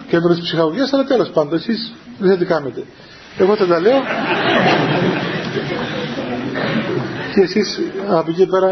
κέντρων 0.07 0.35
της 0.35 0.43
ψυχαγωγίας, 0.43 0.93
αλλά 0.93 1.03
τέλος 1.03 1.29
πάντων, 1.29 1.53
εσείς 1.53 1.93
δεν 2.19 2.37
τι 2.39 2.45
κάνετε. 2.45 2.83
Εγώ 3.37 3.55
θα 3.55 3.67
τα 3.67 3.79
λέω. 3.79 3.99
και 7.33 7.41
εσείς 7.41 7.79
από 8.09 8.31
εκεί 8.31 8.45
πέρα 8.45 8.67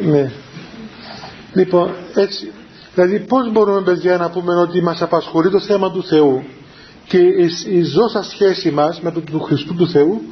ναι. 0.00 0.32
Λοιπόν, 1.52 1.94
έτσι. 2.14 2.52
Δηλαδή 2.94 3.20
πώς 3.20 3.52
μπορούμε 3.52 3.80
παιδιά 3.82 4.16
να 4.16 4.30
πούμε 4.30 4.54
ότι 4.54 4.82
μας 4.82 5.02
απασχολεί 5.02 5.50
το 5.50 5.60
θέμα 5.60 5.90
του 5.90 6.04
Θεού; 6.04 6.44
Και 7.06 7.18
η, 7.68 7.82
ζώσα 7.82 8.22
σχέση 8.22 8.70
μας 8.70 9.00
με 9.00 9.12
τον 9.12 9.24
του 9.24 9.40
Χριστού 9.40 9.74
του 9.74 9.88
Θεού 9.88 10.22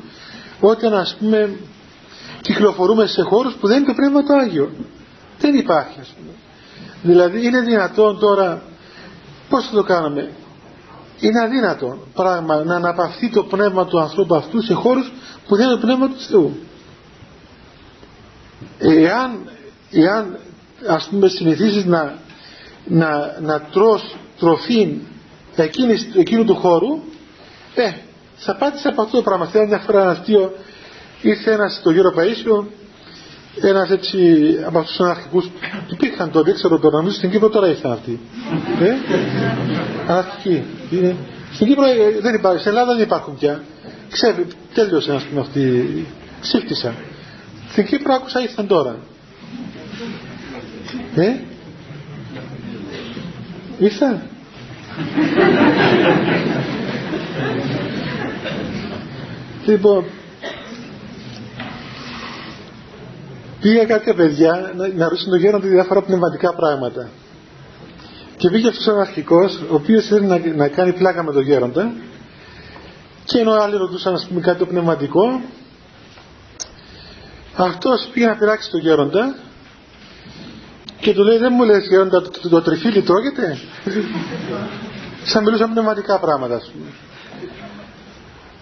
όταν 0.60 0.94
ας 0.94 1.16
πούμε 1.18 1.56
κυκλοφορούμε 2.40 3.06
σε 3.06 3.22
χώρους 3.22 3.54
που 3.54 3.66
δεν 3.66 3.76
είναι 3.76 3.86
το 3.86 3.94
Πνεύμα 3.94 4.22
το 4.22 4.34
Άγιο. 4.34 4.70
Δεν 5.38 5.54
υπάρχει 5.54 6.00
ας 6.00 6.14
πούμε. 6.18 6.32
Δηλαδή 7.02 7.46
είναι 7.46 7.60
δυνατόν 7.60 8.18
τώρα 8.18 8.62
πώς 9.48 9.66
θα 9.66 9.74
το 9.74 9.82
κάνουμε; 9.82 10.30
Είναι 11.20 11.40
αδύνατο 11.40 11.98
πράγμα 12.14 12.64
να 12.64 12.74
αναπαυθεί 12.74 13.30
το 13.30 13.42
πνεύμα 13.42 13.86
του 13.86 14.00
ανθρώπου 14.00 14.34
αυτού 14.34 14.62
σε 14.62 14.74
χώρους 14.74 15.12
που 15.48 15.56
δεν 15.56 15.66
είναι 15.66 15.74
το 15.74 15.80
πνεύμα 15.80 16.08
του 16.08 16.20
Θεού. 16.20 16.56
Εάν, 18.78 19.38
εάν 19.90 20.38
ας 20.86 21.08
πούμε 21.10 21.28
συνηθίσεις 21.28 21.84
να, 21.84 22.18
να, 22.84 23.38
να 23.40 23.60
τρως 23.60 24.16
τροφή 24.38 25.00
εκείνης, 25.56 26.08
εκείνου 26.16 26.44
του 26.44 26.56
χώρου 26.56 27.00
ε, 27.74 27.92
θα 28.36 28.56
πάτησε 28.56 28.88
από 28.88 29.02
αυτό 29.02 29.16
το 29.16 29.22
πράγμα. 29.22 29.46
Θέλω 29.46 29.66
μια 29.66 29.78
φορά 29.78 30.00
ένα 30.00 30.10
αστείο 30.10 30.52
ήρθε 31.22 31.52
ένας 31.52 31.74
στο 31.74 31.90
γύρο 31.90 32.12
Παΐσιο 32.16 32.64
ένας 33.60 33.90
έτσι 33.90 34.18
από 34.66 34.78
αυτούς 34.78 34.96
τους 34.96 35.04
αναρχικούς 35.04 35.46
που 35.46 35.92
υπήρχαν 35.92 36.30
τότε, 36.30 36.44
δεν 36.44 36.54
ξέρω 36.54 36.78
τώρα, 36.78 36.96
νομίζω 36.96 37.16
στην 37.16 37.30
Κύπρο 37.30 37.48
τώρα 37.48 37.68
ήρθαν 37.68 37.92
αυτοί. 37.92 38.20
Ε, 38.80 38.92
αναρχικοί. 40.06 40.64
Στην 41.52 41.66
Κύπρο 41.66 41.84
ε, 41.84 42.20
δεν 42.20 42.34
υπάρχει, 42.34 42.58
στην 42.58 42.70
Ελλάδα 42.70 42.94
δεν 42.94 43.02
υπάρχουν 43.02 43.38
πια. 43.38 43.62
Ξέρει, 44.10 44.46
τέλειωσε 44.74 45.12
ας 45.12 45.22
πούμε 45.22 45.40
αυτοί, 45.40 46.06
σύφτησαν. 46.40 46.94
Στην 47.70 47.86
Κύπρο 47.86 48.14
άκουσα 48.14 48.40
ήρθαν 48.40 48.66
τώρα. 48.66 48.96
Ε; 51.14 51.32
Ήρθαν. 53.78 54.22
Λοιπόν, 59.66 60.04
πήγα 63.60 63.84
κάποια 63.84 64.14
παιδιά 64.14 64.72
να, 64.76 64.88
να 64.88 65.08
ρωτήσουν 65.08 65.30
τον 65.30 65.38
γέροντα 65.38 65.68
διάφορα 65.68 66.02
πνευματικά 66.02 66.54
πράγματα. 66.54 67.08
Και 68.36 68.50
πήγε 68.50 68.68
αυτός 68.68 68.86
ο 68.86 68.98
αρχικός, 68.98 69.60
ο 69.70 69.74
οποίος 69.74 70.06
θέλει 70.06 70.26
να, 70.26 70.38
να 70.56 70.68
κάνει 70.68 70.92
πλάκα 70.92 71.22
με 71.22 71.32
τον 71.32 71.42
γέροντα, 71.42 71.92
και 73.24 73.38
ενώ 73.38 73.52
άλλοι 73.52 73.76
ρωτούσαν, 73.76 74.14
ας 74.14 74.26
πούμε, 74.26 74.40
κάτι 74.40 74.58
το 74.58 74.66
πνευματικό, 74.66 75.40
αυτός 77.56 78.08
πήγε 78.12 78.26
να 78.26 78.36
πειράξει 78.36 78.70
τον 78.70 78.80
γέροντα 78.80 79.36
και 81.02 81.12
του 81.12 81.22
λέει: 81.22 81.38
Δεν 81.38 81.52
μου 81.56 81.64
λες, 81.64 81.86
γέροντα, 81.86 82.22
το, 82.22 82.48
το 82.48 82.62
τριφύλι 82.62 83.02
τρώγεται; 83.02 83.58
Σαν 85.24 85.44
μιλούσαν 85.44 85.70
πνευματικά 85.70 86.18
πράγματα, 86.18 86.54
ας 86.54 86.70
πούμε. 86.72 86.90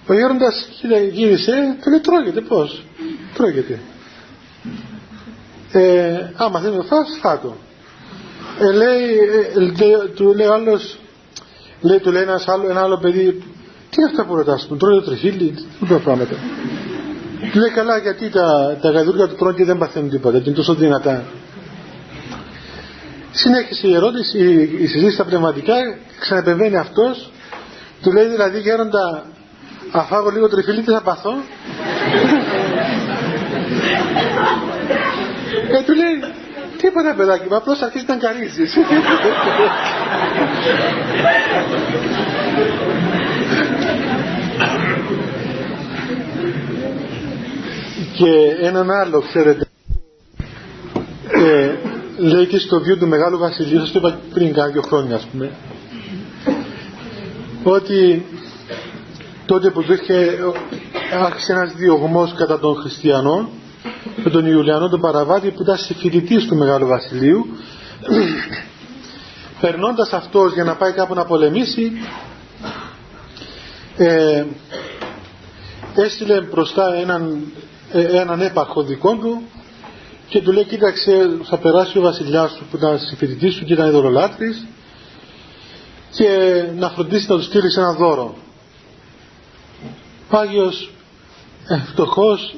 Ο 0.06 0.12
γέροντας 0.14 0.68
γύρισε, 1.12 1.76
του 1.82 1.90
λέει 1.90 2.00
τρώγεται, 2.00 2.40
πώς, 2.40 2.84
τρώγεται. 3.34 3.78
Ε, 5.72 6.32
άμα 6.36 6.60
θέλει 6.60 6.76
να 6.76 6.82
φας, 6.82 7.08
φάτο. 7.20 7.56
Ε, 8.60 8.72
λέει, 8.72 9.02
ε, 9.54 10.08
του 10.14 10.34
λέει 10.34 10.46
άλλος, 10.46 10.98
λέει, 11.80 11.98
του 11.98 12.10
λέει 12.10 12.22
ένας 12.22 12.48
άλλο, 12.48 12.68
ένα 12.70 12.80
άλλο 12.80 12.98
παιδί, 12.98 13.42
τι 13.90 13.96
είναι 14.00 14.10
αυτά 14.10 14.24
που 14.24 14.34
ρωτάς, 14.34 14.66
του 14.66 14.76
τρώει 14.76 14.94
το 14.94 15.04
τριχύλι, 15.04 15.50
τι 15.50 15.86
είναι 15.90 15.98
πράγματα; 15.98 16.34
Του 17.52 17.58
λέει 17.58 17.70
καλά 17.70 17.98
γιατί 17.98 18.28
τα, 18.28 18.78
τα 18.80 18.90
γαϊδούρια 18.90 19.28
του 19.28 19.34
τρώνε 19.34 19.56
και 19.56 19.64
δεν 19.64 19.78
παθαίνουν 19.78 20.10
τίποτα, 20.10 20.38
και 20.38 20.48
είναι 20.48 20.56
τόσο 20.56 20.74
δυνατά. 20.74 21.24
Συνέχισε 23.32 23.86
η 23.86 23.94
ερώτηση, 23.94 24.38
η, 24.38 24.62
η 24.82 24.86
συζήτηση 24.86 25.14
στα 25.14 25.24
πνευματικά, 25.24 25.74
ξαναπεβαίνει 26.20 26.76
αυτός, 26.76 27.32
του 28.02 28.12
λέει 28.12 28.24
δηλαδή 28.24 28.58
γέροντα, 28.60 29.26
αφάγω 29.92 30.30
λίγο 30.30 30.48
τριφύλι 30.48 30.82
τι 30.82 30.90
θα 30.90 31.00
παθώ; 31.00 31.32
ε, 35.70 35.82
του 35.82 35.94
λέει, 35.94 36.32
τίποτα 36.76 37.14
παιδάκι 37.14 37.46
μου, 37.48 37.56
απλώς 37.56 37.82
αρχίζει 37.82 38.04
να 38.08 38.16
καρίζεις. 38.16 38.76
και 48.16 48.66
έναν 48.66 48.90
άλλο, 48.90 49.20
ξέρετε, 49.20 49.66
ε, 51.28 51.89
λέει 52.20 52.46
και 52.46 52.58
στο 52.58 52.80
βίο 52.80 52.96
του 52.96 53.08
Μεγάλου 53.08 53.38
Βασιλείου, 53.38 53.78
σας 53.78 53.92
το 53.92 53.98
είπα 53.98 54.18
πριν 54.34 54.52
κάποιο 54.52 54.82
χρόνια, 54.82 55.16
ας 55.16 55.26
πούμε, 55.32 55.50
ότι 57.62 58.26
τότε 59.46 59.70
που 59.70 59.80
είχε 59.80 60.38
άρχισε 61.22 61.52
ένας 61.52 61.72
διωγμός 61.72 62.34
κατά 62.34 62.58
των 62.58 62.74
χριστιανών 62.74 63.48
με 64.24 64.30
τον 64.30 64.46
Ιουλιανό 64.46 64.88
τον 64.88 65.00
Παραβάτη 65.00 65.50
που 65.50 65.62
ήταν 65.62 65.76
συμφιλητής 65.76 66.46
του 66.46 66.56
Μεγάλου 66.56 66.86
Βασιλείου 66.86 67.46
περνώντας 69.60 70.12
αυτός 70.12 70.52
για 70.52 70.64
να 70.64 70.74
πάει 70.74 70.92
κάπου 70.92 71.14
να 71.14 71.24
πολεμήσει 71.24 71.92
ε, 73.96 74.44
έστειλε 75.94 76.40
μπροστά 76.40 76.94
έναν, 76.94 77.52
ε, 77.92 78.20
έναν 78.20 78.40
έπαρχο 78.40 78.82
δικό 78.82 79.14
του 79.14 79.42
και 80.30 80.40
του 80.40 80.52
λέει 80.52 80.64
κοίταξε 80.64 81.38
θα 81.42 81.58
περάσει 81.58 81.98
ο 81.98 82.00
βασιλιάς 82.00 82.50
σου 82.50 82.64
που 82.70 82.76
ήταν 82.76 82.98
συμφιλητής 82.98 83.54
σου 83.54 83.64
και 83.64 83.72
ήταν 83.72 83.88
ειδωλολάτρης 83.88 84.66
και 86.10 86.28
να 86.76 86.90
φροντίσει 86.90 87.26
να 87.28 87.36
του 87.36 87.42
στείλεις 87.42 87.76
ένα 87.76 87.92
δώρο 87.92 88.36
Άγιος 90.30 90.90
ε, 91.68 91.76
φτωχός 91.76 92.56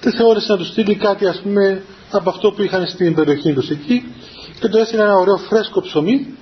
δεν 0.00 0.12
θεώρησε 0.12 0.52
να 0.52 0.58
του 0.58 0.64
στείλει 0.64 0.94
κάτι 0.94 1.26
ας 1.26 1.40
πούμε 1.40 1.82
από 2.10 2.30
αυτό 2.30 2.52
που 2.52 2.62
είχαν 2.62 2.86
στην 2.86 3.14
περιοχή 3.14 3.52
τους 3.52 3.70
εκεί 3.70 4.12
και 4.60 4.68
του 4.68 4.76
έστειλε 4.76 5.02
ένα 5.02 5.14
ωραίο 5.14 5.36
φρέσκο 5.36 5.80
ψωμί 5.80 6.34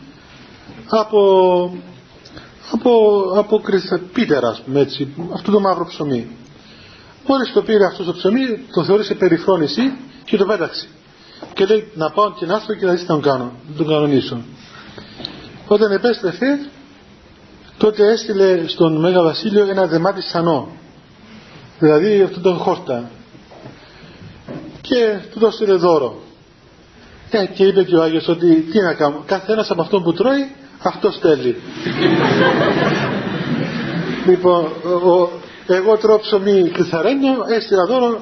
από 0.88 1.18
από, 2.72 3.22
από 3.36 3.58
κρυσταπίτερα 3.58 4.48
ας 4.48 4.62
πούμε 4.64 4.80
έτσι 4.80 5.08
αυτό 5.34 5.50
το 5.50 5.60
μαύρο 5.60 5.86
ψωμί. 5.86 6.28
Μόλις 7.26 7.52
το 7.52 7.62
πήρε 7.62 7.84
αυτός 7.84 8.06
το 8.06 8.12
ψωμί 8.12 8.40
το 8.74 8.84
θεώρησε 8.84 9.14
περιφρόνηση 9.14 9.92
και 10.24 10.36
το 10.36 10.44
πέταξε. 10.44 10.86
Και 11.52 11.64
λέει 11.64 11.90
να 11.94 12.10
πάω 12.10 12.32
και 12.32 12.46
να 12.46 12.54
έρθω 12.54 12.74
και 12.74 12.84
να 12.84 12.92
δεις 12.92 13.00
τι 13.00 13.06
τον 13.06 13.22
κάνω 13.22 13.52
να 13.68 13.76
τον 13.76 13.86
κανονίσω 13.86 14.42
όταν 15.66 15.92
επέστρεφε 15.92 16.58
τότε 17.76 18.06
έστειλε 18.06 18.66
στον 18.66 19.00
Μέγα 19.00 19.22
Βασίλειο 19.22 19.70
ένα 19.70 19.86
δεμάτι 19.86 20.22
σανό. 20.22 20.68
Δηλαδή 21.78 22.22
αυτό 22.22 22.40
τον 22.40 22.56
χόρτα. 22.56 23.10
Και 24.80 25.18
του 25.30 25.38
το 25.38 25.46
έστειλε 25.46 25.74
δώρο. 25.74 26.22
Ε, 27.30 27.46
και 27.46 27.64
είπε 27.64 27.82
και 27.82 27.96
ο 27.96 28.02
Άγιος 28.02 28.28
ότι 28.28 28.60
τι 28.60 28.80
να 28.80 28.94
κάνω 28.94 29.22
καθένας 29.26 29.70
από 29.70 29.82
αυτόν 29.82 30.02
που 30.02 30.12
τρώει 30.12 30.50
αυτός 30.82 31.14
στέλνει 31.14 31.54
λοιπόν 34.28 34.64
ο, 34.64 35.30
εγώ 35.66 35.96
τρώω 35.96 36.18
ψωμί 36.18 36.70
κλειθαρένιο 36.72 37.44
έστειλα 37.48 37.86
δώρο 37.86 38.20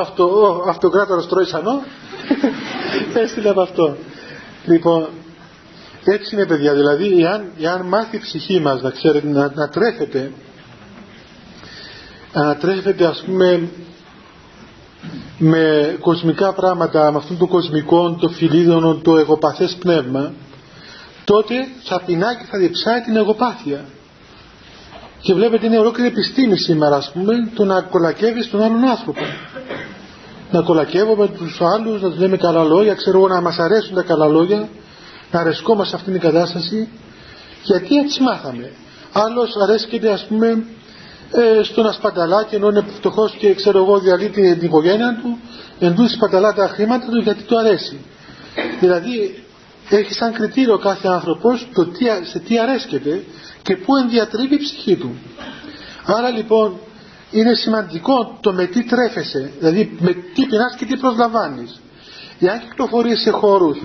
από 0.00 0.10
αυτό, 0.10 0.24
ο 0.64 0.68
αυτοκράτορας 0.68 1.28
τρώει 1.28 1.44
σανό. 1.44 1.82
Έστειλε 3.22 3.48
από 3.48 3.60
αυτό. 3.60 3.96
Λοιπόν 4.64 5.08
έτσι 6.04 6.34
είναι 6.34 6.46
παιδιά, 6.46 6.74
δηλαδή 6.74 7.22
εάν, 7.22 7.50
εάν 7.60 7.86
μάθει 7.86 8.16
η 8.16 8.20
ψυχή 8.20 8.60
μας 8.60 8.82
να 8.82 8.90
ξέρετε 8.90 9.28
να, 9.28 9.52
να 9.54 9.68
τρέφεται 9.68 10.32
να 12.32 12.56
τρέφεται 12.56 13.04
ας 13.06 13.22
πούμε 13.26 13.68
με 15.38 15.96
κοσμικά 16.00 16.52
πράγματα, 16.52 17.10
με 17.12 17.18
αυτόν 17.18 17.38
το 17.38 17.46
κοσμικό, 17.46 18.16
το 18.20 18.28
φιλίδωνο, 18.28 18.94
το 18.94 19.16
εγωπαθές 19.16 19.76
πνεύμα 19.80 20.32
τότε 21.24 21.54
θα 21.84 22.02
πεινά 22.06 22.34
και 22.34 22.44
θα 22.50 22.58
διψάει 22.58 23.00
την 23.00 23.16
εγωπάθεια. 23.16 23.84
Και 25.20 25.34
βλέπετε 25.34 25.66
είναι 25.66 25.78
ολόκληρη 25.78 26.08
επιστήμη 26.08 26.58
σήμερα 26.58 26.96
ας 26.96 27.10
πούμε 27.12 27.50
το 27.54 27.64
να 27.64 27.80
κολακεύεις 27.80 28.50
τον 28.50 28.62
άλλον 28.62 28.84
άνθρωπο 28.84 29.22
να 30.50 30.62
κολακεύουμε 30.62 31.28
τους 31.28 31.60
άλλους, 31.60 32.02
να 32.02 32.10
τους 32.10 32.18
λέμε 32.18 32.36
καλά 32.36 32.64
λόγια. 32.64 32.94
Ξέρω 32.94 33.18
εγώ 33.18 33.28
να 33.28 33.40
μας 33.40 33.58
αρέσουν 33.58 33.94
τα 33.94 34.02
καλά 34.02 34.26
λόγια 34.26 34.68
να 35.30 35.40
αρεσκόμαστε 35.40 35.90
σε 35.90 35.96
αυτήν 35.96 36.12
την 36.12 36.22
κατάσταση. 36.22 36.88
Γιατί 37.62 37.96
έτσι 37.96 38.22
μάθαμε. 38.22 38.70
Άλλος 39.12 39.56
αρέσκεται 39.62 40.10
ας 40.10 40.26
πούμε 40.28 40.64
ε, 41.32 41.62
στο 41.62 41.82
να 41.82 41.92
σπαταλά 41.92 42.44
και 42.44 42.56
ενώ 42.56 42.68
είναι 42.68 42.84
φτωχός 42.96 43.34
και 43.38 43.54
ξέρω 43.54 43.78
εγώ 43.78 43.98
διαλύει 43.98 44.28
την 44.28 44.58
οικογένεια 44.60 45.18
του 45.22 45.38
εντούτοις 45.78 46.12
σπαταλά 46.12 46.52
τα 46.52 46.68
χρήματα 46.68 47.06
του 47.06 47.18
γιατί 47.18 47.42
του 47.42 47.58
αρέσει. 47.58 48.00
Δηλαδή 48.80 49.44
έχει 49.90 50.12
σαν 50.14 50.32
κριτήριο 50.32 50.78
κάθε 50.78 51.08
άνθρωπος 51.08 51.68
το 51.74 51.86
τι, 51.86 52.04
σε 52.22 52.38
τι 52.38 52.58
αρέσκεται 52.58 53.24
και 53.62 53.76
πού 53.76 53.96
ενδιατρύβει 53.96 54.54
η 54.54 54.58
ψυχή 54.58 54.96
του. 54.96 55.16
Άρα 56.04 56.30
λοιπόν 56.30 56.80
είναι 57.30 57.54
σημαντικό 57.54 58.38
το 58.40 58.52
με 58.52 58.66
τι 58.66 58.84
τρέφεσαι 58.84 59.52
δηλαδή 59.58 59.96
με 60.00 60.12
τι 60.12 60.46
πεινάς 60.46 60.74
και 60.76 60.84
τι 60.84 60.96
προσλαμβάνεις. 60.96 61.80
Εάν 62.40 62.60
κυκλοφορείς 62.60 63.20
σε 63.20 63.30
χώρους 63.30 63.78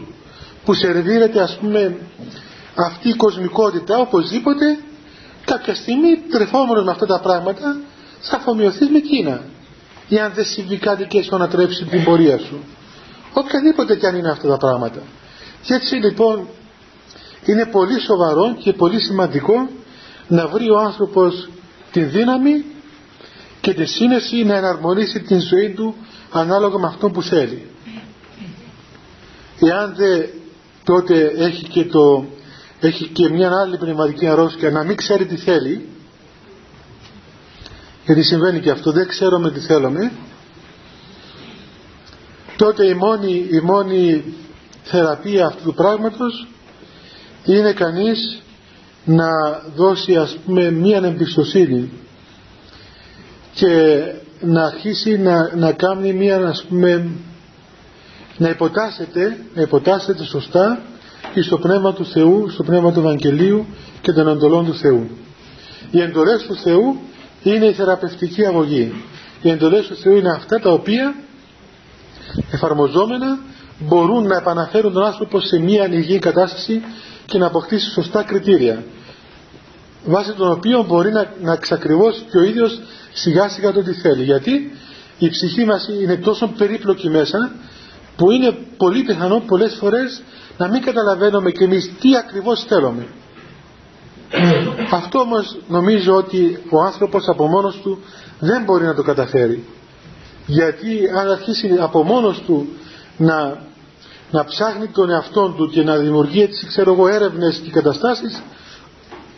που 0.65 0.73
σερβίρεται 0.73 1.41
ας 1.41 1.57
πούμε 1.57 1.97
αυτή 2.75 3.09
η 3.09 3.15
κοσμικότητα 3.15 3.97
οπωσδήποτε 3.97 4.77
κάποια 5.45 5.75
στιγμή 5.75 6.17
τρεφόμενος 6.29 6.83
με 6.83 6.91
αυτά 6.91 7.05
τα 7.05 7.19
πράγματα 7.19 7.77
θα 8.19 8.35
αφομοιωθείς 8.35 8.89
με 8.89 8.97
εκείνα 8.97 9.41
ή 10.07 10.19
αν 10.19 10.31
δεν 10.35 10.45
συμβεί 10.45 10.77
κάτι 10.77 11.05
και 11.05 11.25
να 11.31 11.47
τρέψει 11.47 11.85
την 11.85 12.03
πορεία 12.03 12.37
σου. 12.37 12.63
Οποιαδήποτε 13.33 13.95
και 13.95 14.07
αν 14.07 14.15
είναι 14.15 14.29
αυτά 14.29 14.47
τα 14.47 14.57
πράγματα. 14.57 15.01
Και 15.61 15.73
έτσι 15.73 15.95
λοιπόν 15.95 16.47
είναι 17.45 17.65
πολύ 17.65 17.99
σοβαρό 17.99 18.55
και 18.59 18.73
πολύ 18.73 18.99
σημαντικό 18.99 19.69
να 20.27 20.47
βρει 20.47 20.69
ο 20.69 20.79
άνθρωπος 20.79 21.49
την 21.91 22.09
δύναμη 22.09 22.65
και 23.63 23.73
τη 23.73 23.85
σύνεση 23.85 24.43
να 24.43 24.55
εναρμονίσει 24.55 25.19
την 25.19 25.39
ζωή 25.39 25.69
του 25.69 25.95
ανάλογα 26.31 26.77
με 26.77 26.87
αυτό 26.87 27.09
που 27.09 27.21
θέλει. 27.21 27.67
Εάν 29.59 29.93
δεν 29.95 30.29
τότε 30.83 31.33
έχει 31.37 31.67
και, 31.67 31.85
το, 31.85 32.25
έχει 32.79 33.07
και 33.07 33.29
μια 33.29 33.51
άλλη 33.61 33.77
πνευματική 33.77 34.27
αρρώστια 34.27 34.71
να 34.71 34.83
μην 34.83 34.95
ξέρει 34.95 35.25
τι 35.25 35.35
θέλει 35.35 35.89
γιατί 38.05 38.23
συμβαίνει 38.23 38.59
και 38.59 38.69
αυτό 38.69 38.91
δεν 38.91 39.07
ξέρουμε 39.07 39.51
τι 39.51 39.59
θέλουμε 39.59 40.11
τότε 42.55 42.87
η 42.87 42.93
μόνη, 42.93 43.47
η 43.51 43.59
μόνη 43.59 44.23
θεραπεία 44.83 45.45
αυτού 45.45 45.63
του 45.63 45.73
πράγματος 45.73 46.47
είναι 47.45 47.73
κανείς 47.73 48.41
να 49.05 49.27
δώσει 49.75 50.15
ας 50.15 50.37
πούμε 50.45 50.71
μία 50.71 51.01
εμπιστοσύνη 51.03 51.91
και 53.53 54.03
να 54.41 54.63
αρχίσει 54.63 55.17
να, 55.17 55.55
να 55.55 55.71
κάνει 55.71 56.13
μία 56.13 56.37
ας 56.37 56.65
πούμε 56.69 57.09
να 58.37 58.49
υποτάσσεται, 58.49 59.37
να 59.55 59.61
υποτάσσεται 59.61 60.23
σωστά 60.23 60.81
και 61.33 61.41
στο 61.41 61.57
πνεύμα 61.57 61.93
του 61.93 62.05
Θεού, 62.05 62.49
στο 62.49 62.63
πνεύμα 62.63 62.91
του 62.91 62.99
Ευαγγελίου 62.99 63.65
και 64.01 64.11
των 64.11 64.27
εντολών 64.27 64.65
του 64.65 64.75
Θεού. 64.75 65.09
Οι 65.91 66.01
εντολές 66.01 66.43
του 66.43 66.55
Θεού 66.55 66.99
είναι 67.43 67.65
η 67.65 67.73
θεραπευτική 67.73 68.45
αγωγή. 68.45 68.93
Οι 69.41 69.49
εντολές 69.49 69.87
του 69.87 69.95
Θεού 69.95 70.15
είναι 70.15 70.29
αυτά 70.29 70.59
τα 70.59 70.71
οποία 70.71 71.15
εφαρμοζόμενα 72.51 73.39
μπορούν 73.79 74.27
να 74.27 74.37
επαναφέρουν 74.37 74.93
τον 74.93 75.05
άνθρωπο 75.05 75.39
σε 75.39 75.59
μια 75.59 75.87
υγιή 75.91 76.19
κατάσταση 76.19 76.81
και 77.25 77.37
να 77.37 77.45
αποκτήσει 77.45 77.89
σωστά 77.89 78.23
κριτήρια 78.23 78.83
βάσει 80.05 80.33
των 80.33 80.51
οποίων 80.51 80.85
μπορεί 80.85 81.11
να, 81.11 81.33
να 81.41 81.53
εξακριβώσει 81.53 82.25
και 82.31 82.37
ο 82.37 82.43
ίδιος 82.43 82.79
σιγά 83.13 83.49
σιγά 83.49 83.71
το 83.71 83.83
τι 83.83 83.93
θέλει. 83.93 84.23
Γιατί 84.23 84.71
η 85.17 85.29
ψυχή 85.29 85.65
μας 85.65 85.87
είναι 86.01 86.15
τόσο 86.17 86.47
περίπλοκη 86.57 87.09
μέσα 87.09 87.51
που 88.15 88.31
είναι 88.31 88.57
πολύ 88.77 89.03
πιθανό 89.03 89.43
πολλές 89.47 89.75
φορές 89.79 90.21
να 90.57 90.67
μην 90.67 90.81
καταλαβαίνουμε 90.81 91.51
και 91.51 91.63
εμείς 91.63 91.91
τι 91.99 92.15
ακριβώς 92.17 92.63
θέλουμε. 92.67 93.07
Αυτό 94.99 95.19
όμως 95.19 95.57
νομίζω 95.67 96.15
ότι 96.15 96.63
ο 96.69 96.81
άνθρωπος 96.81 97.27
από 97.27 97.47
μόνος 97.47 97.79
του 97.83 97.99
δεν 98.39 98.63
μπορεί 98.63 98.85
να 98.85 98.93
το 98.95 99.03
καταφέρει. 99.03 99.63
Γιατί 100.45 101.09
αν 101.17 101.31
αρχίσει 101.31 101.77
από 101.79 102.03
μόνος 102.03 102.41
του 102.45 102.67
να, 103.17 103.57
να 104.31 104.45
ψάχνει 104.45 104.87
τον 104.87 105.09
εαυτό 105.09 105.53
του 105.57 105.69
και 105.69 105.83
να 105.83 105.97
δημιουργεί 105.97 106.41
έτσι 106.41 106.67
ξέρω 106.67 106.91
εγώ 106.91 107.07
έρευνες 107.07 107.61
και 107.63 107.71
καταστάσεις 107.71 108.41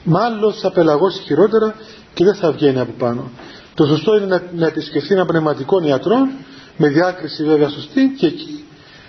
μάλλον 0.04 0.54
θα 0.54 0.72
πελαγώσει 0.72 1.22
χειρότερα 1.22 1.76
και 2.14 2.24
δεν 2.24 2.36
θα 2.36 2.52
βγαίνει 2.52 2.80
από 2.80 2.94
πάνω 2.98 3.32
το 3.76 3.86
σωστό 3.86 4.16
είναι 4.16 4.26
να, 4.26 4.44
να 4.56 4.68
επισκεφθεί 4.68 5.14
ένα 5.14 5.26
πνευματικό 5.26 5.82
ιατρό 5.84 6.30
με 6.78 6.88
διάκριση 6.88 7.44
βέβαια 7.44 7.70
σωστή 7.70 8.16
και 8.18 8.26
εκεί 8.26 8.64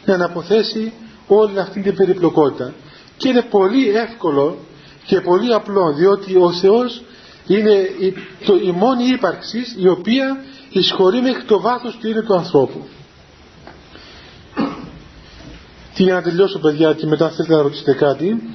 να 0.04 0.14
αναποθέσει 0.14 0.92
όλη 1.26 1.58
αυτή 1.58 1.80
την 1.80 1.94
περιπλοκότητα. 1.96 2.72
Και 3.16 3.28
είναι 3.28 3.42
πολύ 3.42 3.88
εύκολο 3.88 4.58
και 5.04 5.20
πολύ 5.20 5.54
απλό 5.54 5.92
διότι 5.92 6.36
ο 6.36 6.52
Θεός 6.52 7.02
είναι 7.46 7.72
η, 7.98 8.14
το, 8.44 8.56
η 8.56 8.70
μόνη 8.70 9.04
ύπαρξη 9.04 9.64
η 9.76 9.88
οποία 9.88 10.44
εισχωρεί 10.70 11.20
μέχρι 11.20 11.42
το 11.42 11.60
βάθος 11.60 11.96
του 12.00 12.08
είναι 12.08 12.22
του 12.22 12.34
ανθρώπου. 12.34 12.86
Τι 15.94 16.02
για 16.02 16.14
να 16.14 16.22
τελειώσω 16.22 16.58
παιδιά 16.58 16.92
και 16.92 17.06
μετά 17.06 17.30
θέλετε 17.30 17.54
να 17.54 17.62
ρωτήσετε 17.62 17.92
κάτι. 17.94 18.54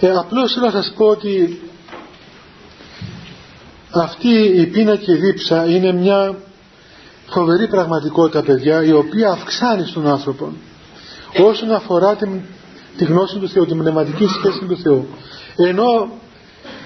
Ε, 0.00 0.10
απλώς 0.10 0.52
θέλω 0.52 0.66
να 0.66 0.72
σας 0.72 0.92
πω 0.96 1.06
ότι 1.06 1.60
αυτή 3.92 4.28
η 4.56 4.66
πείνα 4.66 4.96
και 4.96 5.12
η 5.12 5.14
δίψα 5.14 5.64
είναι 5.64 5.92
μια 5.92 6.34
φοβερή 7.26 7.68
πραγματικότητα 7.68 8.42
παιδιά 8.42 8.84
η 8.84 8.92
οποία 8.92 9.30
αυξάνει 9.30 9.86
στον 9.86 10.06
άνθρωπο 10.06 10.52
όσον 11.38 11.72
αφορά 11.72 12.16
την, 12.16 12.40
τη 12.96 13.04
γνώση 13.04 13.38
του 13.38 13.48
Θεού, 13.48 13.66
την 13.66 13.78
πνευματική 13.78 14.26
σχέση 14.26 14.64
του 14.68 14.76
Θεού. 14.76 15.06
Ενώ 15.56 16.10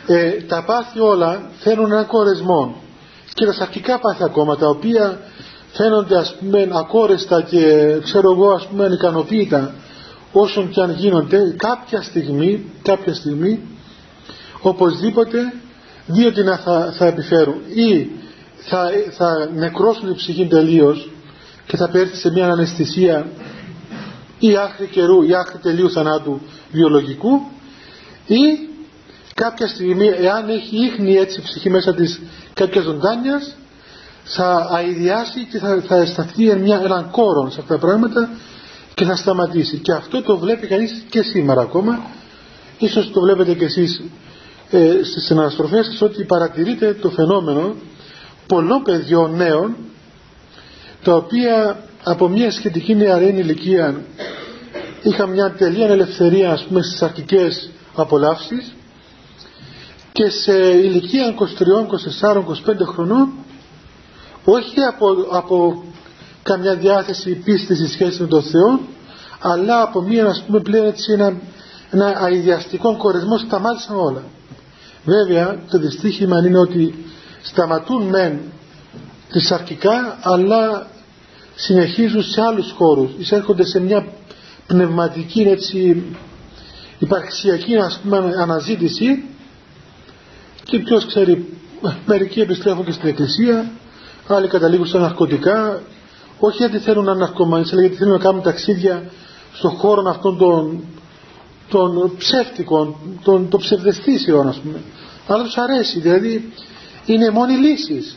ε, 0.06 0.30
τα 0.30 0.64
πάθη 0.64 1.00
όλα 1.00 1.50
φέρνουν 1.58 1.92
έναν 1.92 2.06
κορεσμό 2.06 2.76
και 3.34 3.46
τα 3.46 3.52
σαρκικά 3.52 3.98
πάθη 3.98 4.24
ακόμα 4.24 4.56
τα 4.56 4.68
οποία 4.68 5.20
φαίνονται 5.72 6.16
ας 6.16 6.34
πούμε 6.38 6.68
ακόρεστα 6.72 7.42
και 7.42 7.60
ξέρω 8.02 8.32
εγώ 8.32 8.50
ας 8.50 8.66
πούμε 8.66 8.86
ικανοποίητα 8.92 9.74
όσον 10.32 10.70
και 10.70 10.80
αν 10.80 10.90
γίνονται 10.90 11.54
κάποια 11.56 12.02
στιγμή, 12.02 12.72
κάποια 12.82 13.14
στιγμή 13.14 13.60
οπωσδήποτε 14.60 15.38
δύο 16.06 16.32
να 16.44 16.56
θα, 16.56 16.92
θα 16.96 17.06
επιφέρουν. 17.06 17.60
Ή 17.74 18.10
θα, 18.56 18.90
θα 19.10 19.50
νεκρώσουν 19.54 20.06
την 20.06 20.14
ψυχή 20.14 20.46
τελείως 20.46 21.10
και 21.66 21.76
θα 21.76 21.88
πέρθει 21.88 22.16
σε 22.16 22.30
μια 22.30 22.46
αναισθησία 22.46 23.26
ή 24.38 24.56
άχρη 24.56 24.86
καιρού 24.86 25.22
ή 25.22 25.34
άχρη 25.34 25.58
τελείου 25.58 25.90
θανάτου 25.90 26.40
βιολογικού. 26.72 27.40
Ή 28.26 28.68
κάποια 29.34 29.66
στιγμή 29.66 30.06
εάν 30.06 30.48
έχει 30.48 30.76
ίχνη 30.86 31.14
έτσι 31.14 31.40
η 31.40 31.42
ψυχή 31.42 31.70
μέσα 31.70 31.94
της 31.94 32.20
κάποια 32.54 32.80
ζωντάνιας 32.80 33.56
θα 34.24 34.68
αειδιάσει 34.70 35.46
και 35.50 35.58
θα, 35.58 35.82
θα 35.86 35.96
αισθανθεί 35.96 36.54
μια, 36.54 36.80
έναν 36.84 37.10
κόρο 37.10 37.50
σε 37.50 37.60
αυτά 37.60 37.74
τα 37.74 37.86
πράγματα 37.86 38.30
και 38.94 39.04
θα 39.04 39.16
σταματήσει. 39.16 39.78
Και 39.78 39.92
αυτό 39.92 40.22
το 40.22 40.38
βλέπει 40.38 40.66
κανείς 40.66 41.04
και 41.08 41.22
σήμερα 41.22 41.60
ακόμα. 41.60 42.00
Ίσως 42.78 43.10
το 43.10 43.20
βλέπετε 43.20 43.54
και 43.54 43.64
εσείς 43.64 44.02
ε, 44.70 45.00
στις 45.04 45.30
αναστροφές 45.30 45.86
σας 45.86 46.00
ότι 46.00 46.24
παρατηρείτε 46.24 46.94
το 46.94 47.10
φαινόμενο 47.10 47.74
πολλών 48.46 48.82
παιδιών 48.82 49.36
νέων 49.36 49.76
τα 51.02 51.14
οποία 51.14 51.84
από 52.02 52.28
μια 52.28 52.50
σχετική 52.50 52.94
νεαρή 52.94 53.26
ηλικία 53.26 54.00
είχαν 55.02 55.30
μια 55.30 55.52
τελεία 55.52 55.86
ελευθερία 55.86 56.52
ας 56.52 56.62
πούμε 56.62 56.82
στις 56.82 57.02
αρχικές 57.02 57.70
απολαύσεις 57.94 58.74
και 60.12 60.28
σε 60.28 60.52
ηλικία 60.70 61.34
23, 61.38 62.32
24, 62.32 62.36
25 62.36 62.42
χρονών 62.86 63.32
όχι 64.44 64.80
από, 64.80 65.06
από 65.30 65.84
καμιά 66.42 66.74
διάθεση 66.74 67.34
πίστης 67.34 67.78
στη 67.78 67.88
σχέση 67.88 68.20
με 68.20 68.26
τον 68.28 68.42
Θεό 68.42 68.80
αλλά 69.40 69.82
από 69.82 70.00
μια 70.00 70.26
ας 70.26 70.42
πούμε 70.46 70.60
πλέον 70.60 70.86
έτσι 70.86 71.12
ένα, 71.12 71.40
ένα 71.90 72.18
αειδιαστικό 72.18 72.96
κορεσμό 72.96 73.38
σταμάτησαν 73.38 73.96
όλα 73.96 74.22
βέβαια 75.06 75.58
το 75.70 75.78
δυστύχημα 75.78 76.38
είναι 76.46 76.58
ότι 76.58 76.94
σταματούν 77.42 78.02
μεν 78.02 78.38
τις 79.32 79.52
αρχικά 79.52 80.18
αλλά 80.22 80.86
συνεχίζουν 81.54 82.22
σε 82.22 82.40
άλλους 82.40 82.70
χώρους. 82.70 83.10
Εισέρχονται 83.18 83.64
σε 83.64 83.80
μια 83.80 84.06
πνευματική 84.66 85.40
έτσι 85.40 86.04
υπαρξιακή 86.98 87.76
ας 87.76 88.00
πούμε 88.02 88.34
αναζήτηση. 88.38 89.24
Και 90.64 90.78
ποιος 90.78 91.06
ξέρει 91.06 91.58
μερικοί 92.06 92.40
επιστρέφουν 92.40 92.84
και 92.84 92.92
στην 92.92 93.08
εκκλησία 93.08 93.70
άλλοι 94.26 94.48
καταλήγουν 94.48 94.86
στα 94.86 94.98
ναρκωτικά. 94.98 95.82
Όχι 96.38 96.56
γιατί 96.56 96.78
θέλουν 96.78 97.04
να 97.04 97.14
ναρκωμανίσουν 97.14 97.72
αλλά 97.72 97.80
γιατί 97.80 97.96
θέλουν 97.96 98.12
να 98.12 98.18
κάνουν 98.18 98.42
ταξίδια 98.42 99.10
στον 99.52 99.70
χώρο 99.70 100.10
αυτών 100.10 100.38
των, 100.38 100.84
των 101.68 102.12
ψεύτικων 102.18 102.96
των, 103.22 103.48
των 103.48 103.60
ψευδεστήσεων 103.60 104.48
ας 104.48 104.56
πούμε 104.56 104.80
αλλά 105.26 105.42
τους 105.44 105.56
αρέσει 105.56 106.00
δηλαδή 106.00 106.52
είναι 107.06 107.30
μόνη 107.30 107.52
λύση. 107.52 108.16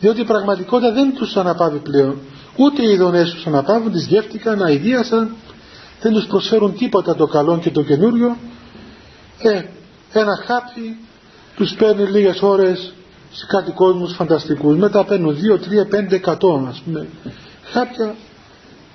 διότι 0.00 0.20
η 0.20 0.24
πραγματικότητα 0.24 0.92
δεν 0.92 1.14
τους 1.14 1.36
αναπαύει 1.36 1.78
πλέον. 1.78 2.18
Ούτε 2.56 2.82
οι 2.82 2.90
ειδονές 2.92 3.30
τους 3.30 3.46
αναπαύουν 3.46 3.92
τις 3.92 4.06
γεύτηκαν, 4.06 4.62
αηδίασαν 4.62 5.34
δεν 6.00 6.12
τους 6.12 6.26
προσφέρουν 6.26 6.76
τίποτα 6.76 7.14
το 7.14 7.26
καλό 7.26 7.58
και 7.58 7.70
το 7.70 7.82
καινούριο. 7.82 8.36
Ε, 9.38 9.62
ένα 10.12 10.36
χάπι 10.46 10.98
τους 11.56 11.74
παίρνει 11.74 12.04
λίγες 12.04 12.42
ώρες 12.42 12.92
σε 13.32 13.46
κάτι 13.46 13.70
κόσμους 13.70 14.14
φανταστικούς. 14.14 14.76
Μετά 14.76 15.04
παίρνουν 15.04 15.36
2, 15.36 15.58
3, 15.58 15.84
5, 15.84 16.20
100 16.20 16.66
ας 16.68 16.82
πούμε. 16.84 17.08
Χάπια 17.72 18.14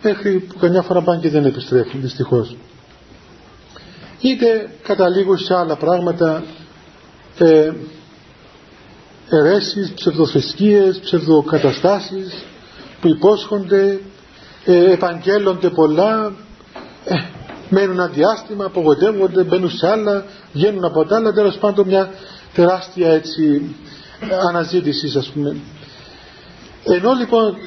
μέχρι 0.03 0.39
που 0.39 0.57
καμιά 0.59 0.81
φορά 0.81 1.01
πάνε 1.01 1.19
και 1.19 1.29
δεν 1.29 1.45
επιστρέφουν 1.45 2.01
δυστυχώς. 2.01 2.55
Είτε 4.21 4.69
καταλήγουν 4.83 5.37
σε 5.37 5.55
άλλα 5.55 5.75
πράγματα 5.75 6.43
ε, 7.39 7.73
αιρέσεις, 9.29 9.91
ψευδοθρησκείες, 9.93 10.99
ψευδοκαταστάσεις 10.99 12.43
που 13.01 13.07
υπόσχονται, 13.07 13.99
ε, 14.65 14.91
επαγγέλλονται 14.91 15.69
πολλά, 15.69 16.33
ε, 17.05 17.15
μένουν 17.69 17.91
ένα 17.91 18.07
διάστημα, 18.07 18.65
απογοητεύονται, 18.65 19.43
μπαίνουν 19.43 19.71
σε 19.71 19.87
άλλα, 19.87 20.25
βγαίνουν 20.53 20.85
από 20.85 21.05
τα 21.05 21.15
άλλα, 21.15 21.33
τέλος 21.33 21.57
πάντων 21.57 21.87
μια 21.87 22.11
τεράστια 22.53 23.11
έτσι 23.11 23.75
αναζήτησης 24.49 25.15
ας 25.15 25.27
πούμε. 25.33 25.55
Ενώ 26.83 27.13
λοιπόν 27.13 27.57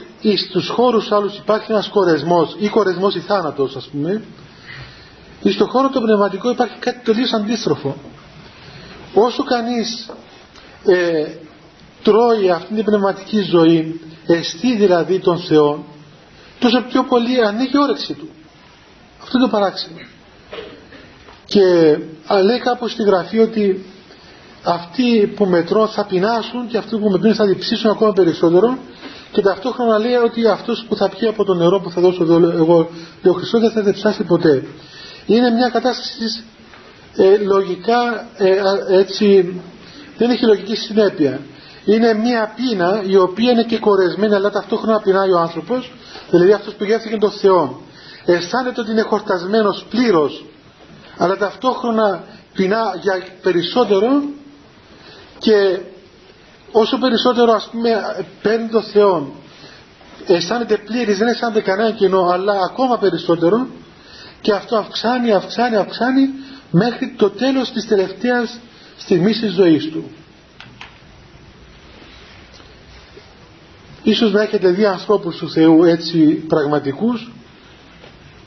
στους 0.47 0.69
χώρους 0.69 1.13
άλλους 1.13 1.37
υπάρχει 1.39 1.73
ένας 1.73 1.89
κορεσμός 1.89 2.57
ή 2.59 2.69
κορεσμός 2.69 3.15
ή 3.15 3.21
θάνατος 3.21 3.77
ας 3.77 3.89
πούμε, 3.93 4.23
στον 5.45 5.69
χώρο 5.69 5.89
το 5.89 6.01
πνευματικό 6.01 6.51
υπάρχει 6.51 6.79
κάτι 6.79 6.99
τελείως 7.05 7.33
αντίστροφο. 7.33 7.97
Όσο 9.15 9.45
κανείς 9.45 10.11
ε, 10.87 11.27
τρώει 12.03 12.51
αυτή 12.51 12.75
την 12.75 12.85
πνευματική 12.85 13.41
ζωή, 13.41 14.01
εστί 14.27 14.77
δηλαδή 14.77 15.19
τον 15.19 15.39
Θεό, 15.39 15.85
τόσο 16.59 16.83
πιο 16.89 17.05
πολύ 17.05 17.45
ανοίγει 17.45 17.71
η 17.75 17.79
όρεξη 17.79 18.13
του. 18.13 18.29
Αυτό 19.23 19.39
είναι 19.39 19.47
το 19.47 19.53
παράξενο. 19.53 19.97
Και 21.45 21.63
λέει 22.43 22.59
κάπου 22.59 22.89
στη 22.89 23.03
γραφή 23.03 23.39
ότι 23.39 23.85
αυτοί 24.63 25.33
που 25.37 25.45
μετρώ 25.45 25.87
θα 25.87 26.05
πεινάσουν 26.05 26.69
και 26.69 26.77
αυτοί 26.77 26.99
που 26.99 27.11
μετρούν 27.11 27.35
θα 27.35 27.47
διψήσουν 27.47 27.91
ακόμα 27.91 28.13
περισσότερο 28.13 28.79
και 29.33 29.41
ταυτόχρονα 29.41 29.99
λέει 29.99 30.15
ότι 30.15 30.47
αυτός 30.47 30.85
που 30.89 30.97
θα 30.97 31.09
πιει 31.09 31.29
από 31.29 31.45
το 31.45 31.55
νερό 31.55 31.81
που 31.81 31.91
θα 31.91 32.01
δώσω 32.01 32.23
εδώ, 32.23 32.51
εγώ 32.51 32.91
ο 33.25 33.33
Χριστός 33.33 33.61
δεν 33.61 33.71
θα 33.71 33.83
διψάσει 33.83 34.23
ποτέ. 34.23 34.65
Είναι 35.27 35.51
μια 35.51 35.69
κατάσταση 35.69 36.45
ε, 37.17 37.37
λογικά 37.37 38.27
ε, 38.37 38.61
έτσι 38.89 39.61
δεν 40.19 40.31
έχει 40.31 40.45
λογική 40.45 40.77
συνέπεια. 40.77 41.41
Είναι 41.85 42.15
μια 42.15 42.53
πείνα 42.57 43.03
η 43.07 43.17
οποία 43.17 43.51
είναι 43.51 43.63
και 43.63 43.79
κορεσμένη 43.79 44.35
αλλά 44.35 44.51
ταυτόχρονα 44.51 45.01
πεινάει 45.01 45.31
ο 45.31 45.39
άνθρωπος 45.39 45.93
δηλαδή 46.31 46.53
αυτός 46.53 46.75
που 46.75 46.85
γεύθηκε 46.85 47.17
τον 47.17 47.31
Θεό 47.31 47.81
αισθάνεται 48.25 48.81
ότι 48.81 48.91
είναι 48.91 49.03
χορτασμένος 49.03 49.87
πλήρως 49.91 50.45
αλλά 51.17 51.37
ταυτόχρονα 51.37 52.25
πεινά 52.55 52.95
για 53.01 53.25
περισσότερο 53.43 54.23
και 55.39 55.79
όσο 56.73 56.99
περισσότερο 56.99 57.53
ας 57.53 57.69
πούμε 57.73 57.91
παίρνει 58.43 58.69
το 58.69 58.83
Θεό 58.83 59.33
αισθάνεται 60.27 60.77
πλήρης, 60.77 61.19
δεν 61.19 61.29
αισθάνεται 61.29 61.61
κανένα 61.61 61.91
κοινό, 61.91 62.23
αλλά 62.23 62.53
ακόμα 62.71 62.99
περισσότερο 62.99 63.67
και 64.41 64.53
αυτό 64.53 64.77
αυξάνει, 64.77 65.33
αυξάνει, 65.33 65.77
αυξάνει 65.77 66.29
μέχρι 66.73 67.15
το 67.17 67.31
τέλος 67.31 67.73
της 67.73 67.87
τελευταίας 67.87 68.59
στιγμής 68.97 69.41
της 69.41 69.53
ζωής 69.53 69.91
του. 69.91 70.05
Ίσως 74.03 74.33
να 74.33 74.43
έχετε 74.43 74.71
δει 74.71 74.85
ανθρώπους 74.85 75.37
του 75.37 75.51
Θεού 75.51 75.85
έτσι 75.85 76.19
πραγματικούς 76.27 77.33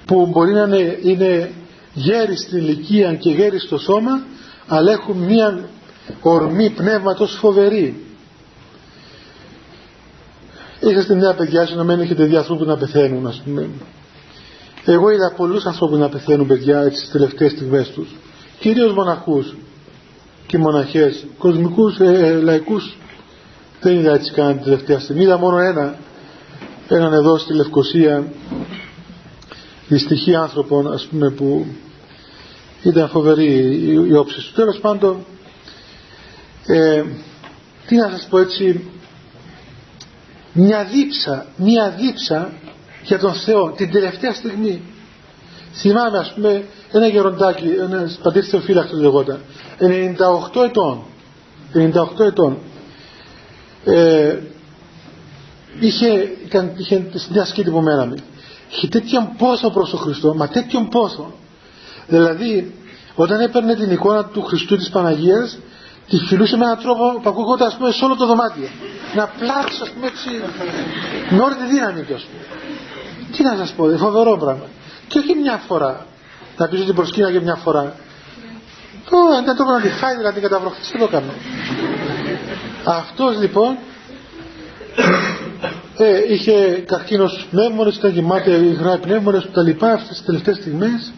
που 0.05 0.27
μπορεί 0.27 0.53
να 0.53 0.61
είναι, 0.61 0.99
είναι 1.01 1.51
γέροι 1.93 2.35
στην 2.35 2.57
ηλικία 2.57 3.15
και 3.15 3.29
γέροι 3.29 3.59
στο 3.59 3.77
σώμα 3.77 4.23
αλλά 4.67 4.91
έχουν 4.91 5.17
μία 5.17 5.69
ορμή 6.21 6.69
πνεύματος 6.69 7.31
φοβερή. 7.31 8.03
Είσαστε 10.79 11.15
μια 11.15 11.33
παιδιά 11.33 11.65
σου 11.65 11.75
να 11.75 11.83
μην 11.83 11.99
έχετε 11.99 12.23
δει 12.23 12.35
ανθρώπους 12.35 12.67
να 12.67 12.77
πεθαίνουν 12.77 13.27
ας 13.27 13.41
πούμε. 13.45 13.69
Εγώ 14.85 15.09
είδα 15.09 15.33
πολλούς 15.37 15.65
ανθρώπους 15.65 15.97
να 15.97 16.09
πεθαίνουν 16.09 16.47
παιδιά 16.47 16.79
έτσι 16.79 16.97
στις 16.99 17.11
τελευταίες 17.11 17.51
στιγμές 17.51 17.89
τους. 17.89 18.15
Κυρίως 18.59 18.93
μοναχούς 18.93 19.55
και 20.47 20.57
μοναχές, 20.57 21.25
κοσμικούς, 21.37 21.99
ε, 21.99 22.05
ε, 22.05 22.41
λαϊκούς 22.41 22.97
δεν 23.81 23.97
είδα 23.97 24.13
έτσι 24.13 24.31
καν 24.31 24.61
τελευταία 24.63 24.99
στιγμή. 24.99 25.21
Είδα 25.21 25.37
μόνο 25.37 25.57
ένα, 25.57 25.95
έναν 26.87 27.13
εδώ 27.13 27.37
στη 27.37 27.53
Λευκοσία, 27.53 28.27
δυστυχή 29.87 30.35
άνθρωπον 30.35 30.93
ας 30.93 31.05
πούμε 31.05 31.29
που 31.29 31.65
ήταν 32.83 33.09
φοβερή 33.09 33.45
η, 33.45 34.07
η 34.07 34.15
όψη 34.15 34.35
του. 34.35 34.51
Τέλος 34.55 34.79
πάντων, 34.79 35.25
ε, 36.65 37.03
τι 37.87 37.95
να 37.95 38.09
σας 38.09 38.27
πω 38.29 38.37
έτσι, 38.37 38.89
μια 40.53 40.83
δίψα, 40.83 41.45
μια 41.57 41.89
δίψα 41.89 42.53
για 43.05 43.19
τον 43.19 43.33
Θεό 43.33 43.71
την 43.71 43.91
τελευταία 43.91 44.33
στιγμή. 44.33 44.81
Θυμάμαι 45.73 46.17
ας 46.17 46.33
πούμε 46.33 46.65
ένα 46.91 47.07
γεροντάκι, 47.07 47.67
ένας 47.79 48.19
πατήρ 48.23 48.43
θεοφύλακτος 48.49 48.99
λεγόταν, 48.99 49.39
98 49.79 50.63
ετών, 50.63 51.03
98 51.73 52.25
ετών, 52.25 52.57
ε, 53.85 54.37
είχε, 55.79 56.37
είχε, 56.45 56.73
είχε 56.77 57.09
μια 57.31 57.45
σκήτη 57.45 57.69
που 57.69 57.81
μέναμε. 57.81 58.15
Είχε 58.71 58.87
τέτοιον 58.87 59.29
πόσο 59.37 59.69
προς 59.69 59.89
τον 59.89 59.99
Χριστό, 59.99 60.33
μα 60.33 60.47
τέτοιον 60.47 60.89
πόσο. 60.89 61.33
Δηλαδή, 62.07 62.73
όταν 63.15 63.39
έπαιρνε 63.39 63.75
την 63.75 63.91
εικόνα 63.91 64.25
του 64.25 64.41
Χριστού 64.41 64.75
της 64.77 64.89
Παναγίας, 64.89 65.57
τη 66.09 66.17
φιλούσε 66.17 66.57
με 66.57 66.65
έναν 66.65 66.77
τρόπο 66.77 67.19
που 67.21 67.29
ακούγονταν 67.29 67.67
ας 67.67 67.75
πούμε 67.75 67.91
σε 67.91 68.05
όλο 68.05 68.15
το 68.15 68.25
δωμάτιο. 68.25 68.69
Να 69.15 69.27
πλάξει 69.39 69.79
ας 69.81 69.89
πούμε 69.89 70.07
έτσι, 70.07 70.29
με 71.29 71.41
όλη 71.41 71.55
τη 71.55 71.65
δύναμη 71.73 72.01
του 72.01 72.13
ας 72.13 72.21
πούμε. 72.23 72.64
Τι 73.31 73.43
να 73.43 73.55
σας 73.55 73.71
πω, 73.71 73.97
φοβερό 73.97 74.37
πράγμα. 74.37 74.65
Και 75.07 75.19
όχι 75.19 75.35
μια 75.35 75.61
φορά. 75.67 76.05
Να 76.57 76.67
πεις 76.67 76.81
ότι 76.81 76.93
προσκύνα 76.93 77.31
και 77.31 77.39
μια 77.39 77.55
φορά. 77.55 77.95
Το, 79.09 79.17
δεν 79.45 79.55
το 79.55 79.63
να 79.63 79.81
τη 79.81 79.89
φάει, 79.89 80.15
δηλαδή 80.15 80.39
καταβροχτήσει, 80.39 80.91
δεν 80.91 81.01
το 81.01 81.07
κάνω. 81.07 81.33
Αυτός 82.83 83.39
λοιπόν 83.39 83.77
ε, 85.97 86.33
είχε 86.33 86.83
καρκίνος 86.87 87.31
στους 87.31 87.45
πνεύμονες, 87.45 87.95
ήταν 87.95 88.11
γεμάτη 88.11 88.49
υγρά 88.51 88.97
πνεύμονες 88.97 89.43
και 89.43 89.49
τα 89.53 89.61
λοιπά 89.61 89.91
αυτές 89.91 90.07
τις 90.07 90.25
τελευταίες 90.25 90.55
στιγμές 90.57 91.13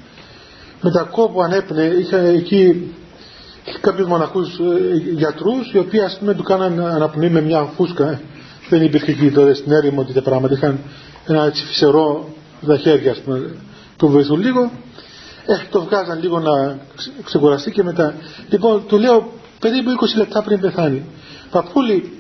με 0.82 0.92
τα 0.92 1.04
κόπο 1.04 1.42
ανέπνε, 1.42 1.84
είχα 1.84 2.18
εκεί 2.18 2.94
κάποιους 3.82 4.08
μοναχούς 4.08 4.60
ε, 4.60 4.96
γιατρούς 5.16 5.72
οι 5.74 5.78
οποίοι 5.78 6.00
ας 6.00 6.18
πούμε 6.20 6.34
του 6.34 6.44
κάναν 6.44 6.80
αναπνοή 6.80 7.30
με 7.30 7.42
μια 7.42 7.62
φούσκα 7.62 8.22
δεν 8.70 8.82
υπήρχε 8.82 9.12
εκεί 9.12 9.32
τότε 9.32 9.54
στην 9.54 9.72
έρημο 9.72 10.04
τα 10.04 10.22
πράγματα 10.22 10.54
είχαν 10.54 10.80
ένα 11.28 11.46
έτσι 11.46 11.66
φυσερό 11.66 12.30
στα 12.62 12.78
χέρια 12.78 13.12
ας 13.12 13.18
πούμε. 13.18 13.56
Το 13.98 14.08
βοηθούν 14.08 14.42
λίγο. 14.42 14.72
Ε, 15.46 15.54
το 15.72 15.84
βγάζαν 15.84 16.22
λίγο 16.22 16.40
να 16.40 16.80
ξεκουραστεί 17.24 17.72
και 17.72 17.84
μετά. 17.84 18.16
Λοιπόν 18.50 18.88
του 18.88 18.98
λέω 18.98 19.32
περίπου 19.60 19.92
20 19.92 20.18
λεπτά 20.18 20.42
πριν 20.42 20.60
πεθάνει. 20.60 21.06
Παππούλη 21.52 22.12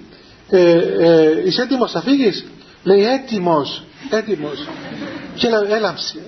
ε, 0.50 0.72
ε, 0.72 1.44
είσαι 1.46 1.62
έτοιμος 1.62 1.94
να 1.94 2.02
φύγεις; 2.02 2.46
Λέει 2.84 3.06
έτοιμος 3.06 3.84
έτοιμος 4.10 4.68
και 5.36 5.48
έλαμψε 5.70 6.20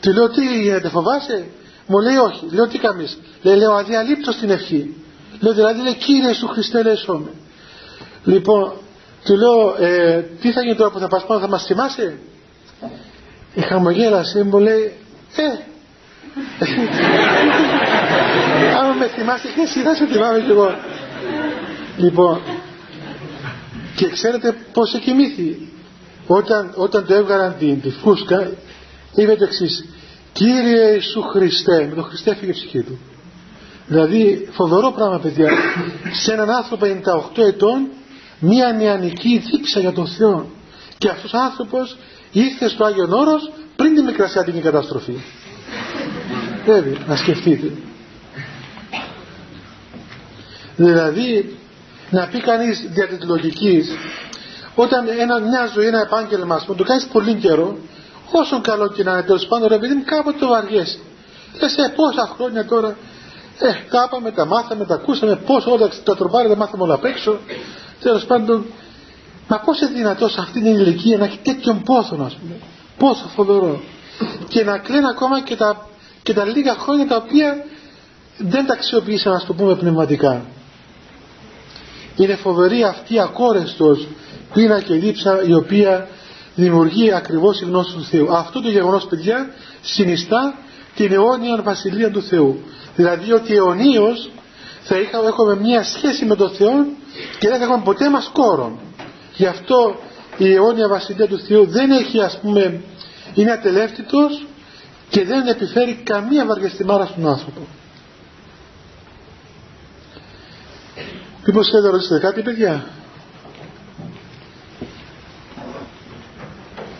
του 0.00 0.12
λέω 0.12 0.28
τι 0.28 0.46
γίνεται 0.46 0.88
φοβάσαι; 0.88 1.44
Μου 1.86 1.98
λέει 1.98 2.16
όχι 2.16 2.46
λέω 2.50 2.66
τι 2.66 2.78
κάνεις; 2.78 3.18
Λέει 3.42 3.56
λέω 3.56 3.72
αδιαλείπτω 3.72 4.32
στην 4.32 4.50
ευχή 4.50 4.94
λέω 5.40 5.54
δηλαδή 5.54 5.80
λέει 5.80 5.94
Κύριε 5.94 6.32
σου 6.32 6.46
Χριστέ 6.46 6.82
λέει 6.82 6.96
σώμε 6.96 7.30
λοιπόν 8.24 8.72
του 9.24 9.36
λέω 9.36 9.76
ε, 9.78 10.24
τι 10.40 10.52
θα 10.52 10.62
γίνει 10.62 10.76
τώρα 10.76 10.90
που 10.90 10.98
θα 10.98 11.08
πας 11.08 11.24
πάνω 11.26 11.40
θα 11.40 11.48
μας 11.48 11.64
θυμάσαι; 11.64 12.18
Η 13.54 13.60
χαμογέλασε 13.60 14.44
μου 14.44 14.58
λέει 14.58 14.92
ε. 15.36 15.42
Άμα 18.80 18.92
με 18.92 19.08
θυμάσαι 19.08 19.48
και 19.54 19.60
εσύ 19.60 19.80
θα 19.80 19.94
σε 19.94 20.06
θυμάμαι 20.06 20.40
κι 20.40 20.50
εγώ. 20.50 20.74
Λοιπόν 21.96 22.40
και 23.96 24.08
ξέρετε 24.08 24.56
πως 24.72 24.94
εκοιμήθη 24.94 25.68
όταν, 26.26 26.72
όταν 26.74 27.06
το 27.06 27.14
έβγαλαν 27.14 27.56
την, 27.58 27.80
τη 27.80 27.90
φούσκα 27.90 28.50
είπε 29.14 29.34
το 29.34 29.44
εξής 29.44 29.84
Κύριε 30.32 30.92
Ιησού 30.92 31.22
Χριστέ 31.22 31.86
με 31.88 31.94
τον 31.94 32.04
Χριστέ 32.04 32.30
έφυγε 32.30 32.50
η 32.50 32.54
ψυχή 32.54 32.82
του. 32.82 32.98
Δηλαδή 33.86 34.48
φοβερό 34.52 34.92
πράγμα 34.92 35.18
παιδιά. 35.18 35.50
Σε 36.12 36.32
έναν 36.32 36.50
άνθρωπο 36.50 36.86
98 37.36 37.46
ετών 37.46 37.88
μία 38.40 38.72
νεανική 38.72 39.42
δίψα 39.50 39.80
για 39.80 39.92
τον 39.92 40.06
Θεό. 40.06 40.50
Και 40.98 41.08
αυτός 41.08 41.32
ο 41.32 41.38
άνθρωπος 41.38 41.96
ήρθε 42.32 42.68
στο 42.68 42.84
Άγιον 42.84 43.12
Όρος 43.12 43.50
πριν 43.76 43.94
τη 43.94 44.02
μικρασιατική 44.02 44.60
καταστροφή. 44.60 45.14
Βέβαια 46.64 46.98
να 47.06 47.16
σκεφτείτε. 47.16 47.72
Δηλαδή 50.76 51.58
να 52.10 52.26
πει 52.26 52.40
κανείς 52.40 52.84
δια 52.90 53.06
της 53.06 53.18
λογικής 53.24 53.88
όταν 54.74 55.08
ένα, 55.18 55.40
μια 55.40 55.70
ζωή, 55.74 55.86
ένα 55.86 56.00
επάγγελμα 56.00 56.54
ας 56.54 56.64
πούμε, 56.64 56.76
το 56.76 56.84
κάνεις 56.84 57.06
πολύ 57.12 57.34
καιρό 57.34 57.78
όσο 58.30 58.60
καλό 58.60 58.88
και 58.88 59.02
να 59.02 59.12
είναι 59.12 59.22
τέλος 59.22 59.46
πάντων 59.46 59.68
ρε 59.68 59.78
παιδί 59.78 59.94
μου 59.94 60.02
κάποτε 60.04 60.38
το 60.38 60.48
βαριέσαι. 60.48 60.98
Λες 61.60 61.76
ε 61.76 61.92
πόσα 61.96 62.32
χρόνια 62.34 62.64
τώρα 62.64 62.96
ε 63.58 63.72
τα 63.90 64.04
είπαμε, 64.06 64.30
τα 64.30 64.46
μάθαμε, 64.46 64.84
τα 64.84 64.94
ακούσαμε 64.94 65.36
πόσο 65.36 65.72
όλα 65.72 65.88
τα 66.04 66.16
τροπάρια 66.16 66.48
τα 66.48 66.56
μάθαμε 66.56 66.82
όλα 66.82 66.94
απ' 66.94 67.04
έξω 67.04 67.38
τέλος 68.00 68.24
πάντων 68.24 68.64
μα 69.48 69.60
πώς 69.60 69.80
είναι 69.80 69.90
δυνατός 69.90 70.32
σε 70.32 70.40
αυτήν 70.40 70.62
την 70.62 70.72
ηλικία 70.72 71.18
να 71.18 71.24
έχει 71.24 71.38
τέτοιον 71.42 71.82
πόθο 71.82 72.24
ας 72.24 72.34
πούμε 72.34 72.54
πόσο 72.98 73.28
φοβερό 73.34 73.80
και 74.48 74.64
να 74.64 74.78
κλαίνει 74.78 75.06
ακόμα 75.10 75.40
και 75.40 75.56
τα, 75.56 75.88
και 76.22 76.32
τα 76.32 76.44
λίγα 76.44 76.74
χρόνια 76.74 77.06
τα 77.06 77.16
οποία 77.16 77.64
δεν 78.38 78.66
τα 78.66 78.72
αξιοποιήσαμε 78.72 79.36
να 79.36 79.44
το 79.46 79.54
πούμε 79.54 79.74
πνευματικά 79.74 80.44
είναι 82.16 82.36
φοβερή 82.36 82.84
αυτή 82.84 83.14
η 83.14 83.20
ακόρεστος 83.20 84.06
πείνα 84.52 84.80
και 84.80 84.94
δίψα 84.94 85.42
η 85.42 85.54
οποία 85.54 86.08
δημιουργεί 86.54 87.12
ακριβώς 87.12 87.60
η 87.60 87.64
γνώση 87.64 87.92
του 87.92 88.04
Θεού. 88.04 88.36
Αυτό 88.36 88.60
το 88.60 88.68
γεγονός 88.68 89.06
παιδιά 89.06 89.50
συνιστά 89.82 90.54
την 90.94 91.12
αιώνια 91.12 91.62
βασιλεία 91.62 92.10
του 92.10 92.22
Θεού. 92.22 92.60
Δηλαδή 92.96 93.32
ότι 93.32 93.54
αιωνίως 93.54 94.30
θα 94.82 94.98
είχαμε, 94.98 95.26
έχουμε 95.26 95.56
μια 95.56 95.82
σχέση 95.82 96.24
με 96.24 96.34
τον 96.34 96.50
Θεό 96.50 96.86
και 97.38 97.48
δεν 97.48 97.58
θα 97.58 97.64
έχουμε 97.64 97.82
ποτέ 97.84 98.10
μας 98.10 98.30
κόρον. 98.32 98.78
Γι' 99.36 99.46
αυτό 99.46 100.00
η 100.36 100.54
αιώνια 100.54 100.88
βασιλεία 100.88 101.26
του 101.26 101.38
Θεού 101.38 101.66
δεν 101.66 101.90
έχει 101.90 102.20
ας 102.20 102.38
πούμε, 102.42 102.82
είναι 103.34 103.52
ατελεύτητος 103.52 104.46
και 105.08 105.24
δεν 105.24 105.46
επιφέρει 105.46 106.00
καμία 106.04 106.46
βαριεστημάρα 106.46 107.06
στον 107.06 107.28
άνθρωπο. 107.28 107.60
Μήπως 111.46 111.68
θέλετε 111.68 111.86
να 111.86 111.92
ρωτήσετε 111.92 112.20
κάτι 112.20 112.42
παιδιά; 112.42 112.84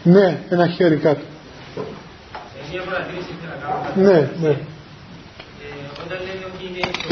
Ναι, 0.03 0.43
ένα 0.49 0.69
χέρι 0.69 0.97
κάτω. 0.97 1.21
Μια 2.73 2.83
παρατήρηση 2.83 3.35
θέλω 3.41 3.53
να 3.55 3.67
κάνω. 3.67 4.11
Ναι, 4.11 4.19
ναι. 4.41 4.49
Ε, 4.49 4.59
όταν 6.05 6.19
λέμε 6.27 6.45
ότι 6.55 6.65
είναι 6.69 7.10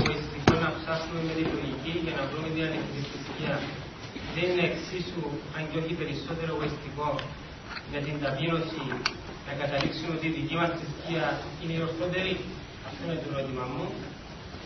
εγωιστικό 0.89 0.97
να 0.97 0.97
ψάχνουμε 0.97 1.23
με 1.29 1.35
τη 1.39 1.45
λογική 1.55 1.93
για 2.05 2.15
να 2.19 2.23
βρούμε 2.31 2.49
μια 2.55 2.67
ανεκδικησία, 2.71 3.55
δεν 4.35 4.47
είναι 4.51 4.65
εξίσου, 4.71 5.25
αν 5.57 5.63
και 5.71 5.77
όχι 5.83 5.93
περισσότερο 6.01 6.51
εγωιστικό, 6.55 7.09
για 7.91 8.01
την 8.07 8.15
ταπείνωση 8.23 8.83
να 9.47 9.53
καταλήξουμε 9.61 10.11
ότι 10.17 10.27
η 10.31 10.35
δική 10.39 10.57
μας 10.61 10.71
θρησκεία 10.79 11.25
είναι 11.61 11.75
η 11.79 11.81
ορθότερη. 11.89 12.33
Αυτό 12.89 13.01
είναι 13.07 13.21
το 13.23 13.29
ερώτημα 13.33 13.65
μου. 13.73 13.87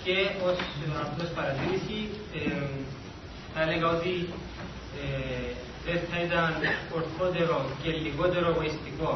Και 0.05 0.17
ως 0.49 0.57
απλώς 1.05 1.31
παρατήρηση, 1.37 1.99
ε, 2.39 2.41
θα 3.53 3.61
έλεγα 3.65 3.87
ότι 3.97 4.15
ε, 5.03 5.49
δεν 5.87 5.99
θα 6.09 6.17
ήταν 6.27 6.53
ορθότερο 7.01 7.57
και 7.83 7.91
λιγότερο 8.05 8.47
εγωιστικό 8.53 9.11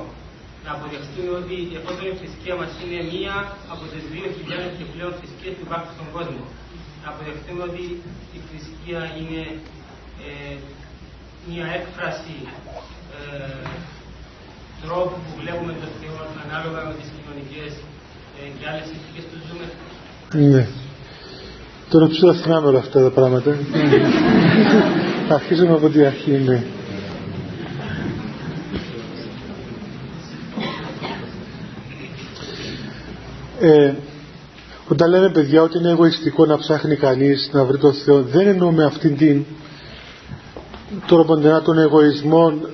να 0.65 0.71
αποδεχτούμε 0.77 1.33
ότι 1.43 1.57
εφόσον 1.79 2.07
η 2.13 2.15
θρησκεία 2.21 2.55
μας 2.61 2.71
είναι 2.83 3.01
μία 3.13 3.37
από 3.73 3.85
τις 3.93 4.05
δύο 4.13 4.27
χιλιάδες 4.37 4.73
και 4.79 4.87
πλέον 4.93 5.13
θρησκείες 5.19 5.55
που 5.57 5.65
υπάρχουν 5.69 5.93
στον 5.97 6.09
κόσμο, 6.17 6.43
να 6.66 6.66
αποδεχτούμε 7.11 7.63
ότι 7.71 7.85
η 8.37 8.39
θρησκεία 8.47 9.01
είναι 9.19 9.43
ε, 10.27 10.55
μία 11.49 11.67
έκφραση 11.79 12.37
ε, 13.17 13.67
τρόπου 14.83 15.17
που 15.25 15.33
βλέπουμε 15.41 15.73
το 15.83 15.89
Θεό 15.99 16.19
ανάλογα 16.45 16.81
με 16.89 16.93
τις 16.99 17.09
κοινωνικές 17.15 17.73
ε, 18.39 18.43
και 18.57 18.65
άλλες 18.71 18.87
συνθήκες 18.91 19.25
που 19.29 19.37
ζούμε. 19.47 19.67
Ναι. 20.53 20.65
Τώρα 21.91 22.07
ψηλά 22.07 22.35
θυμάμαι 22.35 22.67
όλα 22.67 22.79
αυτά 22.79 23.03
τα 23.03 23.11
πράγματα. 23.11 23.51
Αρχίζουμε 25.39 25.75
από 25.75 25.89
την 25.89 26.05
αρχή, 26.07 26.31
ναι. 26.31 26.63
Ε, 33.61 33.95
όταν 34.89 35.11
λέμε 35.11 35.31
παιδιά 35.31 35.63
ότι 35.63 35.79
είναι 35.79 35.91
εγωιστικό 35.91 36.47
να 36.47 36.59
ψάχνει 36.59 36.97
κανείς 36.97 37.51
να 37.53 37.65
βρει 37.65 37.79
τον 37.79 37.95
Θεό. 37.95 38.23
Δεν 38.23 38.47
εννοούμε 38.47 38.85
αυτήν 38.85 39.17
την 39.17 39.45
τρόπο 41.07 41.37
των 41.65 41.79
εγωισμών 41.79 42.69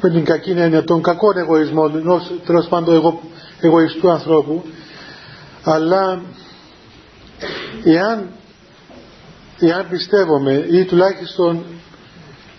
με 0.00 0.10
την 0.10 0.24
κακή 0.24 0.50
έννοια 0.50 0.84
των 0.84 1.02
κακών 1.02 1.36
εγωισμών 1.36 1.96
ενός 1.96 2.30
τέλος 2.46 2.66
πάντων 2.66 2.94
εγω, 2.94 3.20
εγωιστού 3.60 4.10
ανθρώπου. 4.10 4.64
Αλλά 5.62 6.22
εάν 7.84 8.28
εάν 9.58 9.86
πιστεύουμε 9.90 10.66
ή 10.70 10.84
τουλάχιστον 10.84 11.64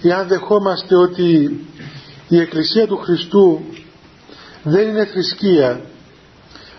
εάν 0.02 0.28
δεχόμαστε 0.28 0.96
ότι 0.96 1.60
η 2.28 2.40
Εκκλησία 2.40 2.88
του 2.88 2.98
Χριστού 2.98 3.62
δεν 4.64 4.88
είναι 4.88 5.06
θρησκεία 5.06 5.82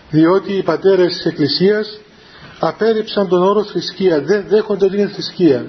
διότι 0.09 0.53
οι 0.53 0.63
πατέρες 0.63 1.13
της 1.13 1.25
Εκκλησίας 1.25 1.99
απέρριψαν 2.67 3.27
τον 3.27 3.43
όρο 3.43 3.63
θρησκεία 3.63 4.21
δεν 4.21 4.45
δέχονται 4.47 4.85
ότι 4.85 4.97
είναι 4.97 5.07
θρησκεία. 5.07 5.65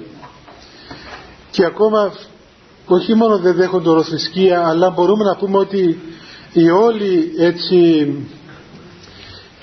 Και 1.51 1.65
ακόμα 1.65 2.13
όχι 2.85 3.13
μόνο 3.13 3.37
δεν 3.37 3.55
δέχονται 3.55 3.83
τον 3.83 3.93
όρο 3.93 4.03
θρησκεία 4.03 4.67
αλλά 4.67 4.89
μπορούμε 4.89 5.23
να 5.23 5.35
πούμε 5.35 5.57
ότι 5.57 5.99
η 6.53 6.69
όλη 6.69 7.33
έτσι 7.37 7.77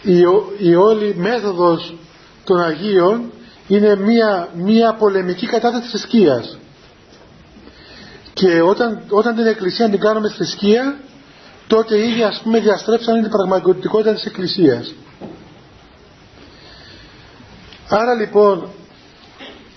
η, 0.02 0.18
η 0.58 0.74
όλη 0.74 1.14
μέθοδος 1.16 1.94
των 2.44 2.60
Αγίων 2.60 3.32
είναι 3.68 3.96
μία, 3.96 4.48
μία 4.54 4.94
πολεμική 4.94 5.46
κατά 5.46 5.80
της 5.80 5.90
θρησκείας. 5.90 6.58
Και 8.32 8.62
όταν, 8.62 9.02
όταν 9.08 9.34
την 9.36 9.46
Εκκλησία 9.46 9.90
την 9.90 10.00
κάνουμε 10.00 10.28
θρησκεία 10.28 10.96
τότε 11.66 12.06
ήδη 12.06 12.22
ας 12.22 12.40
πούμε 12.42 12.60
διαστρέψαν 12.60 13.22
την 13.22 13.30
πραγματικότητα 13.30 14.14
της 14.14 14.24
Εκκλησίας 14.24 14.94
άρα 17.96 18.14
λοιπόν 18.14 18.68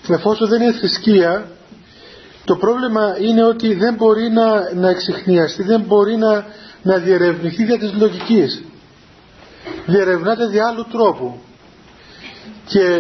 εφόσον 0.10 0.48
δεν 0.48 0.62
είναι 0.62 0.72
θρησκεία 0.72 1.48
το 2.46 2.56
πρόβλημα 2.56 3.18
είναι 3.20 3.44
ότι 3.44 3.74
δεν 3.74 3.94
μπορεί 3.94 4.30
να, 4.30 4.74
να 4.74 4.90
εξηχνιαστεί 4.90 5.64
δεν 5.64 5.82
μπορεί 5.82 6.16
να, 6.16 6.46
να 6.82 6.98
διερευνηθεί 6.98 7.64
δια 7.64 7.78
της 7.78 7.94
λογικής 7.94 8.64
διερευνάται 9.86 10.48
δια 10.48 10.68
άλλου 10.68 10.86
τρόπου 10.92 11.40
και 12.66 13.00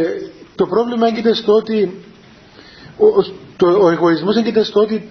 το 0.56 0.66
πρόβλημα 0.66 1.08
έγκυται 1.08 1.34
στο 1.34 1.54
ότι 1.54 2.04
ο, 2.98 3.22
το, 3.58 3.68
ο 3.68 3.90
εγωισμός 3.90 4.36
έγκυται 4.36 4.64
στο 4.64 4.80
ότι 4.80 5.08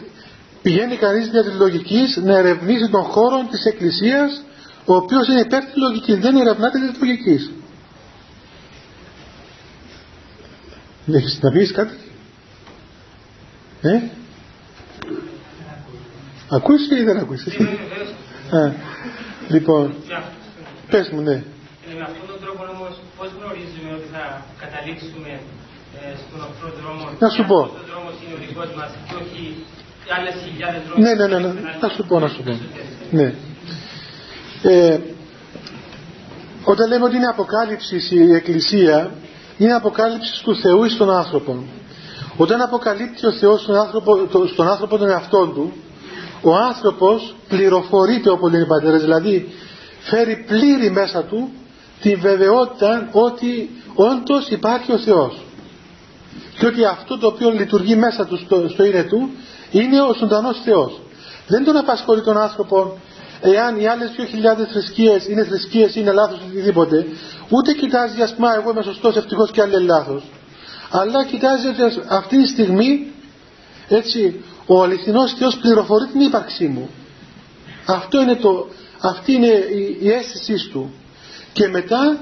πηγαίνει 0.62 0.96
κανείς 0.96 1.28
δια 1.30 1.42
της 1.44 1.54
λογικής 1.58 2.16
να 2.16 2.36
ερευνήσει 2.38 2.88
τον 2.90 3.02
χώρο 3.02 3.46
της 3.50 3.64
Εκκλησίας 3.64 4.42
ο 4.84 4.94
οποίος 4.94 5.28
είναι 5.28 5.40
υπέρ 5.40 5.64
της 5.64 5.76
λογικής, 5.76 6.18
δεν 6.18 6.36
ερευνάται 6.36 6.78
της 6.78 7.00
λογικής. 7.00 7.50
Έχεις 11.12 11.38
να 11.42 11.50
πεις 11.50 11.72
κάτι; 11.72 11.94
Ε; 13.82 14.00
Ακούεις 16.50 16.90
ή 16.90 17.02
δεν 17.04 17.18
ακούεις; 17.18 17.46
Α, 18.50 18.72
λοιπόν, 19.48 19.94
πες 20.90 21.08
μου, 21.10 21.20
ναι. 21.20 21.42
με 21.96 22.02
αυτόν 22.02 22.26
τον 22.26 22.38
τρόπο 22.40 22.62
όμως 22.76 23.00
πώς 23.18 23.28
γνωρίζουμε 23.38 23.90
ότι 23.98 24.08
θα 24.12 24.44
καταλήξουμε 24.62 25.30
ε, 26.00 26.14
στον 26.22 26.40
ορθό 26.48 26.68
δρόμο 26.80 27.04
να 27.18 27.28
σου 27.28 27.44
πω. 27.50 27.58
ο 27.60 27.80
δρόμος 27.90 28.14
είναι 28.22 28.34
ο 28.34 28.38
δικός 28.46 28.70
μας 28.78 28.90
και 29.08 29.14
όχι 29.22 29.42
άλλες 30.16 30.34
χιλιάδες 30.44 30.80
δρόμους 30.86 31.02
ναι 31.04 31.12
ναι 31.14 31.26
ναι, 31.26 31.52
ναι. 31.52 31.70
θα 31.80 31.88
σου 31.94 32.02
πω 32.08 32.18
να 32.18 32.28
σου 32.28 32.42
πω. 32.42 32.52
ναι. 33.10 33.34
Ε, 34.62 34.98
όταν 36.64 36.88
λέμε 36.88 37.04
ότι 37.04 37.16
είναι 37.16 37.26
αποκάλυψης 37.36 38.10
η 38.10 38.32
Εκκλησία 38.34 38.98
είναι 39.58 39.72
αποκάλυψη 39.72 40.42
του 40.42 40.56
Θεού 40.56 40.90
στον 40.90 41.10
άνθρωπο 41.10 41.64
όταν 42.36 42.60
αποκαλύπτει 42.60 43.26
ο 43.26 43.32
Θεός 43.32 43.62
στον 43.62 43.76
άνθρωπο, 43.76 44.28
στον 44.52 44.68
άνθρωπο 44.68 44.98
τον 44.98 45.08
εαυτό 45.08 45.46
του 45.46 45.72
ο 46.42 46.54
άνθρωπος 46.54 47.34
πληροφορείται 47.48 48.30
όπως 48.30 48.50
λένε 48.50 48.64
οι 48.64 48.66
πατέρες 48.66 49.00
δηλαδή 49.00 49.52
φέρει 50.00 50.44
πλήρη 50.46 50.90
μέσα 50.90 51.22
του 51.22 51.52
την 52.00 52.20
βεβαιότητα 52.20 53.08
ότι 53.12 53.70
όντως 53.94 54.48
υπάρχει 54.48 54.92
ο 54.92 54.98
Θεός. 54.98 55.42
Και 56.58 56.66
ότι 56.66 56.84
αυτό 56.84 57.18
το 57.18 57.26
οποίο 57.26 57.50
λειτουργεί 57.50 57.96
μέσα 57.96 58.26
του 58.26 58.36
στο, 58.36 58.68
στο 58.68 58.84
είναι 58.84 59.02
του 59.02 59.30
είναι 59.70 60.00
ο 60.00 60.14
ζωντανός 60.18 60.60
Θεός. 60.64 61.00
Δεν 61.46 61.64
τον 61.64 61.76
απασχολεί 61.76 62.22
τον 62.22 62.38
άνθρωπο 62.38 62.98
εάν 63.52 63.80
οι 63.80 63.86
άλλες 63.86 64.10
2.000 64.16 64.66
θρησκείες 64.72 65.26
είναι 65.28 65.44
θρησκείες 65.44 65.94
είναι 65.94 66.12
λάθος 66.12 66.38
οτιδήποτε 66.48 67.06
ούτε 67.48 67.72
κοιτάζει 67.72 68.22
ας 68.22 68.34
πούμε 68.34 68.48
εγώ 68.56 68.70
είμαι 68.70 68.82
σωστός 68.82 69.16
ευτυχώς 69.16 69.50
και 69.50 69.62
άλλοι 69.62 69.80
λάθος 69.84 70.22
αλλά 70.90 71.24
κοιτάζει 71.24 71.66
ότι 71.66 71.80
αυτή 72.08 72.42
τη 72.42 72.48
στιγμή 72.48 73.12
έτσι 73.88 74.42
ο 74.66 74.82
αληθινός 74.82 75.34
Θεός 75.38 75.56
πληροφορεί 75.56 76.06
την 76.06 76.20
ύπαρξή 76.20 76.66
μου 76.66 76.90
αυτό 77.86 78.20
είναι 78.20 78.34
το, 78.34 78.68
αυτή 79.00 79.32
είναι 79.32 79.46
η, 79.46 79.98
η 80.00 80.10
αίσθησή 80.10 80.68
του 80.70 80.92
και 81.52 81.68
μετά 81.68 82.18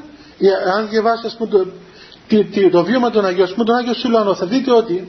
αν 0.77 0.89
διαβάσετε 0.89 1.27
ας 1.29 1.37
πούμε, 1.37 1.51
το, 1.51 1.66
το, 2.29 2.70
το 2.70 2.85
βίωμα 2.85 3.11
των 3.11 3.25
Αγίων, 3.25 3.45
ας 3.45 3.53
πούμε, 3.53 3.64
τον 3.64 3.77
Άγιο 3.77 3.95
Σιλουανό 3.95 4.35
θα 4.35 4.47
δείτε 4.47 4.73
ότι 4.73 5.09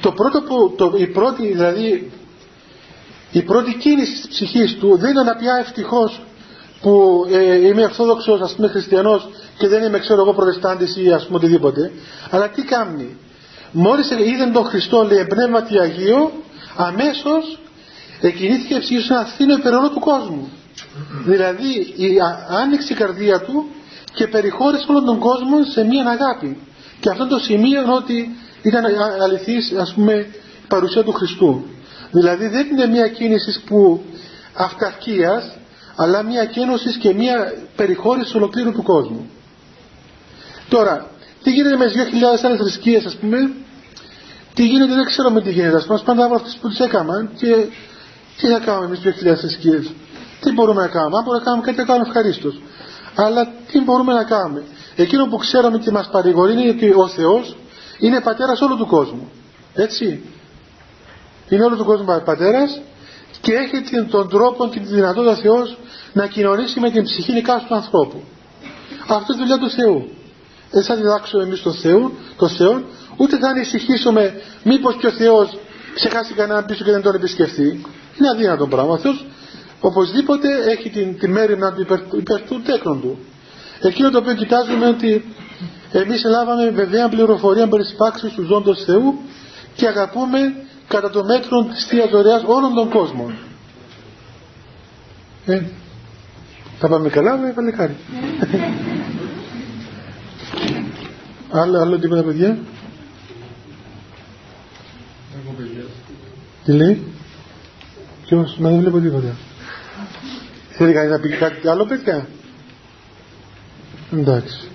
το 0.00 0.12
πρώτο 0.12 0.42
που, 0.42 0.74
το, 0.76 0.94
η 0.96 1.06
πρώτη 1.06 1.46
δηλαδή 1.46 2.12
η 3.30 3.42
πρώτη 3.42 3.74
κίνηση 3.74 4.20
της 4.20 4.28
ψυχής 4.28 4.76
του 4.76 4.96
δεν 4.96 5.10
ήταν 5.10 5.36
πια 5.38 5.56
ευτυχώς 5.60 6.20
που 6.80 7.24
ε, 7.30 7.66
είμαι 7.66 7.82
ορθόδοξος 7.82 8.40
ας 8.40 8.54
πούμε 8.54 8.68
χριστιανός 8.68 9.28
και 9.58 9.68
δεν 9.68 9.82
είμαι 9.82 9.98
ξέρω 9.98 10.20
εγώ 10.20 10.34
προτεστάντης 10.34 10.96
ή 10.96 11.12
ας 11.12 11.26
πούμε 11.26 11.36
οτιδήποτε 11.36 11.92
αλλά 12.30 12.48
τι 12.48 12.62
κάνει. 12.62 13.16
Μόλις 13.72 14.10
είδε 14.10 14.50
τον 14.52 14.64
Χριστό 14.64 15.02
λέει 15.02 15.24
πνεύματι 15.24 15.78
Αγίο 15.78 16.32
αμέσως 16.76 17.58
εκινήθηκε 18.20 18.74
η 18.74 18.78
ψυχή 18.78 19.12
να 19.12 19.18
αθήνω 19.18 19.54
υπερόλο 19.54 19.90
του 19.90 20.00
κόσμου 20.00 20.48
δηλαδή 21.24 21.94
η, 21.96 22.16
άνοιξε 22.48 22.92
η 22.92 22.96
καρδία 22.96 23.40
του 23.40 23.66
και 24.12 24.26
περιχώρησε 24.26 24.86
όλον 24.88 25.04
τον 25.04 25.18
κόσμο 25.18 25.64
σε 25.72 25.84
μία 25.84 26.06
αγάπη. 26.08 26.58
Και 27.00 27.10
αυτό 27.10 27.26
το 27.26 27.38
σημείο 27.38 27.94
ότι 27.96 28.36
ήταν 28.62 28.84
αληθής 29.22 29.72
ας 29.72 29.92
πούμε 29.94 30.26
παρουσία 30.68 31.02
του 31.02 31.12
Χριστού 31.12 31.64
δηλαδή 32.10 32.48
δεν 32.48 32.66
είναι 32.66 32.86
μία 32.86 33.08
κίνηση 33.08 33.60
που 33.66 34.02
αυταρκίας 34.52 35.56
αλλά 35.96 36.22
μία 36.22 36.44
κίνηση 36.44 36.98
και 36.98 37.14
μία 37.14 37.52
περιχώρηση 37.76 38.36
ολοκλήρου 38.36 38.72
του 38.72 38.82
κόσμου 38.82 39.30
τώρα 40.68 41.10
τι 41.42 41.50
γίνεται 41.50 41.76
με 41.76 41.86
τις 41.86 41.94
2.000 41.94 42.44
άλλες 42.44 42.58
θρησκείες 42.58 43.04
ας 43.04 43.16
πούμε; 43.16 43.50
Τι 44.54 44.66
γίνεται 44.66 44.94
δεν 44.94 45.04
ξέρουμε 45.04 45.40
τι 45.40 45.50
γίνεται 45.50 45.76
ας 45.76 45.86
πούμε 45.86 46.00
πάντα 46.04 46.24
από 46.24 46.34
αυτές 46.34 46.58
που 46.60 46.68
τις 46.68 46.80
έκαναν 46.80 47.30
και 47.36 47.66
τι 48.36 48.46
θα 48.46 48.58
κάνουμε 48.58 48.86
εμείς 48.86 49.00
2.000 49.04 49.34
θρησκείες 49.36 49.92
τι 50.40 50.52
μπορούμε 50.52 50.80
να 50.80 50.88
κάνουμε; 50.88 51.16
Αν 51.16 51.22
μπορούμε 51.24 51.38
να 51.38 51.44
κάνουμε 51.44 51.66
κάτι, 51.66 51.78
να 51.78 51.84
κάνουμε 51.84 52.06
ευχαρίστως. 52.08 52.62
Αλλά 53.14 53.52
τι 53.72 53.80
μπορούμε 53.80 54.12
να 54.12 54.24
κάνουμε; 54.24 54.62
Εκείνο 54.96 55.26
που 55.26 55.36
ξέρουμε 55.36 55.78
και 55.78 55.90
μας 55.90 56.08
παρηγορεί 56.12 56.52
είναι 56.52 56.68
ότι 56.68 56.92
ο 56.96 57.08
Θεός 57.08 57.56
είναι 57.98 58.20
πατέρας 58.20 58.60
όλου 58.60 58.76
του 58.76 58.86
κόσμου. 58.86 59.30
Έτσι. 59.74 60.22
Είναι 61.48 61.64
όλου 61.64 61.76
του 61.76 61.84
κόσμου 61.84 62.22
πατέρας 62.24 62.80
και 63.40 63.52
έχει 63.52 64.04
τον 64.10 64.28
τρόπο 64.28 64.68
και 64.68 64.80
τη 64.80 64.86
δυνατότητα 64.86 65.32
ο 65.32 65.36
Θεός 65.36 65.78
να 66.12 66.26
κοινωνήσει 66.26 66.80
με 66.80 66.90
την 66.90 67.02
ψυχή 67.02 67.42
του 67.68 67.74
ανθρώπου. 67.74 68.22
Αυτό 69.06 69.32
είναι 69.32 69.42
δουλειά 69.42 69.58
του 69.58 69.70
Θεού. 69.70 70.08
Δεν 70.70 70.82
θα 70.82 70.96
διδάξουμε 70.96 71.42
εμείς 71.42 71.62
τον 71.62 71.74
Θεό, 71.74 72.12
τον 72.36 72.48
Θεό, 72.48 72.82
ούτε 73.16 73.38
θα 73.38 73.48
ανησυχήσουμε 73.48 74.42
μήπως 74.62 74.96
και 74.96 75.06
ο 75.06 75.10
Θεός 75.10 75.58
ξεχάσει 75.94 76.32
κανέναν 76.32 76.64
πίσω 76.64 76.84
και 76.84 76.90
δεν 76.90 77.02
τον 77.02 77.14
επισκεφθεί. 77.14 77.66
Είναι 78.18 78.28
αδύνατο 78.34 78.66
πράγμα. 78.66 78.92
Ο 78.92 78.98
Θεός 78.98 79.26
οπωσδήποτε 79.80 80.48
έχει 80.70 80.90
την, 80.90 81.18
τη 81.18 81.28
μέρημνα 81.28 81.72
του 81.72 81.80
υπέρ, 81.80 81.98
υπέρ 82.16 82.40
του 82.40 82.62
τέκνων 82.62 83.00
του. 83.00 83.18
Εκείνο 83.80 84.10
το 84.10 84.18
οποίο 84.18 84.34
κοιτάζουμε 84.34 84.86
ότι 84.86 85.34
εμείς 85.92 86.24
λάβαμε 86.24 86.70
βεβαία 86.70 87.08
πληροφορία 87.08 87.68
περί 87.68 87.84
σπάξης 87.84 88.32
του 88.32 88.42
ζώντος 88.42 88.84
Θεού 88.84 89.18
και 89.74 89.86
αγαπούμε 89.86 90.38
κατά 90.88 91.10
το 91.10 91.24
μέτρο 91.24 91.64
της 91.64 91.84
Θείας 91.84 92.10
Δωρεάς 92.10 92.42
όλων 92.46 92.74
των 92.74 92.90
κόσμων. 92.90 93.38
Ε, 95.46 95.62
θα 96.78 96.88
πάμε 96.88 97.08
καλά, 97.08 97.36
με 97.36 97.52
παλικάρι. 97.52 97.96
άλλο, 101.50 101.80
άλλο 101.80 101.98
τίποτα 101.98 102.22
παιδιά; 102.22 102.58
Τι 106.64 106.72
λέει; 106.72 107.02
Ποιος, 108.26 108.56
μα 108.58 108.70
δεν 108.70 108.78
βλέπω 108.80 108.98
τίποτα. 108.98 109.36
Θέλει 110.70 110.92
κανείς 110.92 111.10
να 111.10 111.20
πει 111.20 111.28
κάτι 111.28 111.68
άλλο 111.68 111.84
παιδιά; 111.84 112.28
Εντάξει. 114.12 114.68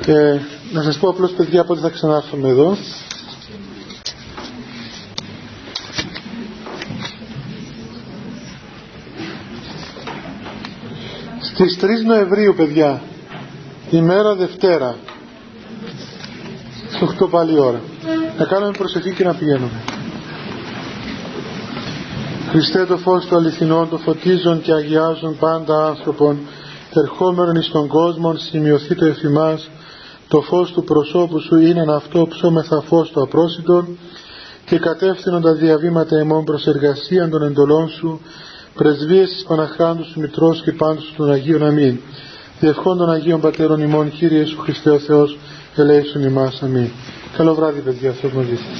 Και 0.00 0.40
να 0.72 0.82
σας 0.82 0.98
πω 0.98 1.08
απλώς 1.08 1.30
παιδιά 1.32 1.64
πότε 1.64 1.80
θα 1.80 1.88
ξανάρθουμε 1.88 2.48
εδώ. 2.48 2.76
Στις 11.60 11.78
3 11.80 11.86
Νοεμβρίου 12.06 12.54
παιδιά, 12.56 13.02
ημέρα 13.90 14.34
Δευτέρα, 14.34 14.96
στις 16.88 17.00
8 17.20 17.28
πάλι 17.30 17.58
ώρα. 17.58 17.80
Να 18.38 18.44
κάνουμε 18.44 18.70
προσευχή 18.78 19.12
και 19.12 19.24
να 19.24 19.34
πηγαίνουμε. 19.34 19.82
Χριστέ 22.50 22.84
το 22.86 22.96
φως 22.96 23.26
του 23.26 23.36
αληθινών, 23.36 23.88
το 23.88 23.98
φωτίζουν 23.98 24.62
και 24.62 24.72
αγιάζουν 24.72 25.36
πάντα 25.38 25.86
άνθρωπον, 25.86 26.38
ερχόμενον 26.94 27.54
εις 27.54 27.68
τον 27.68 27.86
κόσμο, 27.86 28.34
σημειωθεί 28.36 28.94
το 28.94 29.04
εφημάς, 29.04 29.70
το 30.28 30.40
φως 30.40 30.72
του 30.72 30.84
προσώπου 30.84 31.40
σου 31.40 31.56
είναι 31.56 31.94
αυτό 31.94 32.26
ψώμεθα 32.26 32.80
φως 32.80 33.12
το 33.12 33.20
απρόσιτον 33.20 33.98
και 34.64 34.78
κατεύθυνον 34.78 35.42
τα 35.42 35.54
διαβήματα 35.54 36.18
εμών 36.18 36.44
προς 36.44 36.66
εργασίαν 36.66 37.30
των 37.30 37.42
εντολών 37.42 37.88
σου, 37.88 38.20
πρεσβείες 38.74 39.30
της 39.30 39.44
Παναχράντου 39.48 40.04
σου 40.04 40.20
Μητρός 40.20 40.62
και 40.62 40.72
πάντως 40.72 41.12
των 41.16 41.30
Αγίων 41.30 41.62
Αμήν. 41.62 41.98
Διευχών 42.60 42.98
των 42.98 43.10
Αγίων 43.10 43.40
Πατέρων 43.40 43.80
ημών, 43.80 44.10
Κύριε 44.10 44.44
Σου 44.44 44.58
Χριστέ 44.58 44.90
ο 44.90 44.98
Θεός, 44.98 45.38
ελέησον 45.76 46.22
ημάς. 46.22 46.62
Αμήν. 46.62 46.88
Καλό 47.36 47.54
βράδυ 47.54 47.80
παιδιά, 47.80 48.12
Θεός 48.12 48.32
μαζί 48.32 48.56
σας. 48.56 48.78